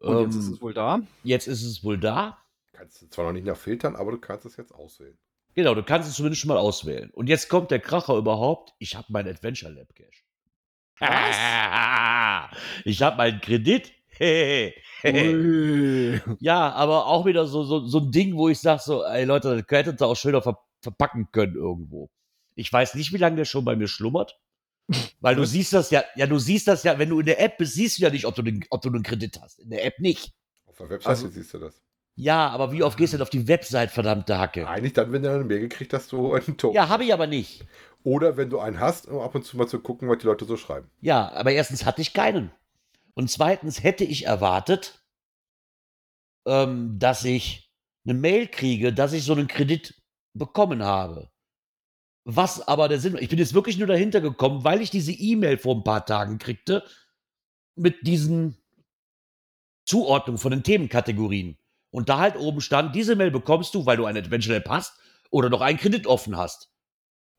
Und 0.00 0.18
jetzt 0.24 0.34
ist 0.36 0.48
Ähm, 0.48 0.54
es 0.54 0.60
wohl 0.62 0.74
da. 0.74 1.00
jetzt 1.22 1.46
ist 1.46 1.62
es 1.62 1.84
wohl 1.84 1.96
da. 1.98 2.38
Kannst 2.72 3.02
du 3.02 3.08
zwar 3.08 3.26
noch 3.26 3.32
nicht 3.32 3.46
nach 3.46 3.56
filtern, 3.56 3.94
aber 3.94 4.10
du 4.12 4.18
kannst 4.18 4.46
es 4.46 4.56
jetzt 4.56 4.72
auswählen. 4.74 5.16
Genau, 5.54 5.74
du 5.74 5.82
kannst 5.84 6.08
es 6.08 6.16
zumindest 6.16 6.40
schon 6.40 6.48
mal 6.48 6.56
auswählen. 6.58 7.10
Und 7.10 7.28
jetzt 7.28 7.48
kommt 7.48 7.70
der 7.70 7.78
Kracher 7.80 8.16
überhaupt. 8.16 8.72
Ich 8.78 8.96
habe 8.96 9.06
mein 9.10 9.28
Adventure 9.28 9.70
Lab 9.72 9.94
Cash. 9.94 10.24
ich 12.84 13.02
habe 13.02 13.16
meinen 13.16 13.40
Kredit. 13.40 13.92
ja, 16.40 16.72
aber 16.72 17.06
auch 17.06 17.24
wieder 17.24 17.46
so, 17.46 17.64
so, 17.64 17.86
so 17.86 17.98
ein 17.98 18.10
Ding, 18.10 18.36
wo 18.36 18.48
ich 18.48 18.58
sage 18.58 18.82
so, 18.84 19.04
ey 19.04 19.24
Leute, 19.24 19.56
das 19.56 19.78
hättet 19.78 20.02
ihr 20.02 20.06
auch 20.06 20.16
schöner 20.16 20.42
ver 20.42 20.58
verpacken 20.82 21.28
können 21.30 21.56
irgendwo. 21.56 22.08
Ich 22.54 22.72
weiß 22.72 22.94
nicht, 22.94 23.12
wie 23.12 23.18
lange 23.18 23.36
der 23.36 23.44
schon 23.44 23.66
bei 23.66 23.76
mir 23.76 23.86
schlummert. 23.86 24.40
Weil 25.20 25.36
du 25.36 25.44
siehst 25.46 25.72
das 25.72 25.90
ja, 25.90 26.04
ja, 26.16 26.26
du 26.26 26.38
siehst 26.38 26.68
das 26.68 26.82
ja, 26.84 26.98
wenn 26.98 27.10
du 27.10 27.20
in 27.20 27.26
der 27.26 27.40
App 27.40 27.58
bist, 27.58 27.74
siehst 27.74 27.98
du 27.98 28.02
ja 28.02 28.10
nicht, 28.10 28.26
ob 28.26 28.34
du, 28.34 28.42
den, 28.42 28.64
ob 28.70 28.82
du 28.82 28.88
einen 28.88 29.02
Kredit 29.02 29.40
hast. 29.40 29.58
In 29.58 29.70
der 29.70 29.84
App 29.84 29.98
nicht. 29.98 30.32
Auf 30.66 30.78
der 30.78 30.90
Webseite 30.90 31.10
also, 31.10 31.28
siehst 31.28 31.54
du 31.54 31.58
das. 31.58 31.80
Ja, 32.16 32.48
aber 32.48 32.72
wie 32.72 32.82
oft 32.82 32.98
gehst 32.98 33.12
du 33.12 33.16
denn 33.16 33.22
auf 33.22 33.30
die 33.30 33.48
Website, 33.48 33.90
verdammte 33.90 34.38
Hacke? 34.38 34.68
Eigentlich 34.68 34.92
dann, 34.92 35.12
wenn 35.12 35.22
du 35.22 35.32
eine 35.32 35.44
Mail 35.44 35.60
gekriegt 35.60 35.94
hast, 35.94 36.12
du 36.12 36.32
einen 36.34 36.56
Token. 36.56 36.74
Ja, 36.74 36.88
habe 36.88 37.04
ich 37.04 37.14
aber 37.14 37.26
nicht. 37.26 37.64
Oder 38.02 38.36
wenn 38.36 38.50
du 38.50 38.58
einen 38.58 38.80
hast, 38.80 39.08
um 39.08 39.20
ab 39.20 39.34
und 39.34 39.44
zu 39.44 39.56
mal 39.56 39.68
zu 39.68 39.78
gucken, 39.78 40.08
was 40.08 40.18
die 40.18 40.26
Leute 40.26 40.44
so 40.44 40.56
schreiben. 40.56 40.90
Ja, 41.00 41.30
aber 41.32 41.52
erstens 41.52 41.84
hatte 41.84 42.00
ich 42.00 42.14
keinen. 42.14 42.50
Und 43.20 43.28
zweitens 43.28 43.82
hätte 43.82 44.02
ich 44.02 44.24
erwartet, 44.24 45.04
ähm, 46.46 46.98
dass 46.98 47.22
ich 47.22 47.70
eine 48.06 48.14
Mail 48.14 48.48
kriege, 48.48 48.94
dass 48.94 49.12
ich 49.12 49.24
so 49.24 49.34
einen 49.34 49.46
Kredit 49.46 50.02
bekommen 50.32 50.82
habe. 50.82 51.30
Was 52.24 52.66
aber 52.66 52.88
der 52.88 52.98
Sinn, 52.98 53.18
ich 53.20 53.28
bin 53.28 53.38
jetzt 53.38 53.52
wirklich 53.52 53.76
nur 53.76 53.88
dahinter 53.88 54.22
gekommen, 54.22 54.64
weil 54.64 54.80
ich 54.80 54.88
diese 54.88 55.12
E-Mail 55.12 55.58
vor 55.58 55.76
ein 55.76 55.84
paar 55.84 56.06
Tagen 56.06 56.38
kriegte 56.38 56.82
mit 57.76 58.06
diesen 58.06 58.56
Zuordnungen 59.84 60.38
von 60.38 60.52
den 60.52 60.62
Themenkategorien. 60.62 61.58
Und 61.90 62.08
da 62.08 62.20
halt 62.20 62.36
oben 62.36 62.62
stand, 62.62 62.94
diese 62.94 63.16
Mail 63.16 63.30
bekommst 63.30 63.74
du, 63.74 63.84
weil 63.84 63.98
du 63.98 64.06
eine 64.06 64.20
Adventure 64.20 64.56
App 64.56 64.70
hast 64.70 64.98
oder 65.28 65.50
noch 65.50 65.60
einen 65.60 65.76
Kredit 65.76 66.06
offen 66.06 66.38
hast. 66.38 66.69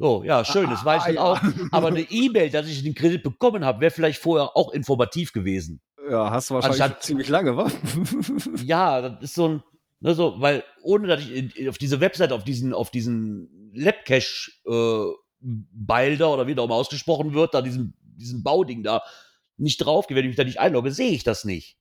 So, 0.02 0.24
ja, 0.24 0.44
schön, 0.44 0.68
das 0.68 0.84
weiß 0.84 1.04
ich 1.10 1.20
ah, 1.20 1.36
ja. 1.36 1.42
auch. 1.42 1.42
Aber 1.72 1.90
eine 1.90 2.02
E-Mail, 2.10 2.50
dass 2.50 2.68
ich 2.68 2.82
den 2.82 2.96
Kredit 2.96 3.22
bekommen 3.22 3.64
habe, 3.64 3.82
wäre 3.82 3.92
vielleicht 3.92 4.20
vorher 4.20 4.58
auch 4.58 4.72
informativ 4.74 5.32
gewesen. 5.32 5.80
Ja, 6.10 6.32
hast 6.32 6.50
du 6.50 6.56
wahrscheinlich 6.56 6.82
Anstatt, 6.82 7.04
ziemlich 7.04 7.30
lange, 7.30 7.56
wa? 7.56 7.72
ja, 8.66 9.02
das 9.02 9.24
ist 9.24 9.36
so 9.36 9.48
ein, 9.48 9.64
ne, 10.00 10.16
so, 10.16 10.42
weil 10.42 10.64
ohne 10.82 11.08
dass 11.08 11.22
ich 11.22 11.70
auf 11.70 11.78
diese 11.78 12.00
Website, 12.00 12.32
auf 12.32 12.44
diesen, 12.44 12.74
auf 12.74 12.90
diesen 12.90 13.72
Labcache 13.76 14.52
äh, 14.66 15.06
Bilder 15.40 16.34
oder 16.34 16.48
wie 16.48 16.58
auch 16.58 16.68
mal 16.68 16.76
ausgesprochen 16.76 17.36
wird, 17.36 17.54
da 17.54 17.62
diesen, 17.62 17.94
diesen 18.02 18.42
Bauding 18.42 18.82
da 18.82 19.04
nicht 19.58 19.78
draufgehe, 19.78 20.18
wenn 20.18 20.26
ich 20.26 20.30
mich 20.30 20.38
da 20.38 20.44
nicht 20.44 20.60
einlogge, 20.60 20.92
sehe 20.92 21.12
ich 21.12 21.24
das 21.24 21.46
nicht. 21.46 21.78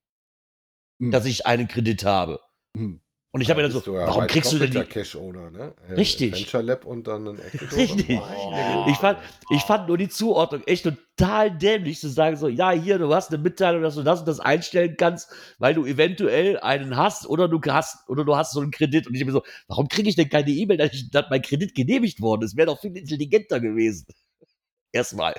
Hm. 1.00 1.11
Dass 1.11 1.24
ich 1.24 1.46
einen 1.46 1.68
Kredit 1.68 2.04
habe. 2.04 2.40
Hm. 2.76 3.00
Und 3.32 3.42
ich 3.42 3.48
habe 3.48 3.62
mir 3.62 3.68
dann 3.68 3.80
so, 3.80 3.94
warum 3.94 4.26
kriegst 4.26 4.52
du 4.52 4.58
denn 4.58 4.72
die 4.72 4.82
Cache-Owner, 4.82 5.52
ne? 5.52 5.72
Richtig. 5.90 6.32
Adventure 6.32 6.62
Lab 6.64 6.84
und 6.84 7.06
dann 7.06 7.28
ein 7.28 7.38
Richtig. 7.76 8.18
Oh. 8.20 8.86
Ich, 8.88 8.96
fand, 8.96 9.20
ich 9.50 9.62
fand 9.62 9.86
nur 9.86 9.96
die 9.96 10.08
Zuordnung 10.08 10.64
echt 10.64 10.82
total 10.82 11.56
dämlich 11.56 12.00
zu 12.00 12.08
sagen 12.08 12.36
so, 12.36 12.48
ja, 12.48 12.72
hier, 12.72 12.98
du 12.98 13.14
hast 13.14 13.32
eine 13.32 13.40
Mitteilung, 13.40 13.82
dass 13.82 13.94
du 13.94 14.02
das 14.02 14.18
und 14.18 14.26
das 14.26 14.40
einstellen 14.40 14.96
kannst, 14.98 15.30
weil 15.58 15.74
du 15.74 15.86
eventuell 15.86 16.58
einen 16.58 16.96
hast 16.96 17.24
oder 17.24 17.46
du 17.46 17.60
hast 17.68 18.08
oder 18.08 18.24
du 18.24 18.34
hast 18.34 18.52
so 18.52 18.60
einen 18.60 18.72
Kredit 18.72 19.06
und 19.06 19.14
ich 19.14 19.20
habe 19.20 19.30
mir 19.30 19.38
so, 19.38 19.44
warum 19.68 19.86
kriege 19.86 20.08
ich 20.08 20.16
denn 20.16 20.28
keine 20.28 20.50
E-Mail, 20.50 20.78
dass, 20.78 20.90
dass 21.12 21.26
mein 21.30 21.42
Kredit 21.42 21.76
genehmigt 21.76 22.20
worden 22.20 22.42
ist? 22.42 22.56
Wäre 22.56 22.66
doch 22.66 22.80
viel 22.80 22.96
intelligenter 22.96 23.60
gewesen. 23.60 24.08
Erstmal. 24.92 25.36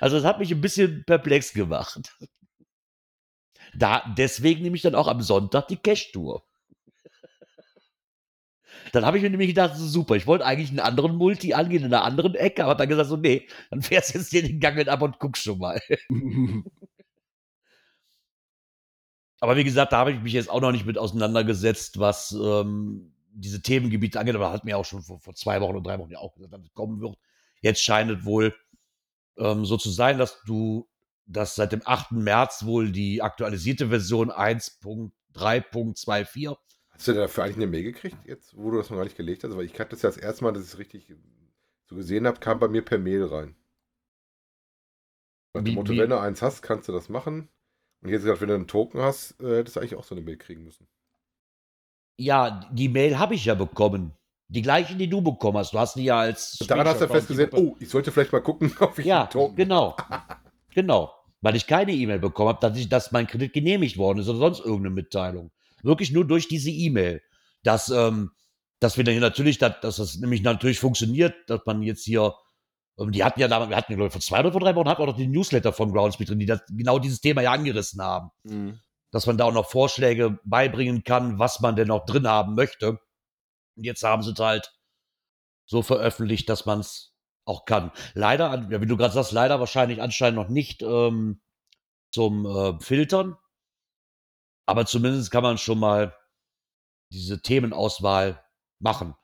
Also 0.00 0.16
das 0.16 0.24
hat 0.24 0.40
mich 0.40 0.50
ein 0.50 0.60
bisschen 0.60 1.04
perplex 1.06 1.52
gemacht. 1.52 2.00
Da, 3.76 4.12
deswegen 4.18 4.62
nehme 4.62 4.74
ich 4.74 4.82
dann 4.82 4.96
auch 4.96 5.06
am 5.06 5.20
Sonntag 5.20 5.68
die 5.68 5.76
Cash-Tour. 5.76 6.42
Dann 8.92 9.04
habe 9.04 9.16
ich 9.16 9.22
mir 9.22 9.30
nämlich 9.30 9.48
gedacht, 9.48 9.72
super, 9.76 10.16
ich 10.16 10.26
wollte 10.26 10.44
eigentlich 10.44 10.70
einen 10.70 10.80
anderen 10.80 11.16
Multi 11.16 11.54
angehen 11.54 11.84
in 11.84 11.92
einer 11.92 12.04
anderen 12.04 12.34
Ecke, 12.34 12.64
aber 12.64 12.74
dann 12.74 12.88
gesagt 12.88 13.08
so, 13.08 13.16
nee, 13.16 13.46
dann 13.70 13.82
fährst 13.82 14.14
du 14.14 14.18
jetzt 14.18 14.30
hier 14.30 14.42
den 14.42 14.60
Gang 14.60 14.86
ab 14.88 15.02
und 15.02 15.18
guckst 15.18 15.42
schon 15.42 15.58
mal. 15.58 15.80
aber 19.40 19.56
wie 19.56 19.64
gesagt, 19.64 19.92
da 19.92 19.98
habe 19.98 20.12
ich 20.12 20.22
mich 20.22 20.32
jetzt 20.32 20.50
auch 20.50 20.60
noch 20.60 20.72
nicht 20.72 20.86
mit 20.86 20.98
auseinandergesetzt, 20.98 21.98
was 21.98 22.32
ähm, 22.32 23.14
diese 23.34 23.62
Themengebiete 23.62 24.18
angeht, 24.18 24.34
aber 24.34 24.52
hat 24.52 24.64
mir 24.64 24.76
auch 24.78 24.84
schon 24.84 25.02
vor, 25.02 25.20
vor, 25.20 25.34
zwei 25.34 25.60
Wochen 25.60 25.76
oder 25.76 25.82
drei 25.82 25.98
Wochen 25.98 26.10
ja 26.10 26.18
auch 26.18 26.34
gesagt, 26.34 26.52
dass 26.52 26.62
es 26.62 26.74
kommen 26.74 27.00
wird. 27.00 27.16
Jetzt 27.60 27.82
scheint 27.82 28.10
es 28.10 28.24
wohl 28.24 28.54
ähm, 29.36 29.64
so 29.64 29.76
zu 29.76 29.90
sein, 29.90 30.18
dass 30.18 30.42
du, 30.44 30.88
dass 31.26 31.56
seit 31.56 31.72
dem 31.72 31.82
8. 31.84 32.12
März 32.12 32.64
wohl 32.64 32.92
die 32.92 33.22
aktualisierte 33.22 33.88
Version 33.88 34.30
1.3.24 34.30 36.56
Hast 36.94 37.08
du 37.08 37.12
dafür 37.12 37.44
eigentlich 37.44 37.56
eine 37.56 37.66
Mail 37.66 37.82
gekriegt, 37.82 38.16
jetzt, 38.24 38.56
wo 38.56 38.70
du 38.70 38.78
das 38.78 38.88
noch 38.88 38.96
gar 38.96 39.04
nicht 39.04 39.16
gelegt 39.16 39.44
hast? 39.44 39.56
Weil 39.56 39.64
ich 39.64 39.78
hatte 39.78 39.90
das 39.90 40.02
ja 40.02 40.08
das 40.08 40.16
erste 40.16 40.44
Mal, 40.44 40.52
dass 40.52 40.62
ich 40.62 40.72
es 40.72 40.78
richtig 40.78 41.12
so 41.86 41.96
gesehen 41.96 42.26
habe, 42.26 42.38
kam 42.38 42.58
bei 42.60 42.68
mir 42.68 42.82
per 42.82 42.98
Mail 42.98 43.24
rein. 43.24 43.56
Dem 45.56 45.74
Motto, 45.74 45.92
wie? 45.92 45.98
wenn 45.98 46.10
du 46.10 46.18
eins 46.18 46.42
hast, 46.42 46.62
kannst 46.62 46.88
du 46.88 46.92
das 46.92 47.08
machen. 47.08 47.48
Und 48.02 48.10
jetzt 48.10 48.22
gesagt, 48.22 48.40
wenn 48.40 48.48
du 48.48 48.54
einen 48.54 48.66
Token 48.66 49.00
hast, 49.00 49.40
äh, 49.40 49.58
hättest 49.58 49.76
du 49.76 49.80
eigentlich 49.80 49.94
auch 49.94 50.04
so 50.04 50.14
eine 50.14 50.24
Mail 50.24 50.36
kriegen 50.36 50.64
müssen. 50.64 50.86
Ja, 52.16 52.68
die 52.72 52.88
Mail 52.88 53.18
habe 53.18 53.34
ich 53.34 53.44
ja 53.44 53.54
bekommen. 53.54 54.12
Die 54.48 54.62
gleiche, 54.62 54.94
die 54.94 55.08
du 55.08 55.22
bekommen 55.22 55.58
hast. 55.58 55.72
Du 55.72 55.78
hast 55.78 55.94
die 55.94 56.04
ja 56.04 56.18
als. 56.18 56.60
Und 56.60 56.70
daran 56.70 56.86
hast 56.86 57.00
du 57.00 57.08
festgestellt, 57.08 57.54
oh, 57.54 57.76
ich 57.80 57.88
sollte 57.88 58.12
vielleicht 58.12 58.32
mal 58.32 58.40
gucken, 58.40 58.74
ob 58.80 58.98
ich 58.98 59.06
ja, 59.06 59.22
einen 59.22 59.30
Token 59.30 59.56
genau. 59.56 59.96
genau. 60.74 61.12
Weil 61.40 61.56
ich 61.56 61.66
keine 61.66 61.92
E-Mail 61.92 62.18
bekommen 62.18 62.50
habe, 62.50 62.60
dass, 62.60 62.78
ich, 62.78 62.88
dass 62.88 63.12
mein 63.12 63.26
Kredit 63.26 63.52
genehmigt 63.52 63.96
worden 63.96 64.18
ist 64.18 64.28
oder 64.28 64.38
sonst 64.38 64.60
irgendeine 64.60 64.90
Mitteilung. 64.90 65.50
Wirklich 65.84 66.10
nur 66.10 66.26
durch 66.26 66.48
diese 66.48 66.70
E-Mail. 66.70 67.22
Dass, 67.62 67.88
ähm, 67.90 68.32
dass 68.80 68.96
wir 68.96 69.04
dann 69.04 69.12
hier 69.12 69.20
natürlich, 69.20 69.58
dass, 69.58 69.80
dass 69.80 69.96
das 69.96 70.16
nämlich 70.16 70.42
natürlich 70.42 70.78
funktioniert, 70.78 71.34
dass 71.48 71.60
man 71.66 71.82
jetzt 71.82 72.04
hier, 72.04 72.34
ähm, 72.98 73.12
die 73.12 73.24
hatten 73.24 73.40
ja 73.40 73.48
damals, 73.48 73.70
wir 73.70 73.76
hatten, 73.76 73.94
glaube 73.94 74.08
ich, 74.08 74.12
vor 74.12 74.20
zwei 74.20 74.40
oder 74.40 74.52
vor 74.52 74.60
drei 74.60 74.74
Wochen 74.74 74.88
hatten 74.88 75.00
wir 75.00 75.04
auch 75.04 75.12
noch 75.12 75.16
den 75.16 75.30
Newsletter 75.30 75.72
von 75.72 75.92
Groundspeed 75.92 76.30
drin, 76.30 76.38
die 76.38 76.46
das, 76.46 76.62
genau 76.68 76.98
dieses 76.98 77.20
Thema 77.20 77.42
ja 77.42 77.52
angerissen 77.52 78.02
haben. 78.02 78.30
Mhm. 78.42 78.80
Dass 79.10 79.26
man 79.26 79.38
da 79.38 79.44
auch 79.44 79.52
noch 79.52 79.70
Vorschläge 79.70 80.38
beibringen 80.44 81.04
kann, 81.04 81.38
was 81.38 81.60
man 81.60 81.76
denn 81.76 81.88
noch 81.88 82.04
drin 82.04 82.26
haben 82.26 82.54
möchte. 82.54 82.98
Und 83.76 83.84
jetzt 83.84 84.02
haben 84.02 84.22
sie 84.22 84.32
es 84.32 84.38
halt 84.38 84.72
so 85.66 85.82
veröffentlicht, 85.82 86.48
dass 86.48 86.66
man 86.66 86.80
es 86.80 87.14
auch 87.44 87.64
kann. 87.64 87.92
Leider, 88.14 88.68
ja, 88.70 88.80
wie 88.80 88.86
du 88.86 88.96
gerade 88.96 89.14
sagst, 89.14 89.32
leider 89.32 89.60
wahrscheinlich 89.60 90.00
anscheinend 90.00 90.36
noch 90.36 90.48
nicht 90.48 90.82
ähm, 90.82 91.40
zum 92.10 92.46
äh, 92.46 92.80
Filtern. 92.80 93.36
Aber 94.66 94.86
zumindest 94.86 95.30
kann 95.30 95.42
man 95.42 95.58
schon 95.58 95.78
mal 95.78 96.14
diese 97.12 97.42
Themenauswahl 97.42 98.42
machen. 98.78 99.14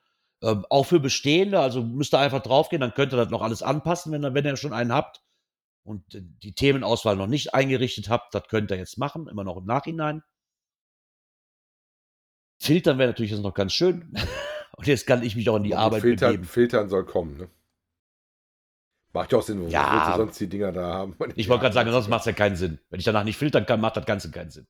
Ähm, 0.42 0.64
auch 0.70 0.85
für 0.85 1.00
Bestehende, 1.00 1.61
also 1.61 1.83
müsst 1.83 2.14
ihr 2.14 2.18
einfach 2.18 2.42
draufgehen, 2.42 2.81
dann 2.81 2.94
könnt 2.94 3.12
ihr 3.12 3.16
das 3.16 3.31
noch 3.31 3.42
alles 3.42 3.62
anpassen, 3.62 4.12
wenn, 4.12 4.35
wenn 4.35 4.44
ihr 4.44 4.57
schon 4.57 4.72
einen 4.72 4.92
habt 4.92 5.22
und 5.83 6.05
die 6.11 6.55
Themenauswahl 6.55 7.16
noch 7.16 7.26
nicht 7.26 7.55
eingerichtet 7.55 8.09
habt, 8.09 8.35
das 8.35 8.44
könnt 8.48 8.70
ihr 8.70 8.76
jetzt 8.76 8.98
machen, 8.98 9.29
immer 9.29 9.44
noch 9.44 9.57
im 9.57 9.66
Nachhinein. 9.66 10.22
Filtern 12.59 12.98
wäre 12.98 13.11
natürlich 13.11 13.33
jetzt 13.33 13.42
noch 13.42 13.55
ganz 13.55 13.72
schön. 13.72 14.14
und 14.76 14.87
jetzt 14.87 15.07
kann 15.07 15.22
ich 15.22 15.37
mich 15.37 15.48
auch 15.48 15.57
in 15.57 15.64
die 15.64 15.72
und 15.72 15.79
Arbeit 15.79 16.03
Filtern, 16.03 16.33
begeben. 16.33 16.48
Filtern 16.48 16.88
soll 16.88 17.05
kommen, 17.05 17.37
ne? 17.37 17.50
Macht 19.12 19.33
ja 19.33 19.38
auch 19.38 19.42
Sinn, 19.42 19.61
wo 19.61 19.66
ja, 19.66 20.14
sonst 20.16 20.38
die 20.38 20.46
Dinger 20.46 20.70
da 20.70 20.92
haben. 20.94 21.16
Ich 21.35 21.48
wollte 21.48 21.62
gerade 21.62 21.74
sagen, 21.74 21.90
sonst 21.90 22.09
macht 22.09 22.20
es 22.20 22.26
ja 22.26 22.33
keinen 22.33 22.55
Sinn. 22.55 22.79
Wenn 22.90 23.00
ich 23.00 23.05
danach 23.05 23.24
nicht 23.24 23.37
filtern 23.37 23.66
kann, 23.66 23.81
macht 23.81 23.96
das 23.96 24.07
Ganze 24.07 24.31
keinen 24.31 24.50
Sinn. 24.50 24.68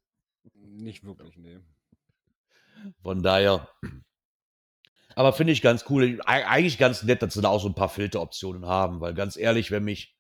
Nicht 0.81 1.05
wirklich, 1.05 1.37
nee. 1.37 1.59
Von 3.03 3.23
daher. 3.23 3.69
Aber 5.15 5.33
finde 5.33 5.53
ich 5.53 5.61
ganz 5.61 5.85
cool. 5.91 6.21
Eigentlich 6.25 6.79
ganz 6.79 7.03
nett, 7.03 7.23
dass 7.23 7.35
sie 7.35 7.43
da 7.43 7.49
auch 7.49 7.61
so 7.61 7.69
ein 7.69 7.75
paar 7.75 7.89
Filteroptionen 7.89 8.67
haben, 8.67 9.01
weil 9.01 9.13
ganz 9.13 9.37
ehrlich, 9.37 9.71
wenn 9.71 9.85
mich, 9.85 10.17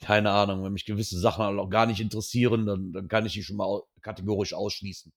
keine 0.00 0.30
Ahnung, 0.30 0.64
wenn 0.64 0.72
mich 0.72 0.86
gewisse 0.86 1.18
Sachen 1.18 1.58
auch 1.58 1.68
gar 1.68 1.86
nicht 1.86 2.00
interessieren, 2.00 2.64
dann, 2.64 2.92
dann 2.92 3.08
kann 3.08 3.26
ich 3.26 3.32
die 3.32 3.42
schon 3.42 3.56
mal 3.56 3.82
kategorisch 4.00 4.54
ausschließen. 4.54 5.12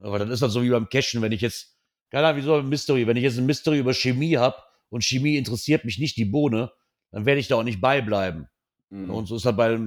Aber 0.00 0.18
dann 0.18 0.30
ist 0.30 0.40
das 0.40 0.52
so 0.52 0.62
wie 0.62 0.70
beim 0.70 0.88
Cashen, 0.88 1.20
wenn 1.20 1.32
ich 1.32 1.40
jetzt, 1.40 1.76
keine 2.10 2.28
Ahnung, 2.28 2.40
wie 2.40 2.46
so 2.46 2.54
ein 2.54 2.68
Mystery, 2.68 3.06
wenn 3.06 3.16
ich 3.16 3.22
jetzt 3.24 3.38
ein 3.38 3.46
Mystery 3.46 3.78
über 3.80 3.92
Chemie 3.92 4.36
habe 4.36 4.56
und 4.88 5.04
Chemie 5.04 5.36
interessiert 5.36 5.84
mich 5.84 5.98
nicht 5.98 6.16
die 6.16 6.24
Bohne, 6.24 6.72
dann 7.10 7.26
werde 7.26 7.40
ich 7.40 7.48
da 7.48 7.56
auch 7.56 7.64
nicht 7.64 7.80
beibleiben. 7.80 8.48
Mhm. 8.90 9.10
Und 9.10 9.26
so 9.26 9.36
ist 9.36 9.44
das 9.44 9.56
bei, 9.56 9.78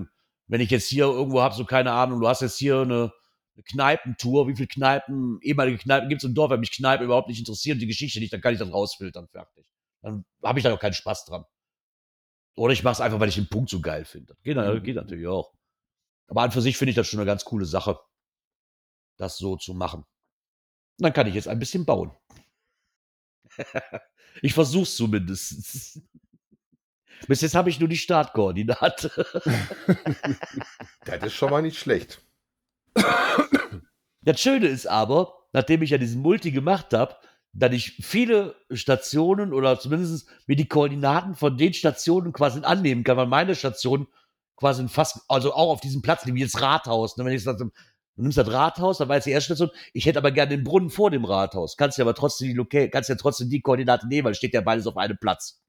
wenn 0.47 0.61
ich 0.61 0.69
jetzt 0.69 0.87
hier 0.87 1.05
irgendwo 1.05 1.41
habe, 1.41 1.55
so 1.55 1.65
keine 1.65 1.93
Ahnung, 1.93 2.19
du 2.19 2.27
hast 2.27 2.41
jetzt 2.41 2.57
hier 2.57 2.81
eine, 2.81 3.13
eine 3.55 3.63
Kneipentour, 3.63 4.47
wie 4.47 4.55
viele 4.55 4.67
Kneipen, 4.67 5.39
ehemalige 5.41 5.77
Kneipen 5.77 6.09
gibt 6.09 6.23
es 6.23 6.27
im 6.27 6.33
Dorf, 6.33 6.51
wenn 6.51 6.59
mich 6.59 6.71
Kneipen 6.71 7.05
überhaupt 7.05 7.27
nicht 7.27 7.39
interessieren, 7.39 7.79
die 7.79 7.87
Geschichte 7.87 8.19
nicht, 8.19 8.33
dann 8.33 8.41
kann 8.41 8.53
ich 8.53 8.59
das 8.59 8.71
rausfiltern, 8.71 9.27
fertig. 9.27 9.69
Dann 10.01 10.25
habe 10.43 10.59
ich 10.59 10.63
da 10.63 10.73
auch 10.73 10.79
keinen 10.79 10.93
Spaß 10.93 11.25
dran. 11.25 11.45
Oder 12.55 12.73
ich 12.73 12.83
mache 12.83 12.93
es 12.93 13.01
einfach, 13.01 13.19
weil 13.19 13.29
ich 13.29 13.35
den 13.35 13.49
Punkt 13.49 13.69
so 13.69 13.81
geil 13.81 14.05
finde. 14.05 14.35
Geht, 14.43 14.57
mhm. 14.57 14.83
geht 14.83 14.95
natürlich 14.95 15.27
auch. 15.27 15.53
Aber 16.27 16.41
an 16.41 16.51
für 16.51 16.61
sich 16.61 16.77
finde 16.77 16.91
ich 16.91 16.95
das 16.95 17.07
schon 17.07 17.19
eine 17.19 17.27
ganz 17.27 17.45
coole 17.45 17.65
Sache, 17.65 17.99
das 19.17 19.37
so 19.37 19.55
zu 19.55 19.73
machen. 19.73 20.01
Und 20.97 21.03
dann 21.03 21.13
kann 21.13 21.27
ich 21.27 21.35
jetzt 21.35 21.47
ein 21.47 21.59
bisschen 21.59 21.85
bauen. 21.85 22.11
ich 24.41 24.53
versuche 24.53 24.83
es 24.83 24.95
zumindest. 24.95 26.01
Bis 27.27 27.41
jetzt 27.41 27.55
habe 27.55 27.69
ich 27.69 27.79
nur 27.79 27.89
die 27.89 27.97
Startkoordinate. 27.97 29.09
das 31.05 31.23
ist 31.23 31.33
schon 31.33 31.49
mal 31.49 31.61
nicht 31.61 31.77
schlecht. 31.77 32.21
Das 34.25 34.39
Schöne 34.39 34.67
ist 34.67 34.87
aber, 34.87 35.33
nachdem 35.51 35.81
ich 35.81 35.89
ja 35.89 35.97
diesen 35.97 36.21
Multi 36.21 36.51
gemacht 36.51 36.93
habe, 36.93 37.15
dass 37.51 37.73
ich 37.73 37.97
viele 38.01 38.55
Stationen 38.71 39.53
oder 39.53 39.79
zumindest 39.79 40.27
mir 40.47 40.55
die 40.55 40.67
Koordinaten 40.67 41.35
von 41.35 41.57
den 41.57 41.73
Stationen 41.73 42.33
quasi 42.33 42.61
annehmen 42.63 43.03
kann, 43.03 43.17
weil 43.17 43.27
meine 43.27 43.53
Station 43.53 44.07
quasi 44.55 44.87
fast, 44.87 45.19
also 45.27 45.53
auch 45.53 45.71
auf 45.71 45.81
diesem 45.81 46.01
Platz, 46.01 46.25
wie 46.25 46.41
das 46.41 46.61
Rathaus. 46.61 47.17
Ne? 47.17 47.25
Wenn 47.25 47.33
ich 47.33 47.43
sage, 47.43 47.69
Du 48.15 48.21
nimmst 48.21 48.37
das 48.37 48.51
Rathaus, 48.51 48.99
dann 48.99 49.09
weiß 49.09 49.23
die 49.23 49.31
erste 49.31 49.55
Station, 49.55 49.71
ich 49.91 50.05
hätte 50.05 50.19
aber 50.19 50.31
gerne 50.31 50.51
den 50.55 50.63
Brunnen 50.63 50.91
vor 50.91 51.09
dem 51.09 51.25
Rathaus. 51.25 51.77
Kannst 51.77 51.97
ja 51.97 52.03
aber 52.03 52.13
trotzdem 52.13 52.49
die 52.49 52.53
Local, 52.53 52.89
kannst 52.89 53.09
ja 53.09 53.15
trotzdem 53.15 53.49
die 53.49 53.61
Koordinate 53.61 54.07
nehmen, 54.07 54.25
weil 54.25 54.35
steht 54.35 54.53
ja 54.53 54.61
beides 54.61 54.85
auf 54.85 54.97
einem 54.97 55.17
Platz. 55.17 55.63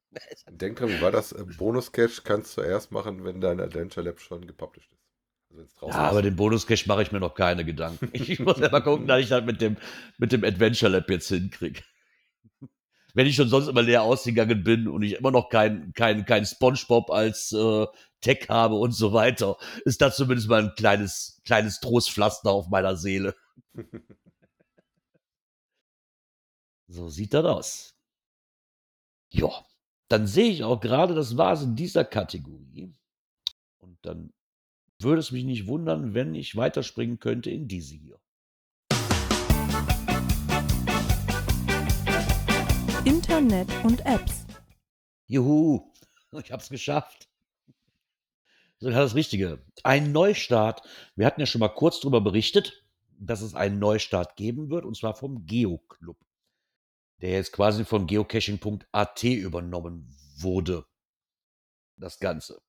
Denk 0.50 0.76
dran, 0.76 0.90
wie 0.90 1.00
war 1.00 1.10
das? 1.10 1.34
Bonus-Cache 1.56 2.22
kannst 2.22 2.56
du 2.56 2.60
erst 2.60 2.92
machen, 2.92 3.24
wenn 3.24 3.40
dein 3.40 3.60
Adventure 3.60 4.06
Lab 4.06 4.20
schon 4.20 4.46
gepublished 4.46 4.92
ist. 4.92 5.03
Also 5.56 5.88
ja, 5.88 5.94
aber 5.94 6.22
den 6.22 6.36
Bonus-Cache 6.36 6.88
mache 6.88 7.02
ich 7.02 7.12
mir 7.12 7.20
noch 7.20 7.34
keine 7.34 7.64
Gedanken. 7.64 8.10
Ich 8.12 8.38
muss 8.40 8.58
ja 8.58 8.70
mal 8.70 8.80
gucken, 8.80 9.06
dass 9.06 9.20
ich 9.20 9.28
das 9.28 9.44
mit 9.44 9.60
dem, 9.60 9.76
mit 10.18 10.32
dem 10.32 10.44
Adventure 10.44 10.90
Lab 10.90 11.08
jetzt 11.08 11.28
hinkriege. 11.28 11.82
Wenn 13.14 13.28
ich 13.28 13.36
schon 13.36 13.48
sonst 13.48 13.68
immer 13.68 13.82
leer 13.82 14.02
ausgegangen 14.02 14.64
bin 14.64 14.88
und 14.88 15.02
ich 15.02 15.14
immer 15.14 15.30
noch 15.30 15.48
kein, 15.48 15.92
kein, 15.92 16.24
kein 16.24 16.44
Spongebob 16.44 17.10
als 17.10 17.52
äh, 17.52 17.86
Tech 18.20 18.48
habe 18.48 18.74
und 18.74 18.90
so 18.92 19.12
weiter, 19.12 19.56
ist 19.84 20.00
das 20.00 20.16
zumindest 20.16 20.48
mal 20.48 20.64
ein 20.64 20.74
kleines, 20.74 21.40
kleines 21.44 21.78
Trostpflaster 21.78 22.50
auf 22.50 22.68
meiner 22.68 22.96
Seele. 22.96 23.36
so 26.88 27.08
sieht 27.08 27.34
das 27.34 27.44
aus. 27.44 27.94
Ja, 29.30 29.64
dann 30.08 30.26
sehe 30.26 30.50
ich 30.50 30.64
auch 30.64 30.80
gerade, 30.80 31.14
das 31.14 31.36
war 31.36 31.52
es 31.52 31.62
in 31.62 31.76
dieser 31.76 32.04
Kategorie. 32.04 32.92
Und 33.78 33.98
dann 34.02 34.32
würde 35.04 35.20
es 35.20 35.30
mich 35.30 35.44
nicht 35.44 35.66
wundern, 35.66 36.14
wenn 36.14 36.34
ich 36.34 36.56
weiterspringen 36.56 37.20
könnte 37.20 37.50
in 37.50 37.68
diese 37.68 37.94
hier. 37.94 38.18
Internet 43.04 43.68
und 43.84 44.04
Apps. 44.06 44.46
Juhu, 45.26 45.92
ich 46.42 46.50
hab's 46.50 46.70
geschafft. 46.70 47.28
So, 48.78 48.90
das 48.90 49.14
Richtige. 49.14 49.64
Ein 49.82 50.12
Neustart. 50.12 50.82
Wir 51.14 51.26
hatten 51.26 51.40
ja 51.40 51.46
schon 51.46 51.60
mal 51.60 51.68
kurz 51.68 52.00
darüber 52.00 52.20
berichtet, 52.20 52.84
dass 53.18 53.40
es 53.40 53.54
einen 53.54 53.78
Neustart 53.78 54.36
geben 54.36 54.70
wird, 54.70 54.84
und 54.84 54.96
zwar 54.96 55.14
vom 55.14 55.46
Geo-Club, 55.46 56.16
der 57.20 57.30
jetzt 57.30 57.52
quasi 57.52 57.84
von 57.84 58.06
geocaching.at 58.06 59.22
übernommen 59.22 60.14
wurde. 60.38 60.84
Das 61.96 62.18
Ganze. 62.18 62.60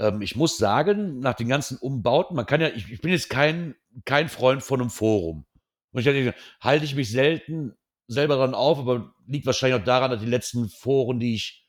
Ähm, 0.00 0.22
ich 0.22 0.34
muss 0.34 0.56
sagen, 0.56 1.20
nach 1.20 1.34
den 1.34 1.48
ganzen 1.48 1.76
Umbauten, 1.76 2.34
man 2.34 2.46
kann 2.46 2.60
ja, 2.60 2.68
ich, 2.68 2.90
ich 2.90 3.00
bin 3.00 3.12
jetzt 3.12 3.28
kein, 3.28 3.74
kein 4.06 4.28
Freund 4.28 4.62
von 4.62 4.80
einem 4.80 4.90
Forum. 4.90 5.44
Und 5.92 6.06
ich 6.06 6.34
halte 6.60 6.84
ich 6.84 6.94
mich 6.94 7.10
selten 7.10 7.76
selber 8.06 8.36
dran 8.36 8.54
auf, 8.54 8.78
aber 8.78 9.14
liegt 9.26 9.46
wahrscheinlich 9.46 9.80
auch 9.80 9.84
daran, 9.84 10.10
dass 10.10 10.20
die 10.20 10.26
letzten 10.26 10.68
Foren, 10.68 11.20
die 11.20 11.34
ich 11.34 11.68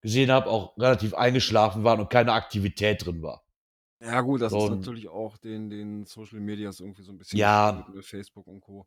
gesehen 0.00 0.30
habe, 0.30 0.48
auch 0.48 0.76
relativ 0.78 1.14
eingeschlafen 1.14 1.82
waren 1.82 2.00
und 2.00 2.10
keine 2.10 2.32
Aktivität 2.32 3.04
drin 3.04 3.22
war. 3.22 3.42
Ja, 4.00 4.20
gut, 4.20 4.42
das 4.42 4.52
und, 4.52 4.62
ist 4.72 4.78
natürlich 4.78 5.08
auch 5.08 5.36
den, 5.38 5.68
den 5.68 6.04
Social 6.04 6.38
Medias 6.38 6.80
irgendwie 6.80 7.02
so 7.02 7.12
ein 7.12 7.18
bisschen 7.18 7.38
ja, 7.38 7.86
mit 7.92 8.04
Facebook 8.04 8.46
und 8.46 8.60
Co. 8.60 8.86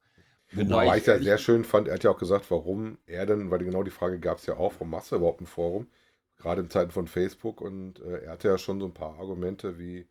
Genau. 0.52 0.78
Wobei 0.78 0.98
ich 0.98 1.06
ja 1.06 1.20
sehr 1.20 1.38
schön 1.38 1.64
fand, 1.64 1.88
er 1.88 1.96
hat 1.96 2.04
ja 2.04 2.12
auch 2.12 2.18
gesagt, 2.18 2.50
warum 2.50 2.98
er 3.06 3.26
denn, 3.26 3.52
weil 3.52 3.60
genau 3.60 3.84
die 3.84 3.92
Frage 3.92 4.20
gab 4.20 4.38
es 4.38 4.46
ja 4.46 4.56
auch, 4.58 4.74
warum 4.74 4.92
machst 4.92 5.12
du 5.12 5.18
überhaupt 5.18 5.42
ein 5.42 5.48
Forum? 5.48 5.88
Gerade 6.40 6.62
in 6.62 6.70
Zeiten 6.70 6.92
von 6.92 7.08
Facebook 7.08 7.62
und 7.62 8.00
äh, 8.00 8.24
er 8.24 8.32
hatte 8.32 8.48
ja 8.48 8.58
schon 8.58 8.80
so 8.80 8.88
ein 8.88 8.94
paar 8.94 9.20
Argumente, 9.20 9.78
wie 9.78 10.08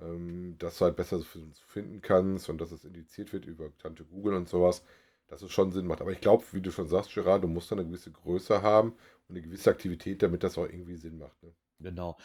ähm, 0.00 0.56
dass 0.58 0.78
du 0.78 0.84
halt 0.84 0.96
besser 0.96 1.20
finden 1.66 2.00
kannst 2.00 2.48
und 2.48 2.60
dass 2.60 2.72
es 2.72 2.84
indiziert 2.84 3.32
wird 3.32 3.46
über 3.46 3.76
Tante 3.78 4.04
Google 4.04 4.34
und 4.34 4.48
sowas, 4.48 4.82
dass 5.28 5.42
es 5.42 5.50
schon 5.52 5.72
Sinn 5.72 5.86
macht. 5.86 6.00
Aber 6.00 6.12
ich 6.12 6.20
glaube, 6.20 6.44
wie 6.52 6.60
du 6.60 6.70
schon 6.70 6.88
sagst, 6.88 7.14
Gerard, 7.14 7.44
du 7.44 7.48
musst 7.48 7.70
dann 7.70 7.78
eine 7.78 7.88
gewisse 7.88 8.12
Größe 8.12 8.62
haben 8.62 8.90
und 9.28 9.36
eine 9.36 9.42
gewisse 9.42 9.70
Aktivität, 9.70 10.22
damit 10.22 10.42
das 10.42 10.58
auch 10.58 10.64
irgendwie 10.64 10.96
Sinn 10.96 11.18
macht. 11.18 11.42
Ne? 11.42 11.52
Genau. 11.80 12.16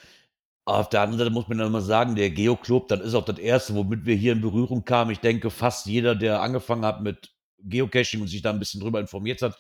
Auf 0.66 0.90
der 0.90 1.02
anderen 1.02 1.20
Seite 1.20 1.32
muss 1.32 1.48
man 1.50 1.58
dann 1.58 1.72
mal 1.72 1.82
sagen, 1.82 2.16
der 2.16 2.30
Geoclub, 2.30 2.88
das 2.88 3.02
ist 3.02 3.16
auch 3.16 3.26
das 3.26 3.38
Erste, 3.38 3.76
womit 3.76 4.06
wir 4.06 4.16
hier 4.16 4.32
in 4.32 4.42
Berührung 4.42 4.86
kamen. 4.86 5.12
Ich 5.12 5.20
denke, 5.20 5.50
fast 5.50 5.88
jeder, 5.88 6.16
der 6.16 6.42
angefangen 6.42 6.86
hat 6.86 7.02
mit 7.02 7.36
Geocaching 7.60 8.22
und 8.22 8.28
sich 8.28 8.42
da 8.42 8.52
ein 8.52 8.60
bisschen 8.60 8.80
drüber 8.80 9.00
informiert 9.02 9.42
hat, 9.42 9.60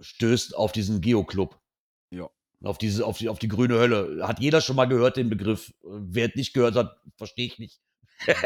stößt 0.00 0.56
auf 0.56 0.70
diesen 0.70 1.00
Geoclub. 1.00 1.58
Ja. 2.10 2.30
Auf 2.62 2.78
diese, 2.78 3.04
auf 3.04 3.18
die, 3.18 3.28
auf 3.28 3.38
die 3.38 3.48
grüne 3.48 3.74
Hölle. 3.74 4.26
Hat 4.26 4.40
jeder 4.40 4.60
schon 4.60 4.76
mal 4.76 4.84
gehört, 4.86 5.16
den 5.16 5.30
Begriff? 5.30 5.72
Wer 5.82 6.28
es 6.28 6.36
nicht 6.36 6.52
gehört 6.52 6.76
hat, 6.76 6.96
verstehe 7.16 7.46
ich 7.46 7.58
nicht. 7.58 7.80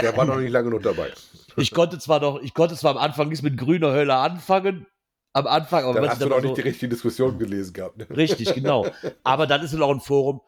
Der 0.01 0.17
war 0.17 0.25
noch 0.25 0.37
nicht 0.37 0.51
lange 0.51 0.71
genug 0.71 0.83
dabei. 0.83 1.13
Ich 1.59 1.71
konnte 1.71 1.99
zwar 1.99 2.21
noch, 2.21 2.43
ich 2.43 2.53
konnte 2.53 2.77
zwar 2.77 2.91
am 2.91 2.99
Anfang 2.99 3.29
nichts 3.29 3.43
mit 3.43 3.57
grüner 3.57 3.91
Hölle 3.91 4.15
anfangen, 4.15 4.87
am 5.33 5.47
Anfang. 5.47 5.85
Aber 5.85 6.01
dann 6.03 6.11
hast 6.11 6.21
du 6.21 6.27
noch 6.27 6.43
so, 6.43 6.49
nicht 6.49 6.59
die 6.59 6.69
richtige 6.69 6.91
Diskussion 6.91 7.39
gelesen 7.39 7.73
gehabt. 7.73 7.97
Ne? 7.97 8.07
Richtig, 8.11 8.53
genau. 8.53 8.87
Aber 9.25 9.47
dann 9.47 9.63
ist 9.63 9.73
es 9.73 9.81
auch 9.81 9.91
ein 9.91 10.01
Forum, 10.01 10.43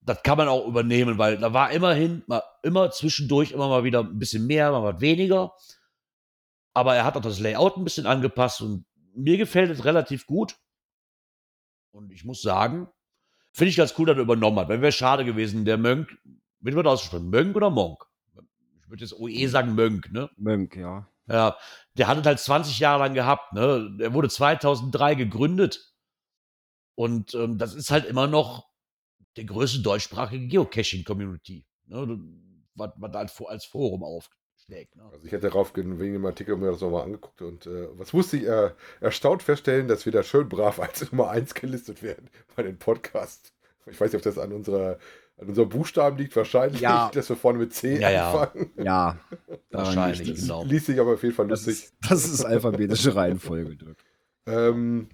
das 0.00 0.22
kann 0.22 0.38
man 0.38 0.48
auch 0.48 0.66
übernehmen, 0.66 1.18
weil 1.18 1.36
da 1.36 1.52
war 1.52 1.72
immerhin 1.72 2.22
mal, 2.26 2.42
immer 2.62 2.90
zwischendurch 2.90 3.52
immer 3.52 3.68
mal 3.68 3.84
wieder 3.84 4.00
ein 4.00 4.18
bisschen 4.18 4.46
mehr, 4.46 4.70
mal 4.70 4.94
was 4.94 5.00
weniger. 5.02 5.52
Aber 6.72 6.94
er 6.94 7.04
hat 7.04 7.16
auch 7.16 7.22
das 7.22 7.40
Layout 7.40 7.76
ein 7.76 7.84
bisschen 7.84 8.06
angepasst 8.06 8.62
und 8.62 8.86
mir 9.14 9.36
gefällt 9.36 9.70
es 9.70 9.84
relativ 9.84 10.26
gut. 10.26 10.56
Und 11.90 12.12
ich 12.12 12.24
muss 12.24 12.40
sagen, 12.40 12.88
finde 13.56 13.70
ich 13.70 13.76
ganz 13.76 13.94
cool, 13.98 14.06
dass 14.06 14.16
er 14.16 14.22
übernommen 14.22 14.58
hat. 14.58 14.68
Wenn 14.68 14.82
wäre 14.82 14.92
schade 14.92 15.24
gewesen, 15.24 15.64
der 15.64 15.78
Mönk, 15.78 16.16
wie 16.60 16.74
wird 16.74 16.86
ausgesprochen? 16.86 17.30
Mönk 17.30 17.56
oder 17.56 17.70
Monk? 17.70 18.04
Ich 18.82 18.90
würde 18.90 19.02
jetzt 19.02 19.18
OE 19.18 19.48
sagen 19.48 19.74
Mönk, 19.74 20.12
ne? 20.12 20.28
Mönk, 20.36 20.76
ja. 20.76 21.08
Ja, 21.26 21.56
der 21.96 22.06
hat 22.06 22.18
es 22.18 22.26
halt 22.26 22.38
20 22.38 22.78
Jahre 22.78 23.00
lang 23.00 23.14
gehabt. 23.14 23.52
Ne? 23.54 23.96
Der 23.98 24.12
wurde 24.12 24.28
2003 24.28 25.14
gegründet. 25.14 25.92
Und 26.94 27.34
ähm, 27.34 27.58
das 27.58 27.74
ist 27.74 27.90
halt 27.90 28.04
immer 28.04 28.26
noch 28.26 28.68
der 29.36 29.44
größte 29.44 29.80
deutschsprachige 29.80 30.46
Geocaching-Community. 30.46 31.66
Ne? 31.86 32.18
Was 32.74 32.92
man 32.96 33.12
halt 33.12 33.32
als 33.48 33.64
Forum 33.64 34.04
aufschlägt. 34.66 34.96
Ne? 34.96 35.02
Also 35.12 35.24
ich 35.24 35.32
hätte 35.32 35.48
darauf 35.48 35.72
wegen 35.76 35.98
dem 35.98 36.26
Artikel 36.26 36.56
mir 36.56 36.70
das 36.70 36.80
nochmal 36.80 37.04
angeguckt 37.04 37.42
und 37.42 37.66
äh, 37.66 37.88
was 37.94 38.12
musste 38.12 38.36
ich 38.36 38.46
äh, 38.46 38.70
erstaunt 39.00 39.42
feststellen, 39.42 39.88
dass 39.88 40.04
wir 40.04 40.12
da 40.12 40.22
schön 40.22 40.48
brav 40.48 40.80
als 40.80 41.10
Nummer 41.12 41.30
1 41.30 41.54
gelistet 41.54 42.02
werden 42.02 42.28
bei 42.56 42.62
den 42.62 42.78
Podcasts. 42.78 43.52
Ich 43.86 44.00
weiß 44.00 44.12
nicht, 44.12 44.16
ob 44.16 44.22
das 44.22 44.38
an 44.38 44.52
unserer 44.52 44.98
an 45.38 45.48
unserem 45.48 45.68
Buchstaben 45.68 46.16
liegt 46.16 46.34
wahrscheinlich, 46.34 46.80
ja. 46.80 47.10
dass 47.12 47.28
wir 47.28 47.36
vorne 47.36 47.58
mit 47.58 47.74
C 47.74 48.00
ja, 48.00 48.32
anfangen. 48.32 48.70
Ja, 48.82 49.18
wahrscheinlich, 49.70 50.30
das 50.30 50.40
genau. 50.40 50.64
Liest 50.64 50.86
sich 50.86 50.98
aber 50.98 51.12
auf 51.12 51.22
jeden 51.22 51.34
Fall 51.34 51.46
das 51.46 51.66
lustig. 51.66 51.84
Ist, 51.84 51.94
das 52.08 52.24
ist 52.24 52.44
alphabetische 52.46 53.14
Reihenfolge. 53.14 53.76
ähm, 54.46 55.10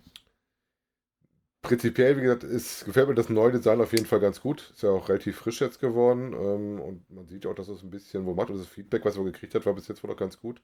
prinzipiell, 1.63 2.17
wie 2.17 2.23
gesagt, 2.23 2.45
ist, 2.45 2.85
gefällt 2.85 3.09
mir 3.09 3.15
das 3.15 3.29
neue 3.29 3.53
Design 3.53 3.81
auf 3.81 3.93
jeden 3.93 4.07
Fall 4.07 4.21
ganz 4.21 4.41
gut. 4.41 4.71
Ist 4.75 4.83
ja 4.83 4.91
auch 4.91 5.09
relativ 5.09 5.39
frisch 5.39 5.61
jetzt 5.61 5.81
geworden. 5.81 6.33
Ähm, 6.35 6.81
und 6.81 7.11
man 7.11 7.27
sieht 7.29 7.47
auch, 7.47 7.55
dass 7.55 7.69
es 7.69 7.83
ein 7.83 7.91
bisschen 7.91 8.27
wo 8.27 8.35
macht. 8.35 8.51
Und 8.51 8.59
das 8.59 8.67
Feedback, 8.67 9.05
was 9.05 9.17
man 9.17 9.27
gekriegt 9.27 9.55
hat, 9.55 9.67
war 9.67 9.75
bis 9.75 9.89
jetzt 9.89 10.03
wohl 10.05 10.11
auch 10.13 10.17
ganz 10.17 10.41
gut. 10.41 10.63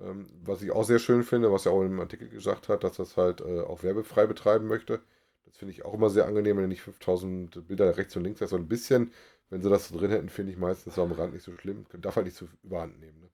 Ähm, 0.00 0.28
was 0.44 0.62
ich 0.62 0.72
auch 0.72 0.84
sehr 0.84 1.00
schön 1.00 1.24
finde, 1.24 1.52
was 1.52 1.66
er 1.66 1.72
auch 1.72 1.82
im 1.84 2.00
Artikel 2.00 2.28
gesagt 2.30 2.68
hat, 2.70 2.84
dass 2.84 2.98
das 2.98 3.16
halt 3.18 3.42
äh, 3.42 3.62
auch 3.62 3.84
werbefrei 3.84 4.26
betreiben 4.26 4.68
möchte. 4.68 5.02
Das 5.46 5.56
finde 5.58 5.72
ich 5.74 5.84
auch 5.86 5.94
immer 5.94 6.10
sehr 6.10 6.26
angenehm, 6.26 6.56
wenn 6.58 6.64
du 6.64 6.68
nicht 6.70 6.82
5000 6.82 7.68
Bilder 7.68 7.96
rechts 7.98 8.16
und 8.16 8.24
links 8.24 8.42
hast. 8.42 8.50
So 8.52 8.56
ein 8.56 8.68
bisschen, 8.68 9.12
wenn 9.50 9.62
sie 9.62 9.70
das 9.70 9.88
so 9.88 9.98
drin 9.98 10.12
hätten, 10.12 10.30
finde 10.30 10.52
ich 10.52 10.58
meistens 10.58 10.98
am 10.98 11.12
Rand 11.12 11.34
nicht 11.34 11.44
so 11.44 11.56
schlimm. 11.56 11.86
Darf 12.00 12.16
halt 12.16 12.26
nicht 12.26 12.38
so 12.38 12.48
überhand 12.64 13.00
nehmen. 13.00 13.20
Ne? 13.20 13.29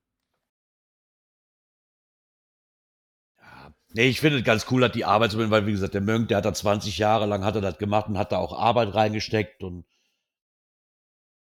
Nee, 3.96 4.08
ich 4.08 4.20
finde 4.20 4.38
es 4.38 4.44
ganz 4.44 4.66
cool, 4.70 4.82
dass 4.82 4.92
die 4.92 5.06
Arbeit 5.06 5.30
so 5.30 5.50
weil 5.50 5.66
wie 5.66 5.72
gesagt, 5.72 5.94
der 5.94 6.02
Mönk, 6.02 6.28
der 6.28 6.36
hat 6.38 6.44
da 6.44 6.52
20 6.52 6.98
Jahre 6.98 7.24
lang 7.26 7.44
hat 7.44 7.54
er 7.54 7.62
das 7.62 7.78
gemacht 7.78 8.08
und 8.08 8.18
hat 8.18 8.30
da 8.30 8.36
auch 8.36 8.56
Arbeit 8.56 8.94
reingesteckt 8.94 9.62
und 9.62 9.86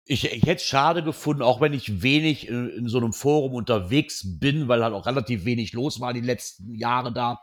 ich, 0.05 0.24
ich 0.24 0.42
hätte 0.42 0.57
es 0.57 0.64
schade 0.64 1.05
gefunden, 1.05 1.42
auch 1.42 1.61
wenn 1.61 1.72
ich 1.72 2.03
wenig 2.03 2.48
in, 2.48 2.68
in, 2.70 2.88
so 2.88 2.98
einem 2.98 3.12
Forum 3.12 3.55
unterwegs 3.55 4.40
bin, 4.40 4.66
weil 4.66 4.82
halt 4.82 4.94
auch 4.94 5.07
relativ 5.07 5.44
wenig 5.44 5.72
los 5.72 6.01
war 6.01 6.12
die 6.12 6.20
letzten 6.20 6.74
Jahre 6.74 7.12
da 7.12 7.40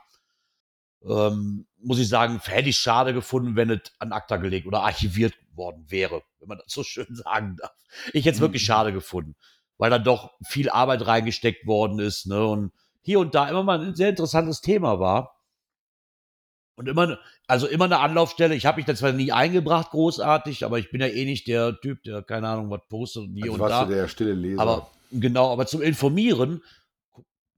ähm, 1.06 1.66
muss 1.78 1.98
ich 1.98 2.08
sagen, 2.08 2.40
hätte 2.44 2.68
ich 2.68 2.76
schade 2.76 3.14
gefunden, 3.14 3.56
wenn 3.56 3.70
es 3.70 3.92
an 3.98 4.12
ACTA 4.12 4.36
gelegt 4.36 4.66
oder 4.66 4.82
archiviert 4.82 5.32
worden 5.54 5.86
wäre, 5.88 6.22
wenn 6.40 6.48
man 6.48 6.58
das 6.58 6.72
so 6.72 6.82
schön 6.84 7.14
sagen 7.14 7.56
darf. 7.56 7.72
Ich 8.12 8.26
hätte 8.26 8.34
es 8.34 8.38
mhm. 8.38 8.42
wirklich 8.42 8.64
schade 8.64 8.92
gefunden, 8.92 9.36
weil 9.78 9.90
da 9.90 9.98
doch 9.98 10.32
viel 10.46 10.68
Arbeit 10.68 11.06
reingesteckt 11.06 11.66
worden 11.66 11.98
ist, 11.98 12.26
ne, 12.26 12.44
und 12.44 12.72
hier 13.08 13.20
und 13.20 13.34
da 13.34 13.48
immer 13.48 13.62
mal 13.62 13.80
ein 13.80 13.94
sehr 13.94 14.10
interessantes 14.10 14.60
Thema 14.60 15.00
war. 15.00 15.34
Und 16.76 16.90
immer, 16.90 17.18
also 17.46 17.66
immer 17.66 17.86
eine 17.86 18.00
Anlaufstelle. 18.00 18.54
Ich 18.54 18.66
habe 18.66 18.76
mich 18.76 18.84
da 18.84 18.94
zwar 18.94 19.12
nie 19.12 19.32
eingebracht, 19.32 19.92
großartig, 19.92 20.66
aber 20.66 20.78
ich 20.78 20.90
bin 20.90 21.00
ja 21.00 21.06
eh 21.06 21.24
nicht 21.24 21.46
der 21.46 21.80
Typ, 21.80 22.02
der 22.02 22.22
keine 22.22 22.48
Ahnung 22.48 22.68
was 22.68 22.82
postet 22.90 23.24
und 23.24 23.34
hier 23.34 23.50
also 23.50 23.64
und 23.64 23.70
da. 23.70 23.86
Du 23.86 23.94
der 23.94 24.08
stille 24.08 24.34
Leser. 24.34 24.60
Aber 24.60 24.90
genau, 25.10 25.50
aber 25.50 25.64
zum 25.64 25.80
Informieren 25.80 26.62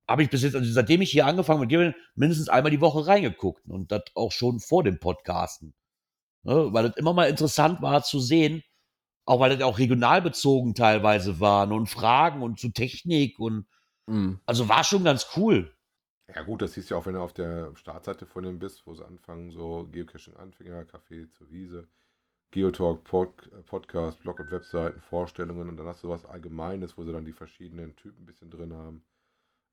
habe 0.08 0.22
ich 0.22 0.30
bis 0.30 0.44
jetzt, 0.44 0.54
also 0.54 0.70
seitdem 0.70 1.02
ich 1.02 1.10
hier 1.10 1.26
angefangen 1.26 1.60
habe, 1.60 1.96
mindestens 2.14 2.48
einmal 2.48 2.70
die 2.70 2.80
Woche 2.80 3.08
reingeguckt 3.08 3.68
und 3.68 3.90
das 3.90 4.04
auch 4.14 4.30
schon 4.30 4.60
vor 4.60 4.84
dem 4.84 5.00
Podcasten. 5.00 5.74
Ne, 6.44 6.72
weil 6.72 6.86
es 6.86 6.96
immer 6.96 7.12
mal 7.12 7.28
interessant 7.28 7.82
war 7.82 8.04
zu 8.04 8.20
sehen, 8.20 8.62
auch 9.24 9.40
weil 9.40 9.50
das 9.50 9.66
auch 9.66 9.80
regional 9.80 10.22
bezogen 10.22 10.76
teilweise 10.76 11.40
waren 11.40 11.72
und 11.72 11.88
Fragen 11.88 12.40
und 12.40 12.60
zu 12.60 12.68
Technik 12.68 13.40
und 13.40 13.66
mhm. 14.10 14.40
also 14.46 14.68
war 14.68 14.84
schon 14.84 15.04
ganz 15.04 15.26
cool. 15.36 15.72
Ja 16.34 16.42
gut, 16.42 16.62
das 16.62 16.74
siehst 16.74 16.90
du 16.90 16.96
auch, 16.96 17.06
wenn 17.06 17.14
du 17.14 17.20
auf 17.20 17.32
der 17.32 17.74
Startseite 17.74 18.24
von 18.24 18.44
dem 18.44 18.58
bist, 18.58 18.86
wo 18.86 18.94
sie 18.94 19.04
anfangen, 19.04 19.50
so 19.50 19.88
Geocaching-Anfänger, 19.90 20.82
Café 20.82 21.28
zur 21.32 21.50
Wiese, 21.50 21.88
Geotalk, 22.52 23.04
Pod, 23.04 23.50
Podcast, 23.66 24.20
Blog 24.20 24.38
und 24.40 24.50
Webseiten, 24.50 25.00
Vorstellungen 25.00 25.68
und 25.68 25.76
dann 25.76 25.86
hast 25.86 26.04
du 26.04 26.08
was 26.08 26.24
Allgemeines, 26.24 26.96
wo 26.96 27.04
sie 27.04 27.12
dann 27.12 27.24
die 27.24 27.32
verschiedenen 27.32 27.96
Typen 27.96 28.22
ein 28.22 28.26
bisschen 28.26 28.50
drin 28.50 28.72
haben. 28.72 29.04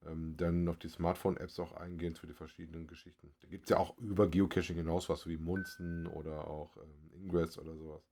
Ähm, 0.06 0.36
dann 0.38 0.68
auf 0.68 0.78
die 0.78 0.90
Smartphone-Apps 0.90 1.60
auch 1.60 1.74
eingehen 1.74 2.16
für 2.16 2.28
die 2.28 2.34
verschiedenen 2.34 2.88
Geschichten. 2.88 3.34
Da 3.42 3.48
gibt 3.48 3.66
es 3.66 3.70
ja 3.72 3.78
auch 3.78 3.98
über 3.98 4.28
Geocaching 4.28 4.76
hinaus 4.76 5.10
was 5.10 5.26
wie 5.28 5.38
Munzen 5.38 6.06
oder 6.08 6.48
auch 6.48 6.78
ähm, 6.78 7.12
Ingress 7.14 7.58
oder 7.58 7.76
sowas. 7.76 8.04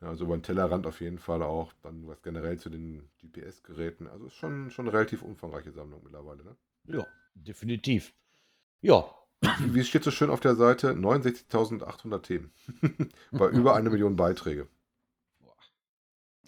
Ja, 0.00 0.08
also 0.08 0.24
über 0.24 0.36
den 0.36 0.42
Tellerrand 0.42 0.86
auf 0.86 1.00
jeden 1.00 1.18
Fall 1.18 1.42
auch. 1.42 1.72
Dann 1.82 2.06
was 2.06 2.22
generell 2.22 2.58
zu 2.58 2.70
den 2.70 3.08
GPS-Geräten. 3.20 4.06
Also 4.06 4.26
ist 4.26 4.34
schon, 4.34 4.70
schon 4.70 4.86
eine 4.86 4.96
relativ 4.96 5.22
umfangreiche 5.22 5.72
Sammlung 5.72 6.02
mittlerweile. 6.04 6.44
Ne? 6.44 6.56
Ja, 6.84 7.06
definitiv. 7.34 8.14
Ja. 8.80 9.04
Wie 9.60 9.84
steht 9.84 10.04
so 10.04 10.10
schön 10.10 10.30
auf 10.30 10.40
der 10.40 10.56
Seite? 10.56 10.92
69.800 10.92 12.22
Themen. 12.22 12.52
Bei 13.30 13.48
über 13.50 13.74
eine 13.76 13.90
Million 13.90 14.16
Beiträge. 14.16 14.68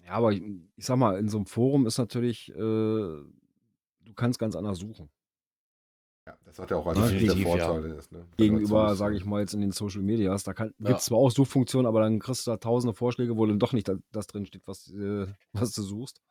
Ja, 0.05 0.13
aber 0.13 0.33
ich, 0.33 0.43
ich 0.75 0.85
sag 0.85 0.97
mal, 0.97 1.17
in 1.17 1.29
so 1.29 1.37
einem 1.37 1.45
Forum 1.45 1.85
ist 1.85 1.97
natürlich, 1.97 2.49
äh, 2.49 2.55
du 2.55 4.13
kannst 4.15 4.39
ganz 4.39 4.55
anders 4.55 4.79
suchen. 4.79 5.09
Ja, 6.27 6.37
das 6.45 6.59
hat 6.59 6.69
ja 6.69 6.77
auch 6.77 6.85
einen 6.85 7.19
der 7.19 7.35
Vorteile. 7.37 7.89
Ja. 7.89 7.95
Ist, 7.95 8.11
ne? 8.11 8.27
Gegenüber, 8.37 8.95
sage 8.95 9.17
ich 9.17 9.25
mal, 9.25 9.41
jetzt 9.41 9.53
in 9.53 9.61
den 9.61 9.71
Social 9.71 10.01
Medias, 10.01 10.43
da 10.43 10.53
gibt 10.53 10.75
es 10.79 10.87
ja. 10.87 10.97
zwar 10.97 11.17
auch 11.17 11.31
Suchfunktionen, 11.31 11.87
aber 11.87 12.01
dann 12.01 12.19
kriegst 12.19 12.45
du 12.45 12.51
da 12.51 12.57
tausende 12.57 12.93
Vorschläge, 12.93 13.37
wo 13.37 13.45
dann 13.45 13.59
doch 13.59 13.73
nicht 13.73 13.91
das 14.11 14.27
drin 14.27 14.45
steht, 14.45 14.67
was, 14.67 14.91
äh, 14.91 15.27
was 15.53 15.73
du 15.73 15.81
suchst. 15.81 16.21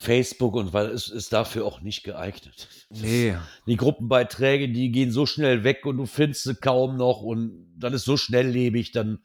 Facebook 0.00 0.54
und 0.54 0.72
weil 0.72 0.86
es 0.90 1.08
ist 1.08 1.32
dafür 1.32 1.64
auch 1.64 1.80
nicht 1.80 2.04
geeignet. 2.04 2.68
Nee. 2.90 3.36
Die 3.66 3.76
Gruppenbeiträge, 3.76 4.68
die 4.70 4.92
gehen 4.92 5.10
so 5.10 5.24
schnell 5.24 5.64
weg 5.64 5.86
und 5.86 5.96
du 5.96 6.06
findest 6.06 6.44
sie 6.44 6.54
kaum 6.54 6.96
noch 6.96 7.22
und 7.22 7.74
dann 7.76 7.94
ist 7.94 8.04
so 8.04 8.16
schnelllebig, 8.16 8.92
dann 8.92 9.24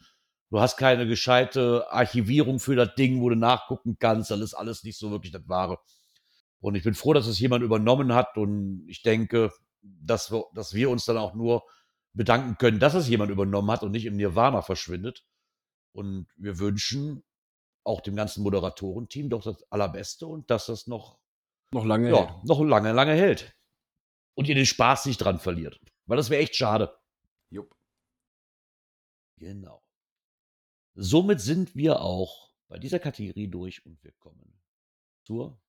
du 0.50 0.60
hast 0.60 0.78
keine 0.78 1.06
gescheite 1.06 1.92
Archivierung 1.92 2.60
für 2.60 2.76
das 2.76 2.96
Ding, 2.96 3.22
wo 3.22 3.30
du 3.30 3.36
nachgucken 3.36 3.98
kannst, 4.00 4.32
dann 4.32 4.42
ist 4.42 4.54
alles 4.54 4.84
nicht 4.84 4.98
so 4.98 5.12
wirklich 5.12 5.34
das 5.34 5.48
Wahre. 5.48 5.80
Und 6.62 6.76
ich 6.76 6.84
bin 6.84 6.94
froh, 6.94 7.14
dass 7.14 7.28
es 7.28 7.40
jemand 7.40 7.64
übernommen 7.64 8.14
hat 8.14 8.38
und 8.38 8.86
ich 8.88 9.02
denke, 9.02 9.52
dass 9.82 10.32
wir, 10.32 10.46
dass 10.54 10.74
wir 10.74 10.90
uns 10.90 11.06
dann 11.06 11.18
auch 11.18 11.34
nur 11.34 11.64
bedanken 12.14 12.58
können, 12.58 12.80
dass 12.80 12.96
es 12.96 13.08
jemand 13.08 13.32
übernommen 13.32 13.72
hat 13.72 13.84
und 13.84 13.92
nicht 13.92 14.06
im 14.06 14.18
Nirvana 14.18 14.62
verschwindet. 14.62 15.24
Und 15.94 16.28
wir 16.36 16.60
wünschen 16.60 17.24
auch 17.84 18.02
dem 18.02 18.16
ganzen 18.16 18.44
Moderatorenteam 18.44 19.30
doch 19.30 19.44
das 19.44 19.64
Allerbeste 19.72 20.28
und 20.28 20.50
dass 20.50 20.66
das 20.66 20.88
noch, 20.88 21.20
noch 21.72 21.86
lange 21.86 22.10
ja, 22.12 22.28
hält. 22.28 22.46
noch 22.46 22.62
lange, 22.62 22.92
lange 22.92 23.14
hält. 23.14 23.56
Und 24.36 24.48
ihr 24.48 24.56
den 24.56 24.66
Spaß 24.66 25.06
nicht 25.06 25.18
dran 25.18 25.40
verliert. 25.40 25.80
Weil 26.06 26.18
das 26.18 26.30
wäre 26.30 26.42
echt 26.42 26.56
schade. 26.56 26.98
Jupp. 27.50 27.76
Genau. 29.38 29.82
Somit 30.96 31.40
sind 31.40 31.76
wir 31.76 32.02
auch 32.02 32.52
bei 32.68 32.78
dieser 32.78 33.00
Kategorie 33.00 33.48
durch 33.48 33.86
und 33.86 34.04
wir 34.04 34.12
kommen 34.14 34.62
zur 35.26 35.60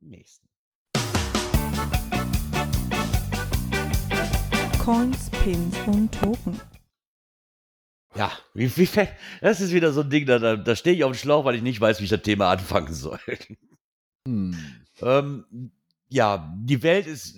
nächsten. 0.00 0.48
Coins, 4.78 5.30
Pins 5.30 5.76
und 5.86 6.12
Token. 6.12 6.60
Ja, 8.16 8.32
wie, 8.54 8.74
wie, 8.76 8.88
das 9.40 9.60
ist 9.60 9.72
wieder 9.72 9.92
so 9.92 10.00
ein 10.00 10.10
Ding, 10.10 10.26
da, 10.26 10.38
da, 10.38 10.56
da 10.56 10.74
stehe 10.74 10.96
ich 10.96 11.04
auf 11.04 11.12
dem 11.12 11.18
Schlauch, 11.18 11.44
weil 11.44 11.54
ich 11.54 11.62
nicht 11.62 11.80
weiß, 11.80 12.00
wie 12.00 12.04
ich 12.04 12.10
das 12.10 12.22
Thema 12.22 12.50
anfangen 12.50 12.92
soll. 12.94 13.20
Hm. 14.26 14.56
Ähm, 15.00 15.72
ja, 16.08 16.52
die 16.58 16.82
Welt 16.82 17.06
ist, 17.06 17.36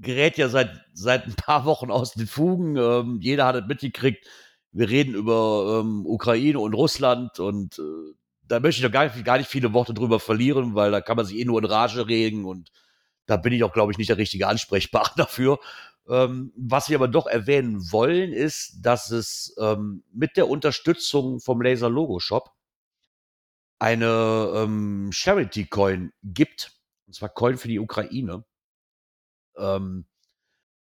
gerät 0.00 0.38
ja 0.38 0.48
seit, 0.48 0.70
seit 0.92 1.26
ein 1.26 1.34
paar 1.34 1.64
Wochen 1.64 1.90
aus 1.90 2.12
den 2.12 2.26
Fugen. 2.26 2.76
Ähm, 2.76 3.20
jeder 3.20 3.46
hat 3.46 3.56
es 3.56 3.66
mitgekriegt. 3.66 4.26
Wir 4.72 4.88
reden 4.88 5.14
über 5.14 5.80
ähm, 5.80 6.04
Ukraine 6.06 6.58
und 6.58 6.74
Russland 6.74 7.38
und 7.38 7.78
äh, 7.78 8.14
da 8.48 8.60
möchte 8.60 8.80
ich 8.80 8.86
doch 8.86 8.92
gar 8.92 9.04
nicht, 9.04 9.24
gar 9.24 9.38
nicht 9.38 9.50
viele 9.50 9.72
Worte 9.72 9.94
drüber 9.94 10.20
verlieren, 10.20 10.74
weil 10.74 10.90
da 10.90 11.00
kann 11.00 11.16
man 11.16 11.26
sich 11.26 11.38
eh 11.38 11.44
nur 11.44 11.58
in 11.58 11.64
Rage 11.64 12.06
regen 12.06 12.44
und 12.44 12.70
da 13.26 13.36
bin 13.36 13.52
ich 13.52 13.64
auch, 13.64 13.72
glaube 13.72 13.92
ich, 13.92 13.98
nicht 13.98 14.10
der 14.10 14.18
richtige 14.18 14.46
Ansprechpartner 14.46 15.24
dafür. 15.24 15.58
Ähm, 16.08 16.52
was 16.56 16.88
wir 16.88 16.96
aber 16.96 17.08
doch 17.08 17.26
erwähnen 17.26 17.90
wollen, 17.90 18.32
ist, 18.32 18.78
dass 18.80 19.10
es 19.10 19.54
ähm, 19.58 20.04
mit 20.12 20.36
der 20.36 20.48
Unterstützung 20.48 21.40
vom 21.40 21.60
Laser 21.60 21.90
Logo 21.90 22.20
Shop 22.20 22.52
eine 23.78 24.52
ähm, 24.54 25.10
Charity 25.12 25.66
Coin 25.66 26.12
gibt, 26.22 26.72
und 27.06 27.14
zwar 27.14 27.28
Coin 27.28 27.58
für 27.58 27.68
die 27.68 27.80
Ukraine. 27.80 28.44
Ähm, 29.56 30.06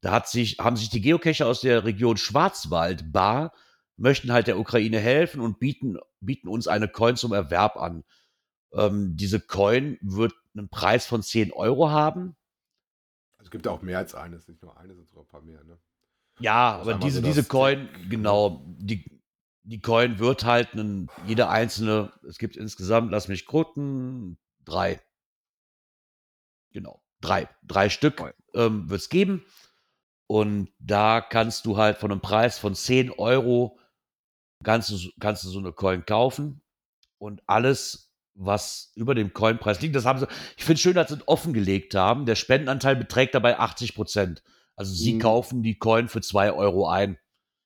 da 0.00 0.12
hat 0.12 0.28
sich, 0.28 0.58
haben 0.58 0.76
sich 0.76 0.88
die 0.88 1.02
Geocacher 1.02 1.46
aus 1.46 1.60
der 1.60 1.84
Region 1.84 2.16
Schwarzwald 2.16 3.12
Bar 3.12 3.52
möchten 4.00 4.32
halt 4.32 4.46
der 4.46 4.58
Ukraine 4.58 4.98
helfen 4.98 5.40
und 5.40 5.58
bieten, 5.58 5.98
bieten 6.20 6.48
uns 6.48 6.68
eine 6.68 6.88
Coin 6.88 7.16
zum 7.16 7.32
Erwerb 7.32 7.76
an. 7.76 8.04
Ähm, 8.72 9.16
diese 9.16 9.40
Coin 9.40 9.98
wird 10.00 10.32
einen 10.54 10.68
Preis 10.68 11.06
von 11.06 11.22
10 11.22 11.52
Euro 11.52 11.90
haben 11.90 12.36
also 13.40 13.46
es 13.46 13.50
gibt 13.52 13.64
ja 13.64 13.72
auch 13.72 13.80
mehr 13.80 13.96
als 13.96 14.14
eine, 14.14 14.36
es 14.36 14.42
ist 14.42 14.48
nicht 14.48 14.62
nur 14.62 14.76
eine, 14.76 14.92
es 14.92 14.98
sind 14.98 15.08
sogar 15.08 15.24
ein 15.24 15.28
paar 15.28 15.40
mehr, 15.40 15.64
ne? 15.64 15.78
Ja, 16.40 16.78
aber 16.78 16.94
diese, 16.94 17.20
so 17.20 17.26
diese 17.26 17.44
Coin, 17.44 17.88
genau, 18.10 18.62
die, 18.66 19.22
die 19.62 19.80
Coin 19.80 20.18
wird 20.18 20.44
halt 20.44 20.74
einen, 20.74 21.08
jede 21.26 21.48
einzelne, 21.48 22.12
es 22.28 22.36
gibt 22.36 22.56
insgesamt, 22.56 23.10
lass 23.10 23.28
mich 23.28 23.46
gucken, 23.46 24.38
drei. 24.66 25.00
Genau, 26.72 27.02
drei. 27.22 27.48
Drei 27.62 27.88
Stück 27.88 28.22
ähm, 28.54 28.90
wird 28.90 29.00
es 29.00 29.08
geben. 29.08 29.42
Und 30.26 30.70
da 30.78 31.22
kannst 31.22 31.64
du 31.64 31.78
halt 31.78 31.96
von 31.96 32.12
einem 32.12 32.20
Preis 32.20 32.58
von 32.58 32.74
10 32.74 33.10
Euro 33.10 33.78
kannst 34.62 34.90
du, 34.90 34.96
kannst 35.20 35.44
du 35.44 35.48
so 35.48 35.58
eine 35.58 35.72
Coin 35.72 36.04
kaufen. 36.04 36.60
Und 37.18 37.42
alles 37.46 38.10
was 38.34 38.92
über 38.94 39.14
dem 39.14 39.32
Coinpreis 39.32 39.80
liegt. 39.80 39.94
Das 39.94 40.06
haben 40.06 40.18
sie, 40.18 40.26
ich 40.56 40.64
finde 40.64 40.74
es 40.74 40.80
schön, 40.80 40.94
dass 40.94 41.08
sie 41.08 41.16
es 41.16 41.28
offengelegt 41.28 41.94
haben. 41.94 42.26
Der 42.26 42.36
Spendenanteil 42.36 42.96
beträgt 42.96 43.34
dabei 43.34 43.58
80 43.58 43.94
Prozent. 43.94 44.42
Also 44.76 44.94
sie 44.94 45.14
mhm. 45.14 45.18
kaufen 45.18 45.62
die 45.62 45.78
Coin 45.78 46.08
für 46.08 46.20
2 46.20 46.52
Euro 46.52 46.88
ein. 46.88 47.18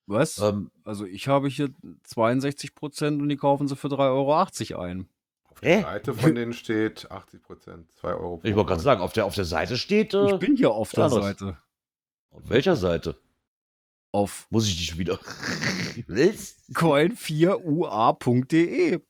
Was? 0.07 0.39
Ähm, 0.39 0.71
also 0.85 1.07
ich 1.07 1.29
habe 1.29 1.49
hier 1.49 1.71
62 2.05 2.75
Prozent 2.75 3.23
und 3.23 3.29
die 3.29 3.37
kaufen 3.37 3.69
sie 3.69 3.77
für 3.77 3.89
3,80 3.89 4.75
Euro 4.75 4.83
ein. 4.83 5.09
Auf 5.45 5.61
der 5.61 5.79
äh? 5.79 5.83
Seite 5.83 6.15
von 6.15 6.35
denen 6.35 6.53
steht 6.53 7.11
80 7.11 7.43
Prozent, 7.43 7.93
2 8.01 8.15
Euro. 8.15 8.41
Ich 8.43 8.55
wollte 8.55 8.69
gerade 8.69 8.83
sagen, 8.83 9.01
auf 9.01 9.13
der, 9.13 9.25
auf 9.25 9.35
der 9.35 9.45
Seite 9.45 9.77
steht. 9.77 10.13
Äh, 10.13 10.33
ich 10.33 10.39
bin 10.39 10.57
hier 10.57 10.73
auf 10.73 10.91
der. 10.91 11.09
Seite. 11.09 11.57
Auf 12.31 12.43
welcher 12.49 12.75
Seite? 12.75 13.17
Auf. 14.15 14.47
Muss 14.51 14.69
ich 14.69 14.77
dich 14.77 14.97
wieder. 14.97 15.15
Coin4ua.de. 16.73 19.01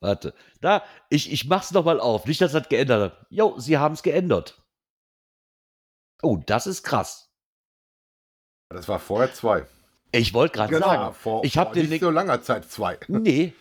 Warte. 0.00 0.34
Da, 0.60 0.82
ich, 1.08 1.30
ich 1.30 1.46
mach's 1.46 1.70
nochmal 1.70 2.00
auf. 2.00 2.26
Nicht, 2.26 2.40
dass 2.40 2.50
das 2.50 2.68
geändert 2.68 3.12
hat. 3.12 3.26
Jo, 3.30 3.60
sie 3.60 3.78
haben's 3.78 4.02
geändert. 4.02 4.60
Oh, 6.20 6.40
das 6.44 6.66
ist 6.66 6.82
krass. 6.82 7.32
Das 8.70 8.88
war 8.88 8.98
vorher 8.98 9.32
zwei. 9.32 9.66
Ich 10.10 10.34
wollte 10.34 10.56
gerade 10.56 10.74
genau, 10.74 10.86
sagen, 10.86 11.14
vor, 11.14 11.44
ich 11.44 11.56
habe 11.56 11.72
den 11.72 11.88
nicht 11.88 12.00
so 12.00 12.10
langer 12.10 12.42
Zeit 12.42 12.68
zwei. 12.68 12.98
Nee, 13.08 13.52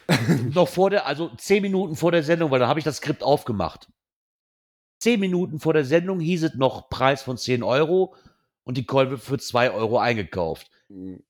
noch 0.55 0.67
vor 0.67 0.89
der, 0.89 1.05
also 1.05 1.29
zehn 1.35 1.61
Minuten 1.61 1.97
vor 1.97 2.11
der 2.11 2.23
Sendung, 2.23 2.49
weil 2.49 2.59
da 2.59 2.67
habe 2.67 2.79
ich 2.79 2.85
das 2.85 2.97
Skript 2.97 3.21
aufgemacht. 3.21 3.91
Zehn 4.99 5.19
Minuten 5.19 5.59
vor 5.59 5.73
der 5.73 5.85
Sendung 5.85 6.19
hieß 6.19 6.45
es 6.45 6.55
noch 6.55 6.89
Preis 6.89 7.21
von 7.21 7.37
10 7.37 7.61
Euro 7.61 8.15
und 8.63 8.75
die 8.75 8.87
Coin 8.87 9.11
wird 9.11 9.21
für 9.21 9.37
2 9.37 9.69
Euro 9.71 9.99
eingekauft. 9.99 10.71
Mhm. 10.89 11.23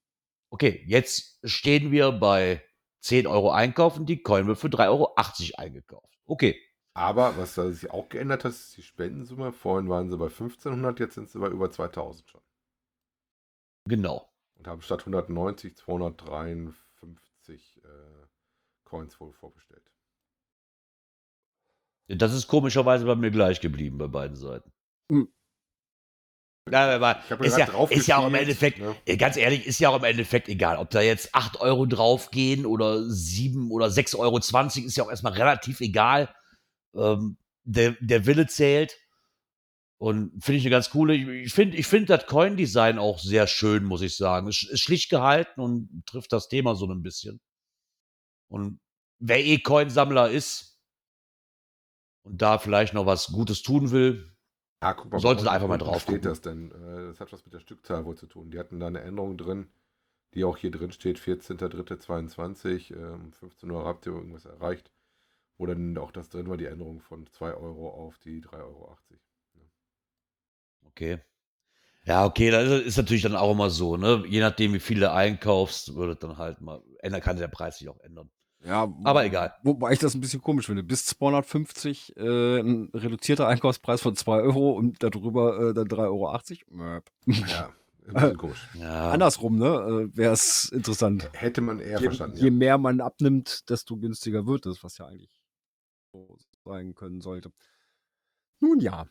Okay, 0.50 0.84
jetzt 0.88 1.40
stehen 1.44 1.92
wir 1.92 2.12
bei 2.12 2.64
10 3.02 3.28
Euro 3.28 3.52
einkaufen, 3.52 4.06
die 4.06 4.22
Coin 4.22 4.48
wird 4.48 4.58
für 4.58 4.68
3,80 4.68 4.90
Euro 4.90 5.16
eingekauft. 5.58 6.20
Okay. 6.26 6.60
Aber 6.94 7.38
was 7.38 7.56
da 7.56 7.72
sich 7.72 7.92
auch 7.92 8.10
geändert 8.10 8.44
hat, 8.44 8.52
ist 8.52 8.76
die 8.76 8.82
Spendensumme. 8.82 9.54
Vorhin 9.54 9.90
waren 9.90 10.10
sie 10.10 10.18
bei 10.18 10.26
1500, 10.26 11.00
jetzt 11.00 11.16
sind 11.16 11.30
sie 11.30 11.40
bei 11.40 11.48
über 11.48 11.72
2000 11.72 12.28
schon. 12.28 12.42
Genau. 13.86 14.30
Und 14.56 14.68
haben 14.68 14.82
statt 14.82 15.02
190 15.02 15.78
253 15.78 17.82
äh, 17.84 17.88
Coins 18.84 19.20
wohl 19.20 19.34
vorbestellt. 19.34 19.90
Das 22.08 22.34
ist 22.34 22.48
komischerweise 22.48 23.06
bei 23.06 23.16
mir 23.16 23.32
gleich 23.32 23.62
geblieben 23.62 24.00
bei 24.00 24.08
beiden 24.08 24.36
Seiten. 24.36 24.74
Hm. 25.12 25.32
Ja, 26.72 26.96
aber 26.96 27.20
ist, 27.40 27.58
ja, 27.58 27.68
ist 27.90 28.08
ja 28.08 28.18
auch 28.18 28.28
im 28.28 28.36
Endeffekt, 28.36 28.80
ne? 28.80 29.18
ganz 29.18 29.38
ehrlich, 29.38 29.66
ist 29.66 29.80
ja 29.80 29.90
auch 29.90 29.98
im 29.98 30.04
Endeffekt 30.04 30.50
egal, 30.50 30.78
ob 30.78 30.90
da 30.90 31.02
jetzt 31.02 31.34
8 31.34 31.60
Euro 31.62 31.86
draufgehen 31.86 32.66
oder 32.66 33.04
7 33.10 33.72
oder 33.72 33.88
6,20 33.88 34.18
Euro, 34.18 34.38
ist 34.38 34.98
ja 34.98 35.04
auch 35.04 35.10
erstmal 35.10 35.34
relativ 35.34 35.82
egal. 35.82 36.34
Ähm, 36.96 37.38
der, 37.64 37.96
der 38.00 38.26
Wille 38.26 38.48
zählt. 38.48 38.98
Und 40.02 40.32
finde 40.42 40.60
ich 40.60 40.64
eine 40.64 40.72
ganz 40.72 40.90
coole. 40.92 41.14
Ich 41.14 41.54
finde 41.54 41.76
ich 41.76 41.86
find 41.86 42.10
das 42.10 42.26
Coin-Design 42.26 42.98
auch 43.00 43.20
sehr 43.20 43.48
schön, 43.48 43.84
muss 43.84 44.02
ich 44.02 44.16
sagen. 44.16 44.48
Es 44.48 44.64
ist 44.64 44.80
schlicht 44.80 45.10
gehalten 45.10 45.60
und 45.60 46.04
trifft 46.06 46.32
das 46.32 46.48
Thema 46.48 46.76
so 46.76 46.88
ein 46.88 47.04
bisschen. 47.04 47.42
Und 48.50 48.80
wer 49.20 49.44
eh 49.44 49.60
Coinsammler 49.60 50.30
ist 50.30 50.80
und 52.24 52.42
da 52.42 52.58
vielleicht 52.58 52.94
noch 52.94 53.06
was 53.06 53.28
Gutes 53.28 53.62
tun 53.62 53.92
will, 53.92 54.34
Ja, 54.82 54.94
guck 54.94 55.12
mal, 55.12 55.20
Sollte 55.20 55.44
da 55.44 55.52
einfach 55.52 55.68
mal 55.68 55.78
drauf 55.78 56.02
steht 56.02 56.24
gucken. 56.24 56.24
das 56.24 56.42
denn? 56.42 56.72
Äh, 56.72 57.08
Das 57.08 57.20
hat 57.20 57.32
was 57.34 57.46
mit 57.46 57.54
der 57.54 57.60
Stückzahl 57.60 58.06
wohl 58.06 58.18
zu 58.18 58.28
tun. 58.28 58.52
Die 58.52 58.60
hatten 58.60 58.80
da 58.80 58.88
eine 58.88 59.02
Änderung 59.02 59.38
drin, 59.38 59.70
die 60.36 60.44
auch 60.46 60.58
hier 60.58 60.72
drin 60.72 60.92
steht, 60.94 61.20
14.03.22, 61.20 62.92
ähm, 62.92 63.34
15 63.34 63.72
Uhr 63.72 63.86
habt 63.86 64.06
ihr 64.08 64.14
irgendwas 64.14 64.46
erreicht. 64.46 64.92
Wo 65.58 65.66
dann 65.68 65.98
auch 65.98 66.12
das 66.12 66.30
drin 66.30 66.50
war, 66.50 66.58
die 66.58 66.66
Änderung 66.68 67.02
von 67.02 67.28
2 67.28 67.54
Euro 67.56 67.90
auf 67.92 68.20
die 68.20 68.42
3,80 68.42 68.62
Euro. 68.66 68.98
Okay. 70.88 71.20
Ja, 72.06 72.26
okay, 72.26 72.52
das 72.52 72.70
ist 72.84 72.98
natürlich 72.98 73.24
dann 73.24 73.36
auch 73.36 73.52
immer 73.54 73.70
so, 73.70 73.98
ne? 73.98 74.24
Je 74.28 74.40
nachdem, 74.42 74.74
wie 74.74 74.80
viel 74.80 75.00
du 75.00 75.12
einkaufst, 75.12 75.96
würde 75.96 76.16
dann 76.16 76.38
halt 76.38 76.62
mal, 76.62 76.82
ändern 77.00 77.22
kann 77.22 77.38
der 77.38 77.48
Preis 77.50 77.80
sich 77.80 77.90
auch 77.90 78.00
ändern. 78.02 78.32
Ja, 78.64 78.94
Aber 79.06 79.24
egal. 79.24 79.54
Wobei 79.64 79.94
ich 79.94 80.00
das 80.00 80.16
ein 80.16 80.22
bisschen 80.22 80.42
komisch 80.42 80.66
finde. 80.66 80.84
Bis 80.84 81.06
250 81.06 82.18
äh, 82.18 82.60
ein 82.60 82.90
reduzierter 82.94 83.48
Einkaufspreis 83.48 84.02
von 84.02 84.16
2 84.16 84.42
Euro 84.42 84.72
und 84.72 85.02
darüber 85.02 85.70
äh, 85.70 85.74
dann 85.74 85.88
3,80 85.88 86.00
Euro. 86.08 86.38
Möp. 86.70 87.10
Ja, 87.26 87.70
ein 88.08 88.14
bisschen 88.14 88.38
komisch. 88.38 88.68
Ja. 88.74 89.12
Andersrum, 89.12 89.58
ne? 89.58 90.10
Äh, 90.14 90.18
Wäre 90.18 90.34
es 90.34 90.66
interessant. 90.74 91.30
Hätte 91.34 91.62
man 91.62 91.80
eher 91.80 92.00
Je, 92.00 92.06
verstanden. 92.08 92.38
je 92.38 92.46
Ja. 92.48 92.52
mehr 92.52 92.78
man 92.78 93.00
abnimmt, 93.00 93.70
desto 93.70 93.96
günstiger 93.96 94.46
wird 94.46 94.66
es, 94.66 94.84
was 94.84 94.98
ja 94.98 95.06
eigentlich 95.06 95.32
so 96.12 96.38
sein 96.66 96.96
können 96.96 97.22
sollte. 97.22 97.52
Nun 98.60 98.80
ja. 98.82 99.08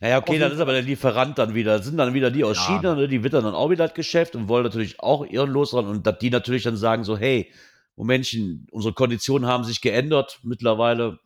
Naja, 0.00 0.18
okay, 0.18 0.40
dann 0.40 0.50
ist 0.50 0.58
aber 0.58 0.72
der 0.72 0.82
Lieferant 0.82 1.38
dann 1.38 1.54
wieder, 1.54 1.80
sind 1.80 1.96
dann 1.96 2.12
wieder 2.14 2.32
die 2.32 2.42
aus 2.42 2.56
Ja. 2.56 2.64
China, 2.76 2.94
ne, 2.96 3.06
die 3.06 3.22
wittern 3.22 3.44
dann 3.44 3.54
auch 3.54 3.70
wieder 3.70 3.86
das 3.86 3.94
Geschäft 3.94 4.34
und 4.34 4.48
wollen 4.48 4.64
natürlich 4.64 4.98
auch 4.98 5.24
ehrenlos 5.24 5.72
ran 5.74 5.86
und 5.86 6.04
dass 6.04 6.18
die 6.18 6.30
natürlich 6.30 6.64
dann 6.64 6.76
sagen 6.76 7.04
so, 7.04 7.16
hey, 7.16 7.52
Momentchen, 7.96 8.66
unsere 8.70 8.94
Konditionen 8.94 9.48
haben 9.48 9.64
sich 9.64 9.80
geändert, 9.80 10.40
mittlerweile 10.42 11.18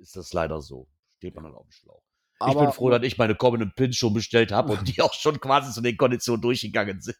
ist 0.00 0.16
das 0.16 0.32
leider 0.32 0.60
so. 0.60 0.88
Steht 1.18 1.34
man 1.34 1.44
dann 1.44 1.54
auf 1.54 1.66
dem 1.66 1.72
Schlauch. 1.72 2.02
ich 2.48 2.56
bin 2.56 2.72
froh, 2.72 2.90
dass 2.90 3.02
ich 3.02 3.18
meine 3.18 3.34
kommenden 3.34 3.72
Pins 3.74 3.96
schon 3.96 4.14
bestellt 4.14 4.52
habe 4.52 4.72
und 4.72 4.88
die 4.96 5.02
auch 5.02 5.12
schon 5.12 5.40
quasi 5.40 5.72
zu 5.72 5.80
den 5.80 5.96
Konditionen 5.96 6.40
durchgegangen 6.40 7.00
sind. 7.00 7.18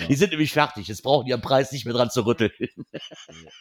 Ja. 0.00 0.06
Die 0.06 0.14
sind 0.14 0.30
nämlich 0.30 0.52
fertig. 0.52 0.88
Jetzt 0.88 1.02
brauchen 1.02 1.26
die 1.26 1.34
am 1.34 1.42
Preis 1.42 1.72
nicht 1.72 1.84
mehr 1.84 1.94
dran 1.94 2.08
zu 2.08 2.24
rütteln. 2.24 2.52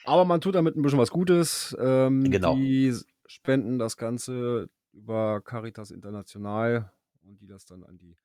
Aber 0.06 0.24
man 0.24 0.40
tut 0.40 0.56
damit 0.56 0.76
ein 0.76 0.82
bisschen 0.82 1.00
was 1.00 1.10
Gutes. 1.10 1.76
Ähm, 1.80 2.30
Genau. 2.30 2.56
Die 2.56 2.96
spenden 3.26 3.80
das 3.80 3.98
Ganze 3.98 4.70
über 4.94 5.42
Caritas 5.42 5.90
International 5.92 6.92
und 7.24 7.42
die 7.42 7.48
das 7.48 7.66
dann 7.66 7.84
an 7.84 7.98
die 7.98 8.18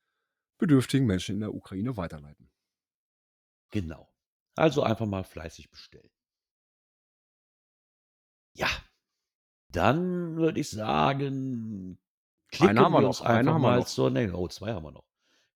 bedürftigen 0.59 1.07
Menschen 1.07 1.35
in 1.35 1.41
der 1.41 1.53
Ukraine 1.53 1.97
weiterleiten. 1.97 2.49
Genau. 3.71 4.09
Also 4.55 4.83
einfach 4.83 5.05
mal 5.05 5.23
fleißig 5.23 5.69
bestellen. 5.69 6.09
Dann 9.71 10.37
würde 10.37 10.59
ich 10.61 10.69
sagen, 10.69 11.97
klicken 12.51 12.69
Einen 12.77 12.79
haben 12.79 12.91
wir 12.93 12.97
wir 12.99 13.01
noch, 13.01 13.07
uns 13.09 13.21
einfach 13.21 13.57
mal 13.59 13.79
noch. 13.79 13.85
zur 13.85 14.09
nächsten. 14.09 14.35
Oh, 14.35 14.47
zwei 14.47 14.73
haben 14.73 14.83
wir 14.83 14.91
noch. 14.91 15.03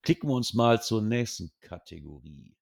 Klicken 0.03 0.29
wir 0.29 0.35
uns 0.35 0.53
mal 0.53 0.81
zur 0.81 1.01
nächsten 1.01 1.51
Kategorie. 1.61 2.53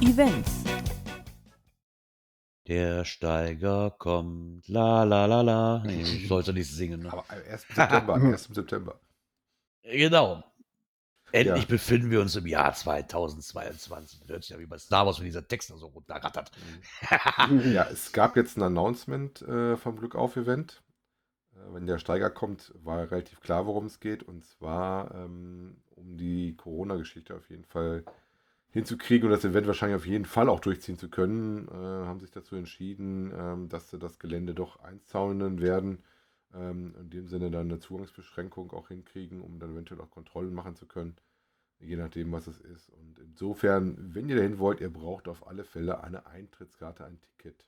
Events. 0.00 0.64
Der 2.66 3.04
Steiger 3.04 3.92
kommt, 3.92 4.66
la 4.66 5.04
la 5.04 5.26
la 5.26 5.40
la. 5.42 5.82
Nee, 5.86 6.02
ich 6.02 6.26
sollte 6.28 6.52
nicht 6.52 6.68
singen. 6.68 7.02
Ne? 7.02 7.12
Aber 7.12 7.24
am 7.28 7.38
1. 7.38 7.62
September, 7.68 8.14
am 8.14 8.26
1. 8.32 8.44
September. 8.52 9.00
Genau. 9.84 10.42
Endlich 11.36 11.64
Ja. 11.64 11.68
befinden 11.68 12.10
wir 12.10 12.20
uns 12.20 12.34
im 12.36 12.46
Jahr 12.46 12.72
2022. 12.74 14.20
Das 14.20 14.28
hört 14.28 14.42
sich 14.44 14.50
ja 14.50 14.58
wie 14.58 14.66
bei 14.66 14.78
Star 14.78 15.06
Wars, 15.06 15.18
wenn 15.18 15.26
dieser 15.26 15.46
Text 15.46 15.70
da 15.70 15.76
so 15.76 15.86
runterrattert. 15.88 16.50
Ja, 17.64 17.86
es 17.90 18.12
gab 18.12 18.36
jetzt 18.36 18.56
ein 18.56 18.62
Announcement 18.62 19.42
äh, 19.42 19.76
vom 19.76 19.96
Glück 19.96 20.14
auf 20.14 20.36
Event. 20.36 20.82
Äh, 21.54 21.74
wenn 21.74 21.86
der 21.86 21.98
Steiger 21.98 22.30
kommt, 22.30 22.72
war 22.82 23.10
relativ 23.10 23.40
klar, 23.40 23.66
worum 23.66 23.86
es 23.86 24.00
geht. 24.00 24.22
Und 24.22 24.44
zwar 24.44 25.14
ähm, 25.14 25.78
um 25.96 26.16
die 26.16 26.56
Corona-Geschichte 26.56 27.34
auf 27.36 27.48
jeden 27.50 27.64
Fall 27.64 28.04
hinzukriegen 28.70 29.26
und 29.28 29.32
das 29.32 29.44
Event 29.44 29.66
wahrscheinlich 29.66 29.96
auf 29.96 30.06
jeden 30.06 30.26
Fall 30.26 30.48
auch 30.48 30.60
durchziehen 30.60 30.98
zu 30.98 31.08
können, 31.10 31.68
äh, 31.68 31.72
haben 31.72 32.20
sich 32.20 32.30
dazu 32.32 32.56
entschieden, 32.56 33.32
ähm, 33.36 33.68
dass 33.68 33.90
sie 33.90 33.98
das 33.98 34.18
Gelände 34.18 34.54
doch 34.54 34.80
einzaunen 34.80 35.60
werden. 35.60 36.04
Ähm, 36.54 36.94
in 37.00 37.10
dem 37.10 37.28
Sinne 37.28 37.50
dann 37.50 37.68
eine 37.70 37.80
Zugangsbeschränkung 37.80 38.72
auch 38.72 38.88
hinkriegen, 38.88 39.40
um 39.42 39.58
dann 39.58 39.72
eventuell 39.72 40.00
auch 40.00 40.10
Kontrollen 40.10 40.54
machen 40.54 40.76
zu 40.76 40.86
können. 40.86 41.16
Je 41.78 41.96
nachdem, 41.96 42.32
was 42.32 42.46
es 42.46 42.60
ist. 42.60 42.90
Und 42.90 43.18
insofern, 43.18 44.14
wenn 44.14 44.28
ihr 44.28 44.36
dahin 44.36 44.58
wollt, 44.58 44.80
ihr 44.80 44.92
braucht 44.92 45.28
auf 45.28 45.46
alle 45.46 45.64
Fälle 45.64 46.02
eine 46.02 46.26
Eintrittskarte, 46.26 47.04
ein 47.04 47.20
Ticket. 47.22 47.66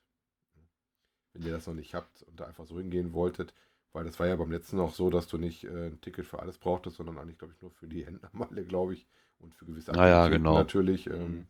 Wenn 1.32 1.42
ihr 1.44 1.52
das 1.52 1.66
noch 1.66 1.74
nicht 1.74 1.94
habt 1.94 2.22
und 2.22 2.40
da 2.40 2.46
einfach 2.46 2.66
so 2.66 2.78
hingehen 2.78 3.12
wolltet, 3.12 3.54
weil 3.92 4.04
das 4.04 4.18
war 4.18 4.26
ja 4.26 4.36
beim 4.36 4.50
letzten 4.50 4.78
auch 4.80 4.92
so, 4.94 5.10
dass 5.10 5.28
du 5.28 5.38
nicht 5.38 5.64
äh, 5.64 5.86
ein 5.88 6.00
Ticket 6.00 6.26
für 6.26 6.40
alles 6.40 6.58
brauchtest, 6.58 6.96
sondern 6.96 7.18
eigentlich, 7.18 7.38
glaube 7.38 7.54
ich, 7.54 7.62
nur 7.62 7.70
für 7.70 7.86
die 7.88 8.04
Händlermeile, 8.04 8.64
glaube 8.64 8.94
ich, 8.94 9.06
und 9.38 9.54
für 9.54 9.64
gewisse 9.66 9.92
Aktivitäten 9.94 10.42
genau. 10.42 10.54
natürlich. 10.54 11.06
Ähm, 11.06 11.14
Mhm. 11.26 11.46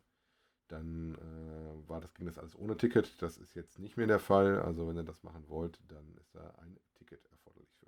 dann 0.68 1.14
äh, 1.16 1.88
war 1.88 2.00
das, 2.00 2.14
ging 2.14 2.26
das 2.26 2.38
alles 2.38 2.56
ohne 2.56 2.76
Ticket. 2.76 3.20
Das 3.22 3.38
ist 3.38 3.54
jetzt 3.54 3.78
nicht 3.78 3.96
mehr 3.96 4.06
der 4.06 4.20
Fall. 4.20 4.60
Also 4.60 4.88
wenn 4.88 4.96
ihr 4.96 5.04
das 5.04 5.22
machen 5.22 5.48
wollt, 5.48 5.80
dann 5.88 6.14
ist 6.20 6.34
da 6.34 6.50
ein 6.62 6.78
Ticket 6.94 7.24
erforderlich 7.30 7.70
für. 7.80 7.86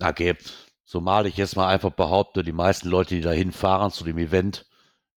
Okay, 0.00 0.34
zumal 0.84 1.26
ich 1.26 1.36
jetzt 1.36 1.56
mal 1.56 1.68
einfach 1.68 1.90
behaupte, 1.90 2.42
die 2.42 2.52
meisten 2.52 2.88
Leute, 2.88 3.14
die 3.14 3.20
da 3.20 3.30
hinfahren 3.30 3.90
zu 3.90 4.04
dem 4.04 4.18
Event, 4.18 4.66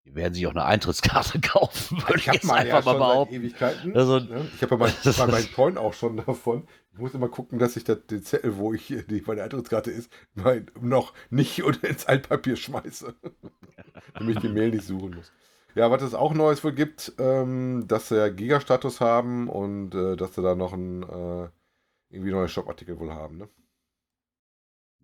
die 0.06 0.14
werden 0.14 0.34
sich 0.36 0.46
auch 0.46 0.52
eine 0.52 0.66
Eintrittskarte 0.66 1.40
kaufen, 1.42 1.98
würde 2.04 2.18
ich, 2.20 2.28
hab 2.28 2.36
jetzt 2.36 2.46
meine 2.46 2.70
ja 2.70 2.78
einfach 2.78 2.94
mal 2.94 3.08
behaupten. 3.08 3.36
Ewigkeiten. 3.36 3.96
Also- 3.96 4.20
ne? 4.20 4.48
Ich 4.56 4.62
habe 4.62 4.76
ja 4.76 4.78
bei, 4.78 5.12
bei 5.12 5.28
meinen 5.28 5.52
Coin 5.56 5.78
auch 5.78 5.94
schon 5.94 6.18
davon. 6.18 6.68
Ich 6.94 7.00
muss 7.00 7.14
immer 7.14 7.28
gucken, 7.30 7.60
dass 7.60 7.76
ich 7.76 7.84
das, 7.84 8.06
den 8.06 8.24
Zettel, 8.24 8.58
wo 8.58 8.74
ich 8.74 8.88
die 8.88 9.24
meine 9.26 9.44
Eintrittskarte 9.44 9.92
ist, 9.92 10.12
mein, 10.36 10.68
noch 10.80 11.14
nicht 11.30 11.64
unter 11.64 11.88
ins 11.90 12.06
Altpapier 12.06 12.56
schmeiße. 12.56 13.16
Damit 14.14 14.36
ich 14.36 14.42
die 14.42 14.50
Mail 14.50 14.70
nicht 14.72 14.86
suchen 14.86 15.16
muss. 15.16 15.32
Ja, 15.74 15.92
was 15.92 16.04
es 16.04 16.14
auch 16.14 16.34
Neues 16.34 16.64
wohl 16.64 16.72
gibt, 16.72 17.14
ähm, 17.20 17.86
dass 17.88 18.08
sie 18.08 18.16
ja 18.16 18.30
Giga-Status 18.30 19.02
haben 19.02 19.50
und 19.50 19.94
äh, 19.94 20.16
dass 20.16 20.36
sie 20.36 20.42
da 20.42 20.56
noch 20.56 20.72
ein 20.72 21.04
äh, 21.04 21.50
irgendwie 22.10 22.32
neue 22.32 22.48
Shop-Artikel 22.48 22.98
wohl 22.98 23.12
haben, 23.12 23.38
ne? 23.38 23.50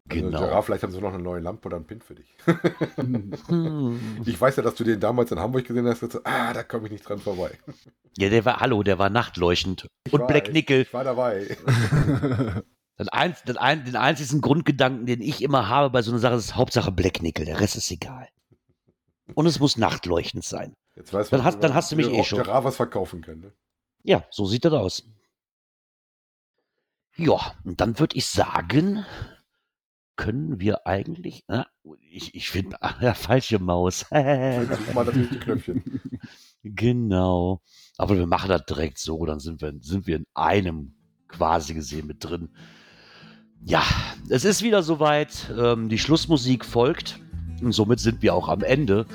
Also, 0.10 0.22
Genau. 0.24 0.40
Gerard, 0.40 0.66
vielleicht 0.66 0.84
haben 0.84 0.92
sie 0.92 1.00
noch 1.00 1.14
eine 1.14 1.22
neue 1.24 1.40
Lampe 1.42 1.68
oder 1.68 1.78
einen 1.78 1.86
Pin 1.86 2.02
für 2.02 2.16
dich. 2.16 2.36
Hm. 3.48 4.22
Ich 4.26 4.40
weiß 4.42 4.56
ja, 4.58 4.64
dass 4.64 4.76
du 4.76 4.84
den 4.84 5.00
damals 5.00 5.32
in 5.32 5.40
Hamburg 5.40 5.66
gesehen 5.66 5.88
hast. 5.88 6.04
Und 6.04 6.12
so, 6.12 6.20
ah, 6.24 6.54
da 6.54 6.64
komme 6.64 6.88
ich 6.88 6.92
nicht 6.92 7.08
dran 7.08 7.20
vorbei. 7.20 7.58
Ja, 8.18 8.30
der 8.30 8.44
war, 8.46 8.60
hallo, 8.60 8.84
der 8.84 9.00
war 9.00 9.10
nachtleuchtend. 9.10 9.88
Ich 10.06 10.14
Und 10.14 10.22
weiß, 10.22 10.28
Black 10.28 10.52
Nickel. 10.54 10.82
Ich 10.82 10.94
war 10.94 11.04
dabei. 11.04 11.56
Den, 13.00 13.10
ein, 13.10 13.36
den, 13.48 13.58
ein, 13.58 13.86
den 13.86 13.96
einzigen 13.96 14.42
Grundgedanken, 14.42 15.06
den 15.06 15.22
ich 15.22 15.42
immer 15.42 15.70
habe 15.70 15.90
bei 15.90 16.02
so 16.02 16.12
einer 16.12 16.20
Sache, 16.20 16.36
ist 16.36 16.56
Hauptsache 16.56 16.92
Black 16.92 17.22
Nickel. 17.22 17.46
Der 17.46 17.60
Rest 17.60 17.76
ist 17.76 17.90
egal. 17.90 18.28
Und 19.34 19.46
es 19.46 19.60
muss 19.60 19.78
nachtleuchtend 19.78 20.44
sein. 20.44 20.74
Jetzt 20.96 21.14
weiß 21.14 21.30
Dann 21.30 21.44
hast- 21.44 21.60
dann 21.64 21.74
hast 21.74 21.92
du 21.92 21.96
mich 21.96 22.10
eh 22.12 22.24
schon. 22.24 22.44
Gerard 22.44 22.64
was 22.66 22.76
verkaufen 22.76 23.22
kann. 23.22 23.40
Ne? 23.40 23.54
Ja, 24.04 24.26
so 24.30 24.46
sieht 24.46 24.66
das 24.66 24.74
aus. 24.74 25.04
Ja, 27.16 27.56
und 27.64 27.80
dann 27.82 27.98
würde 28.00 28.16
ich 28.18 28.26
sagen, 28.26 29.06
können 30.22 30.60
wir 30.60 30.86
eigentlich. 30.86 31.44
Äh, 31.48 31.64
ich 32.12 32.36
ich 32.36 32.52
finde, 32.52 32.78
ja, 33.02 33.16
falsche 33.16 33.58
Maus. 33.58 34.02
Such 34.02 34.94
mal 34.94 35.06
das 35.06 35.16
richtige 35.16 35.40
Knöpfchen. 35.40 35.84
genau. 36.64 37.62
Aber 37.98 38.16
wir 38.16 38.28
machen 38.28 38.50
das 38.50 38.64
direkt 38.66 39.00
so, 39.00 39.26
dann 39.26 39.40
sind 39.40 39.62
wir, 39.62 39.74
sind 39.82 40.06
wir 40.06 40.18
in 40.18 40.28
einem 40.36 40.94
quasi 41.28 41.74
gesehen 41.74 42.06
mit 42.06 42.24
drin. 42.24 42.50
Ja, 43.66 43.82
es 44.30 44.46
ist 44.46 44.62
wieder 44.62 44.84
soweit. 44.84 45.52
Ähm, 45.58 45.90
die 45.90 45.98
Schlussmusik 45.98 46.66
folgt. 46.66 47.20
Und 47.64 47.72
somit 47.72 48.00
sind 48.00 48.22
wir 48.22 48.36
auch 48.36 48.48
am 48.48 48.62
Ende. 48.62 49.08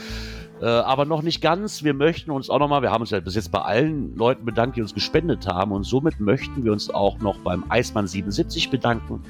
Äh, 0.61 0.67
aber 0.67 1.05
noch 1.05 1.23
nicht 1.23 1.41
ganz. 1.41 1.85
Wir 1.85 1.95
möchten 1.95 2.33
uns 2.33 2.51
auch 2.51 2.59
nochmal, 2.59 2.83
wir 2.83 2.91
haben 2.91 3.03
uns 3.03 3.11
ja 3.11 3.21
bis 3.21 3.37
jetzt 3.37 3.53
bei 3.53 3.61
allen 3.61 4.17
Leuten 4.17 4.45
bedankt, 4.45 4.77
die 4.77 4.83
uns 4.83 4.93
gespendet 4.93 5.47
haben. 5.47 5.71
Und 5.71 5.85
somit 5.85 6.19
möchten 6.19 6.65
wir 6.65 6.73
uns 6.73 6.91
auch 6.91 7.21
noch 7.21 7.39
beim 7.39 7.65
Eismann 7.69 8.09
77 8.09 8.71
bedanken, 8.71 9.23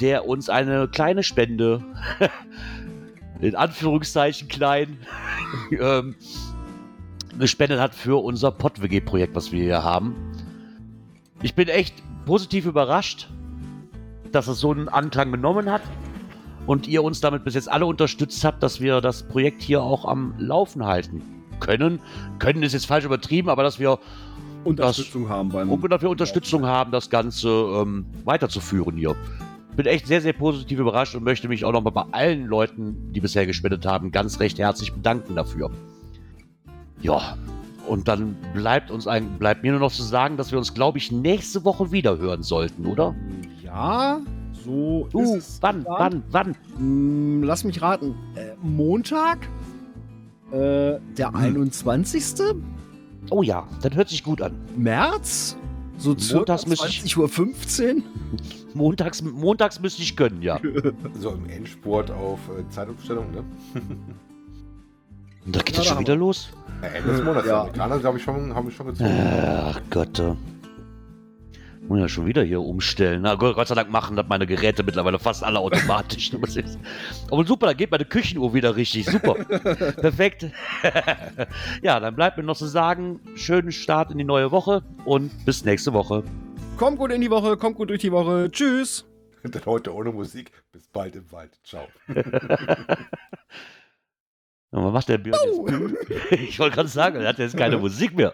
der 0.00 0.26
uns 0.26 0.48
eine 0.48 0.88
kleine 0.88 1.22
Spende, 1.22 1.82
in 3.40 3.54
Anführungszeichen 3.54 4.48
klein, 4.48 4.98
ähm, 5.70 6.14
gespendet 7.38 7.80
hat 7.80 7.94
für 7.94 8.22
unser 8.22 8.50
PodWG-Projekt, 8.50 9.34
was 9.34 9.52
wir 9.52 9.62
hier 9.62 9.82
haben. 9.82 10.14
Ich 11.42 11.54
bin 11.54 11.68
echt 11.68 11.94
positiv 12.24 12.66
überrascht, 12.66 13.28
dass 14.30 14.48
es 14.48 14.60
so 14.60 14.70
einen 14.70 14.88
Anklang 14.88 15.32
genommen 15.32 15.70
hat 15.70 15.82
und 16.66 16.86
ihr 16.86 17.02
uns 17.02 17.20
damit 17.20 17.44
bis 17.44 17.54
jetzt 17.54 17.70
alle 17.70 17.86
unterstützt 17.86 18.44
habt, 18.44 18.62
dass 18.62 18.80
wir 18.80 19.00
das 19.00 19.22
Projekt 19.24 19.62
hier 19.62 19.82
auch 19.82 20.04
am 20.04 20.34
Laufen 20.38 20.84
halten 20.84 21.22
können. 21.60 22.00
Können 22.38 22.62
ist 22.62 22.72
jetzt 22.72 22.86
falsch 22.86 23.04
übertrieben, 23.04 23.48
aber 23.48 23.62
dass 23.62 23.78
wir, 23.78 23.98
Unterstützung 24.64 25.28
haben 25.28 25.48
beim. 25.48 25.70
und 25.70 25.90
dass 25.90 26.02
wir 26.02 26.10
Unterstützung 26.10 26.66
haben, 26.66 26.92
das 26.92 27.10
Ganze 27.10 27.48
ähm, 27.48 28.06
weiterzuführen 28.24 28.96
hier. 28.96 29.16
Bin 29.76 29.86
echt 29.86 30.06
sehr, 30.06 30.20
sehr 30.20 30.34
positiv 30.34 30.78
überrascht 30.78 31.14
und 31.14 31.24
möchte 31.24 31.48
mich 31.48 31.64
auch 31.64 31.72
nochmal 31.72 31.92
bei 31.92 32.04
allen 32.12 32.46
Leuten, 32.46 33.12
die 33.12 33.20
bisher 33.20 33.46
gespendet 33.46 33.86
haben, 33.86 34.12
ganz 34.12 34.38
recht 34.38 34.58
herzlich 34.58 34.92
bedanken 34.92 35.34
dafür. 35.34 35.70
Ja, 37.00 37.36
und 37.88 38.06
dann 38.06 38.36
bleibt 38.54 38.90
uns 38.90 39.06
ein, 39.08 39.38
bleibt 39.38 39.62
mir 39.62 39.72
nur 39.72 39.80
noch 39.80 39.92
zu 39.92 40.02
sagen, 40.02 40.36
dass 40.36 40.52
wir 40.52 40.58
uns, 40.58 40.74
glaube 40.74 40.98
ich, 40.98 41.10
nächste 41.10 41.64
Woche 41.64 41.90
wieder 41.90 42.18
hören 42.18 42.42
sollten, 42.42 42.86
oder? 42.86 43.14
Ja, 43.62 44.20
so 44.64 45.08
Uh, 45.12 45.22
ist 45.22 45.34
es. 45.34 45.58
wann, 45.62 45.78
geplant. 45.78 46.22
wann, 46.30 46.54
wann? 46.54 46.56
Hm, 46.78 47.42
lass 47.42 47.64
mich 47.64 47.80
raten. 47.82 48.14
Äh, 48.36 48.52
Montag? 48.62 49.38
Äh, 50.52 51.00
der 51.16 51.28
Hm. 51.28 51.34
21. 51.34 52.22
Oh 53.30 53.42
ja, 53.42 53.66
das 53.82 53.94
hört 53.94 54.10
sich 54.10 54.22
gut 54.22 54.42
an. 54.42 54.52
März? 54.76 55.56
So 56.02 56.36
Montags 56.36 56.66
müsste 56.66 56.88
ich- 56.88 57.02
20.15 57.02 57.96
Uhr? 57.96 58.02
Montags, 58.74 59.22
montags 59.22 59.80
müsste 59.80 60.02
ich 60.02 60.16
gönnen, 60.16 60.42
ja. 60.42 60.58
So 61.20 61.30
im 61.30 61.48
Endspurt 61.48 62.10
auf 62.10 62.38
äh, 62.48 62.68
Zeitumstellung, 62.70 63.30
ne? 63.32 63.44
Und 65.44 65.56
da 65.56 65.60
geht 65.60 65.70
Ja, 65.76 65.78
das 65.78 65.86
da 65.88 65.92
schon 65.94 66.00
wieder 66.00 66.16
los? 66.16 66.48
Ja, 66.82 66.88
Ende 66.88 67.12
des 67.12 67.22
Monats. 67.24 67.46
Ja. 67.46 67.52
Die 67.64 67.68
Amerikaner, 67.70 67.98
glaube 67.98 68.18
ich, 68.18 68.24
schon, 68.24 68.54
haben 68.54 68.66
wir 68.68 68.72
schon 68.72 68.86
gezogen. 68.86 69.10
Ach 69.10 69.80
Gott. 69.90 70.22
Muss 71.92 72.00
ja 72.00 72.08
schon 72.08 72.24
wieder 72.24 72.42
hier 72.42 72.62
umstellen. 72.62 73.20
Na 73.20 73.34
Gott, 73.34 73.54
Gott 73.54 73.68
sei 73.68 73.74
Dank 73.74 73.90
machen 73.90 74.16
das 74.16 74.26
meine 74.26 74.46
Geräte 74.46 74.82
mittlerweile 74.82 75.18
fast 75.18 75.44
alle 75.44 75.58
automatisch. 75.58 76.32
Aber 77.30 77.44
super, 77.44 77.66
da 77.66 77.74
geht 77.74 77.90
meine 77.90 78.06
Küchenuhr 78.06 78.54
wieder 78.54 78.74
richtig. 78.76 79.04
Super. 79.04 79.34
Perfekt. 79.44 80.46
ja, 81.82 82.00
dann 82.00 82.16
bleibt 82.16 82.38
mir 82.38 82.44
noch 82.44 82.56
zu 82.56 82.64
sagen, 82.64 83.20
schönen 83.34 83.72
Start 83.72 84.10
in 84.10 84.16
die 84.16 84.24
neue 84.24 84.50
Woche 84.50 84.82
und 85.04 85.44
bis 85.44 85.66
nächste 85.66 85.92
Woche. 85.92 86.24
Kommt 86.78 86.96
gut 86.98 87.12
in 87.12 87.20
die 87.20 87.30
Woche, 87.30 87.58
kommt 87.58 87.76
gut 87.76 87.90
durch 87.90 88.00
die 88.00 88.12
Woche. 88.12 88.48
Tschüss. 88.50 89.04
Dann 89.42 89.66
heute 89.66 89.94
ohne 89.94 90.12
Musik. 90.12 90.50
Bis 90.72 90.88
bald 90.88 91.14
im 91.14 91.30
Wald. 91.30 91.60
Ciao. 91.62 91.88
Und 94.70 94.84
was 94.84 94.92
macht 94.94 95.10
der 95.10 95.18
Björn 95.18 95.38
jetzt? 95.44 96.32
Ich 96.32 96.58
wollte 96.58 96.76
gerade 96.76 96.88
sagen, 96.88 97.20
er 97.20 97.28
hat 97.28 97.38
jetzt 97.38 97.54
keine 97.54 97.76
Musik 97.76 98.16
mehr. 98.16 98.32